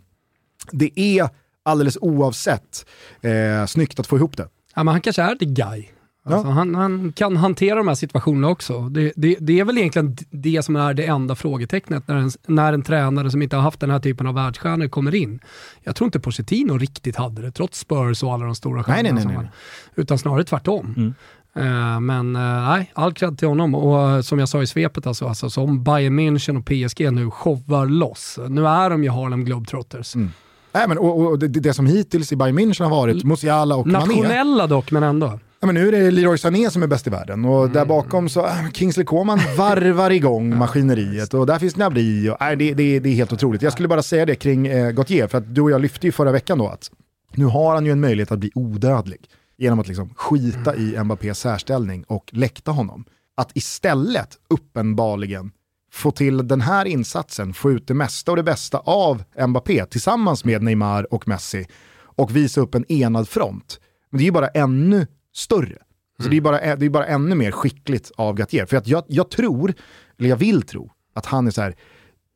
[0.71, 1.29] det är
[1.65, 2.86] alldeles oavsett
[3.22, 4.48] eh, snyggt att få ihop det.
[4.76, 5.86] Ja, men han kanske är the guy.
[6.26, 8.90] Alltså, han, han kan hantera de här situationerna också.
[8.90, 12.73] Det, det, det är väl egentligen det som är det enda frågetecknet när en, när
[12.73, 15.40] en tränare som inte har haft den här typen av världsstjärnor kommer in.
[15.84, 19.03] Jag tror inte Pochettino riktigt hade det, trots Spurs och alla de stora stjärnorna.
[19.03, 19.36] nej, nej, som nej.
[19.38, 19.48] han-
[19.95, 20.94] Utan snarare tvärtom.
[20.98, 21.14] Mm.
[21.56, 23.76] Eh, men eh, nej, all cred till honom.
[23.76, 27.31] Och eh, som jag sa i svepet, alltså, alltså, som Bayern München och PSG nu
[27.31, 28.40] showar loss.
[28.49, 30.15] Nu är de ju Harlem Globetrotters.
[30.15, 30.30] Mm.
[30.71, 33.87] Nej, men, och, och det, det som hittills i Bayern München har varit Musiala och
[33.87, 34.05] Mané.
[34.05, 35.39] Nationella dock, men ändå.
[35.61, 38.29] Ja, men nu är det Leroy Sané som är bäst i världen och där bakom
[38.29, 42.29] så äh, Kingsley Coman varvar igång maskineriet och där finns Gnabry.
[42.29, 43.61] Och, äh, det, det, det är helt otroligt.
[43.61, 46.11] Jag skulle bara säga det kring eh, Gauthier för att du och jag lyfte ju
[46.11, 46.91] förra veckan då att
[47.35, 49.19] nu har han ju en möjlighet att bli odödlig
[49.57, 53.05] genom att liksom skita i Mbappés särställning och läkta honom.
[53.37, 55.51] Att istället uppenbarligen
[55.91, 60.45] få till den här insatsen, få ut det mesta och det bästa av Mbappé tillsammans
[60.45, 61.65] med Neymar och Messi
[62.01, 63.79] och visa upp en enad front.
[64.09, 65.77] Men det är ju bara ännu större.
[66.23, 68.65] Så det, är bara, det är bara ännu mer skickligt av Gattier.
[68.65, 69.73] För att jag, jag tror,
[70.17, 71.75] eller jag vill tro, att han är så här,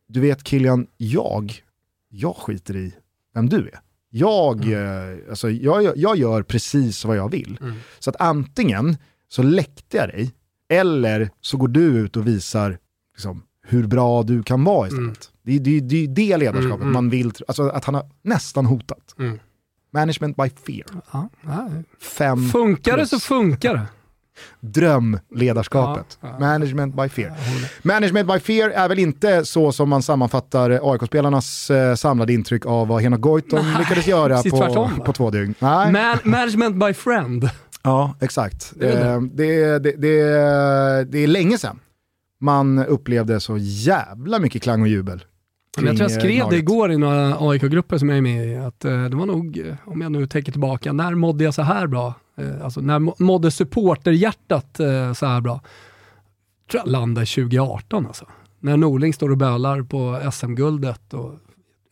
[0.08, 1.54] du vet Kilian, jag,
[2.10, 2.94] jag skiter i
[3.34, 3.80] vem du är.
[4.10, 7.58] Jag, eh, alltså, jag, jag- gör precis vad jag vill.
[8.00, 8.98] Så att antingen
[9.28, 10.32] så läckte jag dig,
[10.70, 12.78] eller så går du ut och visar
[13.16, 15.30] liksom, hur bra du kan vara istället.
[15.44, 18.66] Det, är- det, är- det är det ledarskapet man vill, alltså att han har nästan
[18.66, 19.16] hotat.
[19.20, 19.40] Mm.
[19.94, 20.86] Management by fear.
[21.12, 21.70] Ja, ja.
[22.02, 23.24] Fem Funkar det så plus.
[23.26, 23.82] funkar det.
[24.60, 26.18] drömledarskapet.
[26.22, 26.40] Ja.
[26.40, 27.32] Management by fear.
[27.84, 32.88] Management by fear är väl inte så som man sammanfattar AIK-spelarnas eh, samlade intryck av
[32.88, 35.56] vad Henok Goitom lyckades göra på, tvärtom, på två dygn.
[35.60, 35.92] Nej.
[35.92, 37.50] Man, management by friend.
[37.84, 38.74] Ja, exakt.
[38.76, 39.12] Det är det.
[39.12, 40.24] Eh, det, det, det,
[41.12, 41.80] det är länge sedan
[42.44, 45.24] man upplevde så jävla mycket klang och jubel.
[45.78, 48.22] Men jag tror jag kring, eh, skrev det igår i några AIK-grupper som jag är
[48.22, 51.44] med i, att eh, det var nog, eh, om jag nu tänker tillbaka, när mådde
[51.44, 52.14] jag så här bra?
[52.64, 54.80] Alltså när må- mådde supporterhjärtat
[55.16, 55.62] så här bra?
[56.72, 58.26] tror jag landade 2018 alltså.
[58.60, 61.34] När Norling står och bölar på SM-guldet och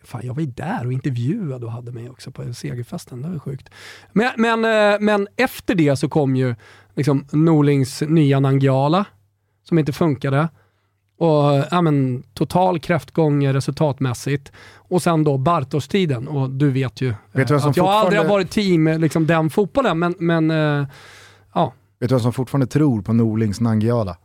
[0.03, 3.21] Fan, jag var ju där och intervjuade och hade mig också på segerfesten.
[3.21, 3.69] Det var sjukt.
[4.13, 4.61] Men, men,
[5.05, 6.55] men efter det så kom ju
[6.95, 9.05] liksom Norlings nya Nangijala,
[9.63, 10.49] som inte funkade.
[11.17, 14.51] Och ja, men, total kräftgång resultatmässigt.
[14.75, 16.27] Och sen då Bartos-tiden.
[16.27, 18.99] Och du vet ju Vet du eh, att jag aldrig har fortfarande- varit team eh,
[18.99, 20.87] liksom, den fotbollen, men, men eh,
[21.53, 24.17] ja, Vet du vem som fortfarande tror på Norlings Nangiala?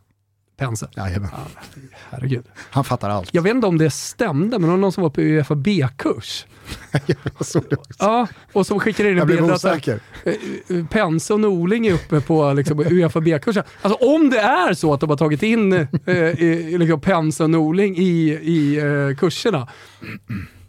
[0.57, 0.87] Pense.
[0.95, 1.29] Jajamän.
[1.33, 1.61] Ja,
[2.09, 2.45] herregud.
[2.69, 3.29] Han fattar allt.
[3.33, 6.45] Jag vet inte om det stämde, men det var någon som var på Uefa B-kurs.
[7.37, 7.93] Jag såg det också.
[7.99, 10.33] Ja, och som skickade in en bild att eh,
[10.77, 13.63] eh, Pense och Norling är uppe på liksom, Uefa B-kursen.
[13.81, 17.49] Alltså om det är så att de har tagit in eh, i- liksom Pense och
[17.49, 19.67] Norling i, i eh, kurserna,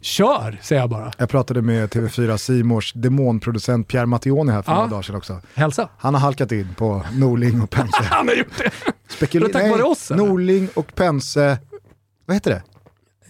[0.01, 1.11] kör säger jag bara.
[1.17, 4.75] Jag pratade med TV4 Simors demonproducent Pierre Mattioni här för Ja.
[4.75, 5.41] några dagar sedan också.
[5.53, 5.89] Hälsa.
[5.97, 7.97] Han har halkat in på Norling och Pense.
[8.03, 9.39] Han har gjort det.
[9.39, 10.25] Det tack vare oss, eller?
[10.25, 11.57] Norling och Pense,
[12.25, 12.63] vad heter det?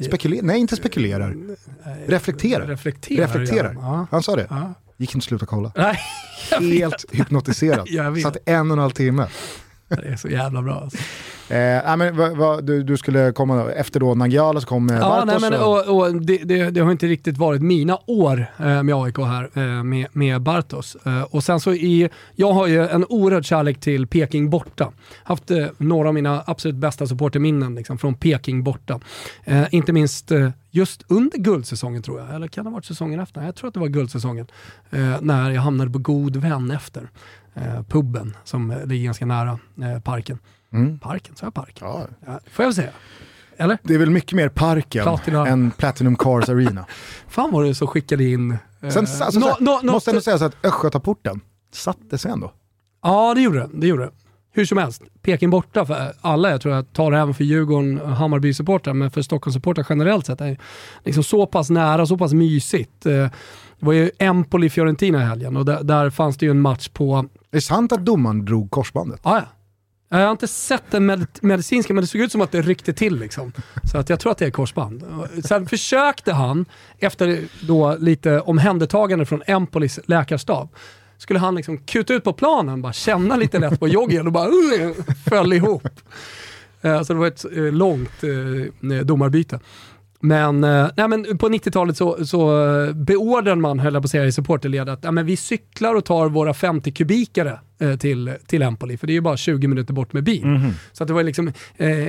[0.04, 0.44] Spekulerar?
[0.44, 1.36] Nej, inte spekulerar.
[2.08, 2.68] Reflekterar.
[2.68, 3.28] Reflekterar.
[3.28, 3.74] Reflekterar.
[3.82, 4.08] Ja.
[4.12, 4.48] Han sa det.
[4.50, 4.74] Ja.
[4.98, 5.72] Gick inte att sluta kolla.
[5.76, 6.00] Nej,
[6.80, 7.88] Helt hypnotiserad.
[8.24, 9.28] Satt en och en halv timme.
[9.90, 10.76] Det är så jävla bra.
[10.76, 10.98] Alltså.
[11.50, 15.24] Eh, men, vad, vad, du, du, skulle komma efter då Nangijala så kom eh, ja.
[15.26, 18.96] Nej, men, och, och det, det, det, har inte riktigt varit mina år eh, med
[18.96, 20.98] AIK här, eh, med, med Bartos.
[21.06, 24.92] Eh, och sen så i, jag har ju en oerhörd kärlek till Peking borta.
[25.24, 29.00] Haft eh, några av mina absolut bästa supporterminnen liksom, från Peking borta.
[29.44, 30.32] Eh, inte minst
[30.72, 33.42] just under guldsäsongen tror jag, eller kan det ha varit säsongen efter?
[33.42, 34.48] Jag tror att det var guldsäsongen.
[35.22, 37.10] när jag hamnade på god vän efter
[37.62, 40.40] eh, puben som ligger ganska nära eh, parken.
[40.74, 41.00] Mm.
[41.00, 41.78] Parken, sa jag park?
[41.82, 42.08] Ja.
[42.26, 42.40] ja.
[42.52, 42.90] Får jag säga?
[43.58, 43.78] Eller?
[43.84, 45.48] Det är väl mycket mer parken Platina.
[45.48, 46.86] än Platinum Cars Arena.
[47.28, 48.52] Fan var det som skickade in...
[48.82, 51.42] Eh, Sen, alltså, no, no, no, måste ändå säga så att Östgötaporten
[51.74, 52.52] satte sig ändå.
[53.04, 53.70] Ja, det gjorde det.
[53.74, 54.12] det, gjorde det.
[54.52, 56.52] Hur som helst, Peking borta för alla.
[56.52, 60.42] Jag tror jag tar det även för Djurgården och Hammarby-supportrar, men för Stockholmssupportrar generellt sett.
[60.42, 60.58] är
[61.06, 63.06] liksom så pass nära, så pass mysigt.
[63.06, 63.28] Eh,
[63.80, 67.18] det var ju Empoli-Fiorentina i helgen och där, där, fanns det ju en match på...
[67.18, 69.20] Är det sant att domaren drog korsbandet?
[69.24, 69.46] Ah, ja.
[70.12, 72.94] Jag har inte sett den med medicinska, men det såg ut som att det ryckte
[72.94, 73.20] till.
[73.20, 73.52] Liksom.
[73.92, 75.04] Så att jag tror att det är korsband.
[75.46, 76.66] Sen försökte han,
[76.98, 80.70] efter då lite omhändertagande från Empolis läkarstab,
[81.18, 84.48] skulle han liksom kuta ut på planen, bara känna lite lätt på joggen och bara
[84.50, 84.94] uh,
[85.30, 85.90] föll ihop.
[86.82, 89.60] Eh, så det var ett eh, långt eh, domarbyte.
[90.22, 92.48] Men, nej men på 90-talet så, så
[92.96, 96.06] beordrade man, höll jag på att säga i supporterled, att ja, men vi cyklar och
[96.06, 99.94] tar våra 50 kubikare eh, till, till Empoli, för det är ju bara 20 minuter
[99.94, 100.44] bort med bil.
[100.44, 100.72] Mm.
[100.92, 101.48] Så att det var liksom
[101.78, 102.08] eh,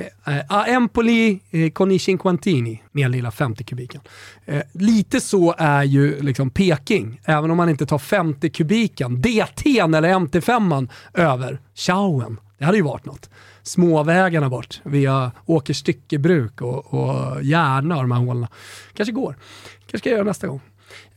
[0.49, 4.01] a Empoli eh, con i cinquantini, med en lilla 50 kubiken.
[4.45, 9.79] Eh, lite så är ju liksom Peking, även om man inte tar 50 kubiken, DT
[9.79, 12.41] eller MT5 över Chauen.
[12.59, 13.31] Det hade ju varit något
[13.63, 18.47] småvägarna bort via Åkers styckebruk och, och Järna och de här hålen.
[18.95, 19.37] Kanske går.
[19.81, 20.61] Kanske ska jag göra nästa gång.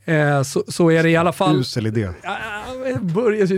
[0.06, 1.60] Eh, så, så, är det i alla fall...
[1.60, 2.10] Usel idé.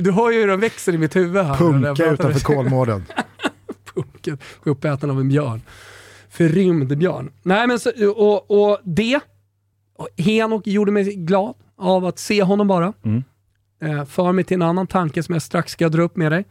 [0.02, 1.56] Du hör ju hur den växer i mitt huvud här.
[1.56, 3.06] Punka utanför Kolmården.
[3.94, 5.62] Punken, uppäten av en björn.
[6.30, 7.32] Förrymd björn.
[7.44, 9.20] Nej men så, och, och det,
[10.18, 12.94] Henok gjorde mig glad av att se honom bara.
[13.04, 13.24] Mm.
[13.82, 16.46] Eh, för mig till en annan tanke som jag strax ska dra upp med dig.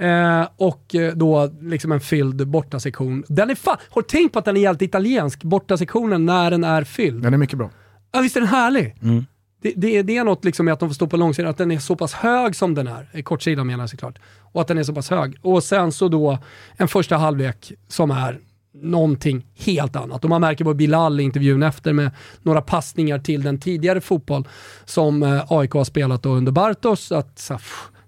[0.00, 3.24] Eh, och eh, då liksom en fylld bortasektion.
[3.28, 6.64] Den är fan, har du tänkt på att den är helt italiensk, bortasektionen, när den
[6.64, 7.22] är fylld?
[7.22, 7.70] Den är mycket bra.
[8.12, 8.94] Ja, visst är den härlig?
[9.02, 9.26] Mm.
[9.62, 11.70] Det, det, det, är något liksom med att de får stå på långsidan, att den
[11.70, 13.22] är så pass hög som den är.
[13.22, 14.18] Kortsidan menar jag såklart.
[14.52, 15.36] Och att den är så pass hög.
[15.42, 16.38] Och sen så då
[16.76, 18.40] en första halvlek som är
[18.74, 20.24] någonting helt annat.
[20.24, 22.10] Och man märker på Bilal i intervjun efter med
[22.42, 24.48] några passningar till den tidigare fotboll
[24.84, 27.12] som eh, AIK har spelat under Bartos.
[27.12, 27.58] Att, så,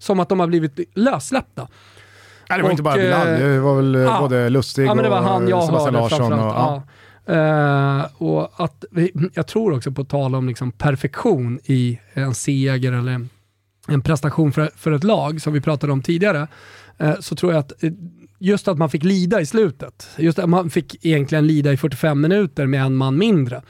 [0.00, 1.68] som att de har blivit lössläppta.
[2.48, 4.86] Nej, det var och, inte bara Bilal, eh, det var väl eh, ja, både Lustig
[4.86, 6.32] ja, men det var han jag Sebastian Larsson.
[6.32, 6.82] Och, ja.
[7.28, 8.84] Uh, och att,
[9.34, 13.26] jag tror också på tal om liksom perfektion i en seger eller
[13.88, 16.48] en prestation för, för ett lag, som vi pratade om tidigare,
[17.02, 17.72] uh, så tror jag att
[18.38, 22.20] just att man fick lida i slutet, just att man fick egentligen lida i 45
[22.20, 23.62] minuter med en man mindre,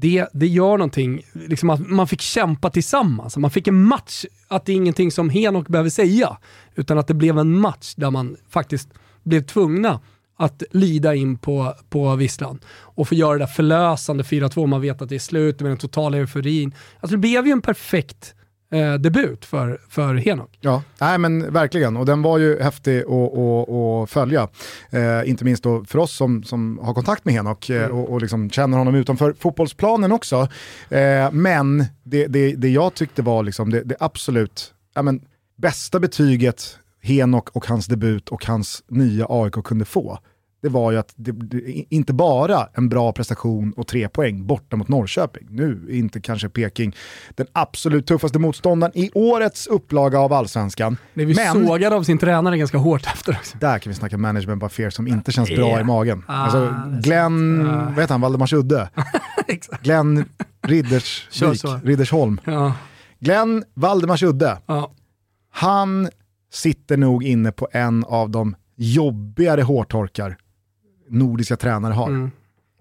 [0.00, 3.36] det, det gör någonting, liksom att man fick kämpa tillsammans.
[3.36, 6.36] Man fick en match, att det är ingenting som Henok behöver säga,
[6.74, 8.88] utan att det blev en match där man faktiskt
[9.22, 10.00] blev tvungna
[10.36, 15.02] att lida in på, på Visslan och få göra det där förlösande 4-2, man vet
[15.02, 16.74] att det är slut med den totala euforin.
[17.00, 18.34] Alltså det blev ju en perfekt
[18.74, 20.58] eh, debut för, för Henok.
[20.60, 21.96] Ja, nej men verkligen.
[21.96, 24.48] Och den var ju häftig att följa.
[24.90, 27.96] Eh, inte minst då för oss som, som har kontakt med Henok eh, mm.
[27.96, 30.48] och, och liksom känner honom utanför fotbollsplanen också.
[30.88, 35.20] Eh, men det, det, det jag tyckte var liksom det, det absolut ja, men,
[35.56, 40.18] bästa betyget Henok och hans debut och hans nya AIK kunde få
[40.64, 44.76] det var ju att det, det, inte bara en bra prestation och tre poäng borta
[44.76, 45.46] mot Norrköping.
[45.50, 46.96] Nu är inte kanske Peking
[47.34, 50.96] den absolut tuffaste motståndaren i årets upplaga av allsvenskan.
[51.14, 53.58] Det vi men, sågade av sin tränare ganska hårt efter också.
[53.58, 56.24] Där kan vi snacka management by fear som inte känns bra i magen.
[56.28, 57.84] Ah, alltså Glenn, ah.
[57.84, 58.88] vad heter han, Valdemarsudde?
[59.82, 60.24] Glenn
[60.62, 62.40] Riddersvik, Riddersholm.
[62.44, 62.72] Ja.
[63.20, 64.92] Glenn Valdemarsudde, ja.
[65.50, 66.08] han
[66.52, 70.36] sitter nog inne på en av de jobbigare hårtorkar
[71.08, 72.08] nordiska tränare har.
[72.08, 72.30] Mm.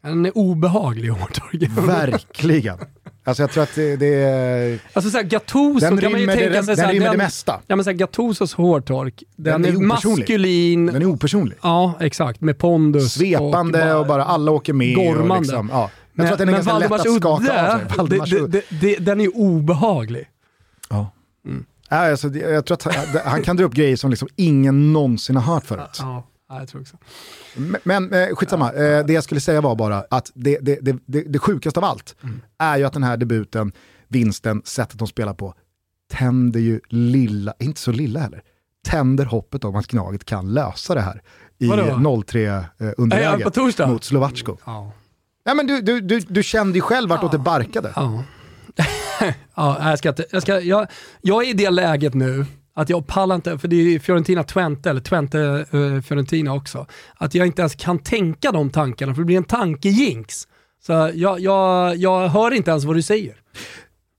[0.04, 1.70] Han är obehaglig hårtork.
[1.88, 2.78] Verkligen.
[3.26, 4.80] Alltså jag tror att det, det är...
[4.94, 6.76] Alltså såhär Gattuso kan man ju tänka sig...
[6.76, 7.62] Den, rymmer det mesta.
[7.68, 10.86] Ja men såhär Gattusos hårtork, den, den är, är maskulin.
[10.86, 11.58] Den är opersonlig.
[11.64, 13.14] Ja exakt, med pondus.
[13.14, 14.96] Svepande och, bara, och bara alla åker med.
[14.96, 15.40] Gormande.
[15.40, 15.90] Liksom, ja.
[16.14, 18.98] Jag tror att den är ganska lätt att skaka av sig.
[19.00, 20.30] den är obehaglig.
[20.90, 21.12] Ja.
[21.46, 21.66] Mm.
[21.90, 25.66] Alltså, jag tror att han kan dra upp grejer som liksom ingen någonsin har hört
[25.66, 25.98] förut.
[26.00, 26.24] Ja.
[26.54, 26.98] Ja, jag tror också.
[27.56, 31.22] Men, men eh, skitsamma, eh, det jag skulle säga var bara att det, det, det,
[31.22, 32.42] det, sjukaste av allt mm.
[32.58, 33.72] är ju att den här debuten,
[34.08, 35.54] vinsten, sättet de spelar på,
[36.12, 38.42] tänder ju lilla, inte så lilla heller,
[38.88, 41.22] tänder hoppet om att Gnaget kan lösa det här
[41.60, 41.84] i Vadå?
[41.84, 43.88] 0-3 eh, Ja, torsdag?
[43.88, 44.58] mot Slovacko.
[44.66, 44.92] Ja.
[45.44, 47.94] Ja, men du, du, du, du kände ju själv vartåt det barkade.
[47.96, 48.24] Ja.
[49.56, 50.88] ja, jag, ska inte, jag, ska, jag,
[51.22, 52.46] jag är i det läget nu
[52.76, 57.36] att jag pallar inte, för det är Fiorentina Twente, eller Twente uh, Fiorentina också, att
[57.36, 60.48] jag inte ens kan tänka de tankarna för det blir en tankejinx.
[60.86, 63.36] Så jag, jag, jag hör inte ens vad du säger.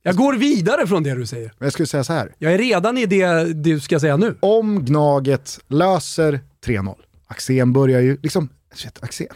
[0.03, 1.53] Jag går vidare från det du säger.
[1.59, 2.35] Jag skulle säga så här.
[2.39, 4.37] Jag är redan i det du ska säga nu.
[4.41, 6.95] Om Gnaget löser 3-0,
[7.27, 9.29] Axén börjar ju liksom, shit, Axén.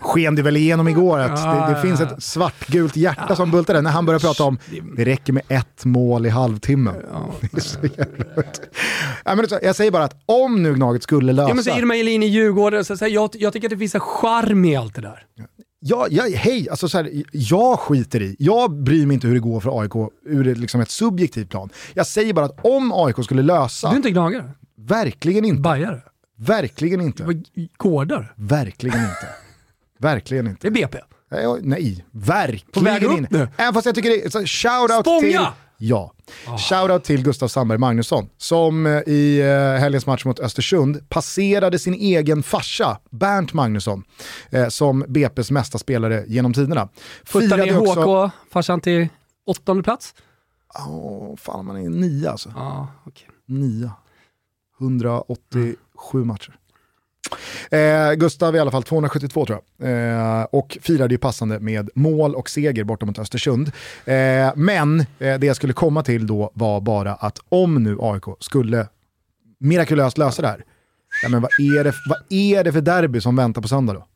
[0.00, 3.82] Sken det väl igenom igår att det, det finns ett svartgult hjärta som bultar där
[3.82, 4.58] när han börjar prata om
[4.96, 6.94] det räcker med ett mål i halvtimmen.
[7.40, 11.48] Det är så jävla jag säger bara att om nu Gnaget skulle lösa...
[11.48, 13.94] Ja, men så Irma Elin i Djurgården, så, så, jag, jag tycker att det finns
[13.94, 15.26] en charm i allt det där.
[15.86, 19.40] Ja, ja, hej, alltså så här, jag skiter i, jag bryr mig inte hur det
[19.40, 21.68] går för AIK ur ett, liksom ett subjektivt plan.
[21.94, 24.50] Jag säger bara att om AIK skulle lösa, Du är inte gnagare?
[24.78, 26.00] verkligen inte, Bajare?
[26.38, 27.44] verkligen inte, Vad-
[27.76, 28.32] Gårdar?
[28.36, 29.28] verkligen inte,
[30.04, 30.66] verkligen Det inte.
[30.66, 30.98] är BP.
[31.30, 33.48] Nej, Nej, verkligen inte.
[33.56, 35.38] Även fast jag tycker det är shoutout till...
[35.78, 36.12] Ja.
[36.68, 41.94] Shoutout till Gustav Sandberg Magnusson som eh, i eh, helgens match mot Östersund passerade sin
[41.94, 44.04] egen farsa, Bernt Magnusson,
[44.50, 46.88] eh, som BP's mesta spelare genom tiderna.
[47.32, 49.08] Puttar ner Firade också- HK, farsan till
[49.46, 50.14] åttonde plats.
[50.88, 52.52] Åh, fan man är nia alltså.
[52.56, 53.28] Ja, okej.
[53.46, 53.90] Nia.
[54.80, 56.56] 187 matcher.
[57.70, 59.90] Eh, Gustav i alla fall 272 tror jag.
[59.90, 63.72] Eh, och firade ju passande med mål och seger borta mot Östersund.
[64.04, 68.24] Eh, men eh, det jag skulle komma till då var bara att om nu AIK
[68.40, 68.88] skulle
[69.60, 70.64] mirakulöst lösa det här,
[71.22, 74.06] ja, men vad, är det, vad är det för derby som väntar på söndag då?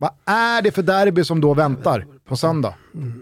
[0.00, 2.74] Vad är det för derby som då väntar på söndag?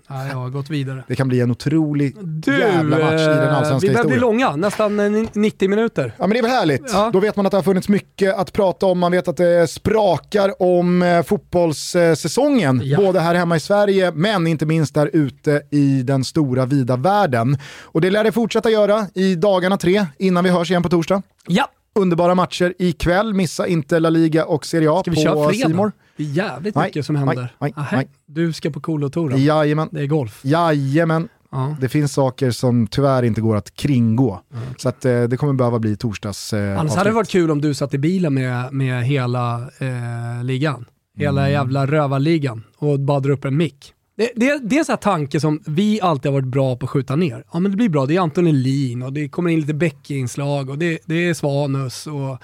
[0.08, 1.04] Ja, jag har gått vidare.
[1.08, 4.14] Det kan bli en otrolig Du, jävla match i den eh, allsvenska vi börjar bli
[4.14, 4.20] historien.
[4.20, 6.12] långa, nästan eh, 90 minuter.
[6.18, 6.90] Ja men det är väl härligt.
[6.92, 7.10] Ja.
[7.12, 8.98] Då vet man att det har funnits mycket att prata om.
[8.98, 12.80] Man vet att det sprakar om eh, fotbollssäsongen.
[12.84, 12.96] Ja.
[12.96, 17.58] Både här hemma i Sverige, men inte minst där ute i den stora vida världen.
[17.82, 21.22] Och det lär det fortsätta göra i dagarna tre innan vi hörs igen på torsdag.
[21.46, 23.34] Ja, Underbara matcher ikväll.
[23.34, 25.52] Missa inte La Liga och Serie A ska på?
[25.52, 25.92] Simor.
[26.16, 27.48] Det är jävligt Nej, mycket som nej, händer.
[27.60, 28.08] nej, Nähä, nej.
[28.26, 29.44] Du ska på Kolo-touren.
[29.44, 29.88] Jajamän.
[29.92, 30.40] Det är golf.
[30.44, 31.28] Jajamän.
[31.52, 31.76] Ja.
[31.80, 34.40] Det finns saker som tyvärr inte går att kringgå.
[34.76, 36.98] Så att, eh, det kommer behöva bli torsdags eh, Annars avsnitt.
[36.98, 40.84] hade det varit kul om du satt i bilen med, med hela eh, ligan.
[41.18, 41.52] Hela Mm.
[41.52, 43.92] jävla rövarligan och bara drar upp en mick.
[44.16, 46.90] Det, det, det är sån här tanke som vi alltid har varit bra på att
[46.90, 47.44] skjuta ner.
[47.52, 50.70] Ja men det blir bra, det är Anton Elin och det kommer in lite Beck-inslag
[50.70, 52.38] och det, det är Svanus och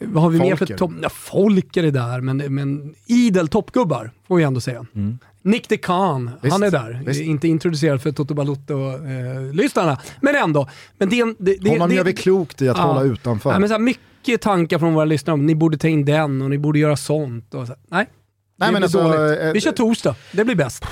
[0.00, 0.76] vad har vi mer för Folker.
[0.76, 0.90] topp...
[1.02, 4.86] Ja, Folker är där, men, men idel toppgubbar får vi ändå säga.
[5.42, 6.32] Nick DeCan, Mm.
[6.42, 7.02] Visst, han är där.
[7.06, 7.20] visst.
[7.20, 10.68] Inte introducerad för Toto Balotto-lyssnarna, men ändå.
[10.98, 12.82] Men det, det, det, Honom det, gör vi klokt i att Ja.
[12.82, 13.50] hålla utanför.
[13.50, 16.42] Nej, men så här, mycket tankar från våra lyssnare om ni borde ta in den
[16.42, 17.54] och ni borde göra sånt.
[17.54, 17.74] Och så.
[17.88, 18.06] Nej,
[18.58, 19.40] Nej, det men alltså, dåligt.
[19.40, 20.84] eh, Vi kör torsdag, det blir bäst.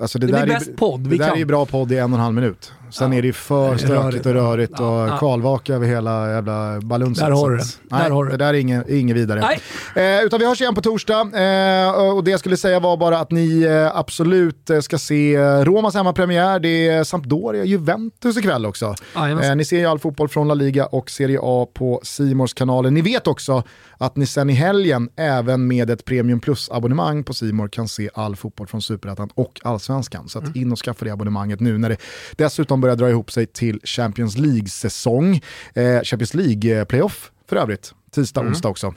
[0.00, 1.38] Alltså det, Det blir är, bäst podd, Det vi där kan.
[1.38, 2.72] är bra podd i en och en halv minut.
[2.92, 3.18] Sen Ja.
[3.18, 7.24] är det ju för stökigt och rörigt och Ja, kvalvaka över hela jävla balunset.
[7.24, 7.64] Där har du det.
[7.90, 9.58] Nej, Där har du det där är inget, inget vidare.
[9.96, 11.20] Eh, utan vi hörs igen på torsdag.
[11.20, 15.34] Eh, och det jag skulle säga var bara att ni eh, absolut eh, ska se
[15.34, 16.58] eh, Romas hemmapremiär.
[16.60, 18.94] Det är Sampdoria, Juventus ikväll också.
[19.16, 22.90] Eh, ni ser ju all fotboll från La Liga och Serie A på Simors kanaler.
[22.90, 23.62] Ni vet också
[23.98, 28.36] att ni sen i helgen, även med ett Premium Plus-abonnemang på Simor kan se all
[28.36, 30.28] fotboll från Superettan och Allsvenskan.
[30.28, 31.96] Så att in och skaffa det abonnemanget nu när det
[32.36, 35.40] dessutom börjar dra ihop sig till Champions League-säsong.
[35.74, 38.94] Eh, Champions League-playoff för övrigt, tisdag, onsdag också.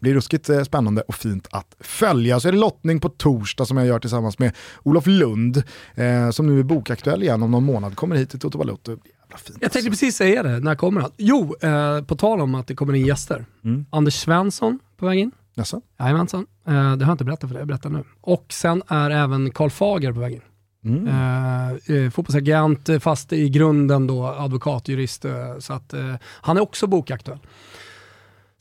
[0.00, 2.40] blir ruskigt eh, spännande och fint att följa.
[2.40, 5.62] Så är det lottning på torsdag som jag gör tillsammans med Olof Lund,
[5.94, 7.96] eh, som nu är bokaktuell igen om någon månad.
[7.96, 8.96] Kommer hit till Toto Balotto.
[9.36, 9.58] Fint.
[9.60, 11.10] Jag tänkte precis säga det, när kommer han?
[11.16, 13.44] Jo, eh, på tal om att det kommer in gäster.
[13.64, 13.86] Mm.
[13.90, 15.30] Anders Svensson på väg in.
[15.54, 15.80] Jaså?
[15.98, 18.04] Jajamensan, eh, det har jag inte berättat för dig, jag berättar nu.
[18.20, 20.40] Och sen är även Karl Fager på väg in.
[20.86, 21.06] Mm.
[21.06, 25.24] Eh, eh, fotbollsagent, eh, fast i grunden då advokat, jurist.
[25.24, 27.38] Eh, så att, eh, han är också bokaktuell.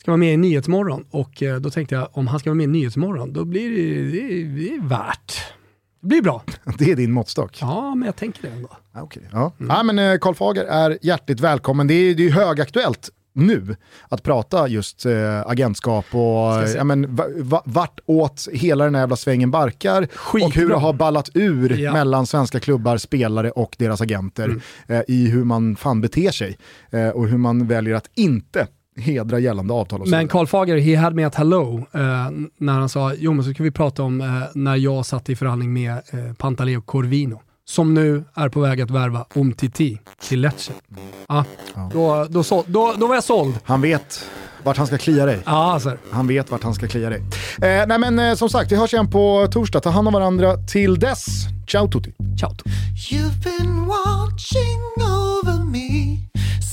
[0.01, 2.63] Ska vara med i Nyhetsmorgon och eh, då tänkte jag om han ska vara med
[2.63, 5.33] i Nyhetsmorgon då blir det, det, det är värt.
[6.01, 6.43] Det blir bra.
[6.77, 7.57] Det är din måttstock?
[7.61, 8.69] Ja, men jag tänker det ändå.
[8.91, 9.29] Ah, okej.
[9.31, 9.51] Ja.
[9.57, 11.87] Ja, men eh, Karl Fager är hjärtligt välkommen.
[11.87, 13.75] Det är, det är ju högaktuellt nu
[14.09, 19.01] att prata just eh, agentskap och ja, men, va, va, vart åt hela den här
[19.01, 20.47] jävla svängen barkar Skitbra.
[20.47, 21.93] och hur det har ballat ur Ja.
[21.93, 24.61] mellan svenska klubbar, spelare och deras agenter Mm.
[24.87, 26.57] eh, i hur man fan beter sig
[26.91, 28.67] eh, och hur man väljer att inte
[28.97, 30.27] hedra gällande avtal och så Men.
[30.27, 32.01] Karl Fager, he had me at hello, eh,
[32.57, 35.35] när han sa, jo men så ska vi prata om eh, när jag satt i
[35.35, 37.41] förhandling med eh, Pantaleo Corvino.
[37.67, 40.71] Som nu är på väg att värva Umtiti till Lecce.
[41.27, 41.45] Ja,
[41.93, 43.55] då, då, så, då, då var jag såld.
[43.63, 44.25] Han vet
[44.63, 45.39] vart han ska klia dig.
[45.45, 45.97] Ja, alltså.
[46.11, 47.19] Han vet vart han ska klia dig.
[47.61, 49.79] Eh, nej men eh, som sagt, vi hörs igen på torsdag.
[49.79, 51.25] Ta hand om varandra till dess.
[51.67, 52.13] Ciao tutti!
[52.39, 52.51] Ciao.
[53.11, 56.17] You've been watching over me,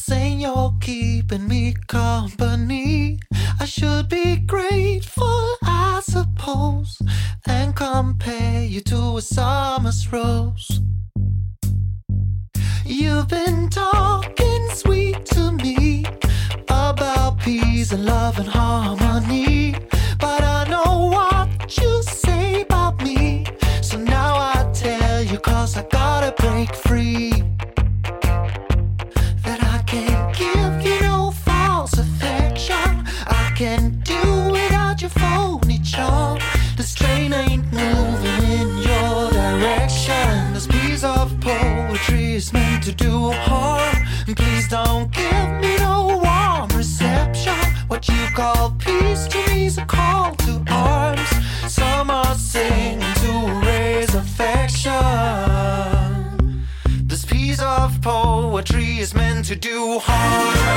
[0.07, 3.19] saying you're keeping me company.
[3.63, 6.99] I should be grateful, I suppose,
[7.95, 10.81] compare you to a summer's rose.
[12.87, 16.07] You've been talking sweet to me
[16.69, 19.75] about peace and love and harmony,
[20.19, 23.45] but I know what you say about me.
[23.83, 27.42] So now I tell you, cause I gotta break free.
[60.25, 60.72] Oh,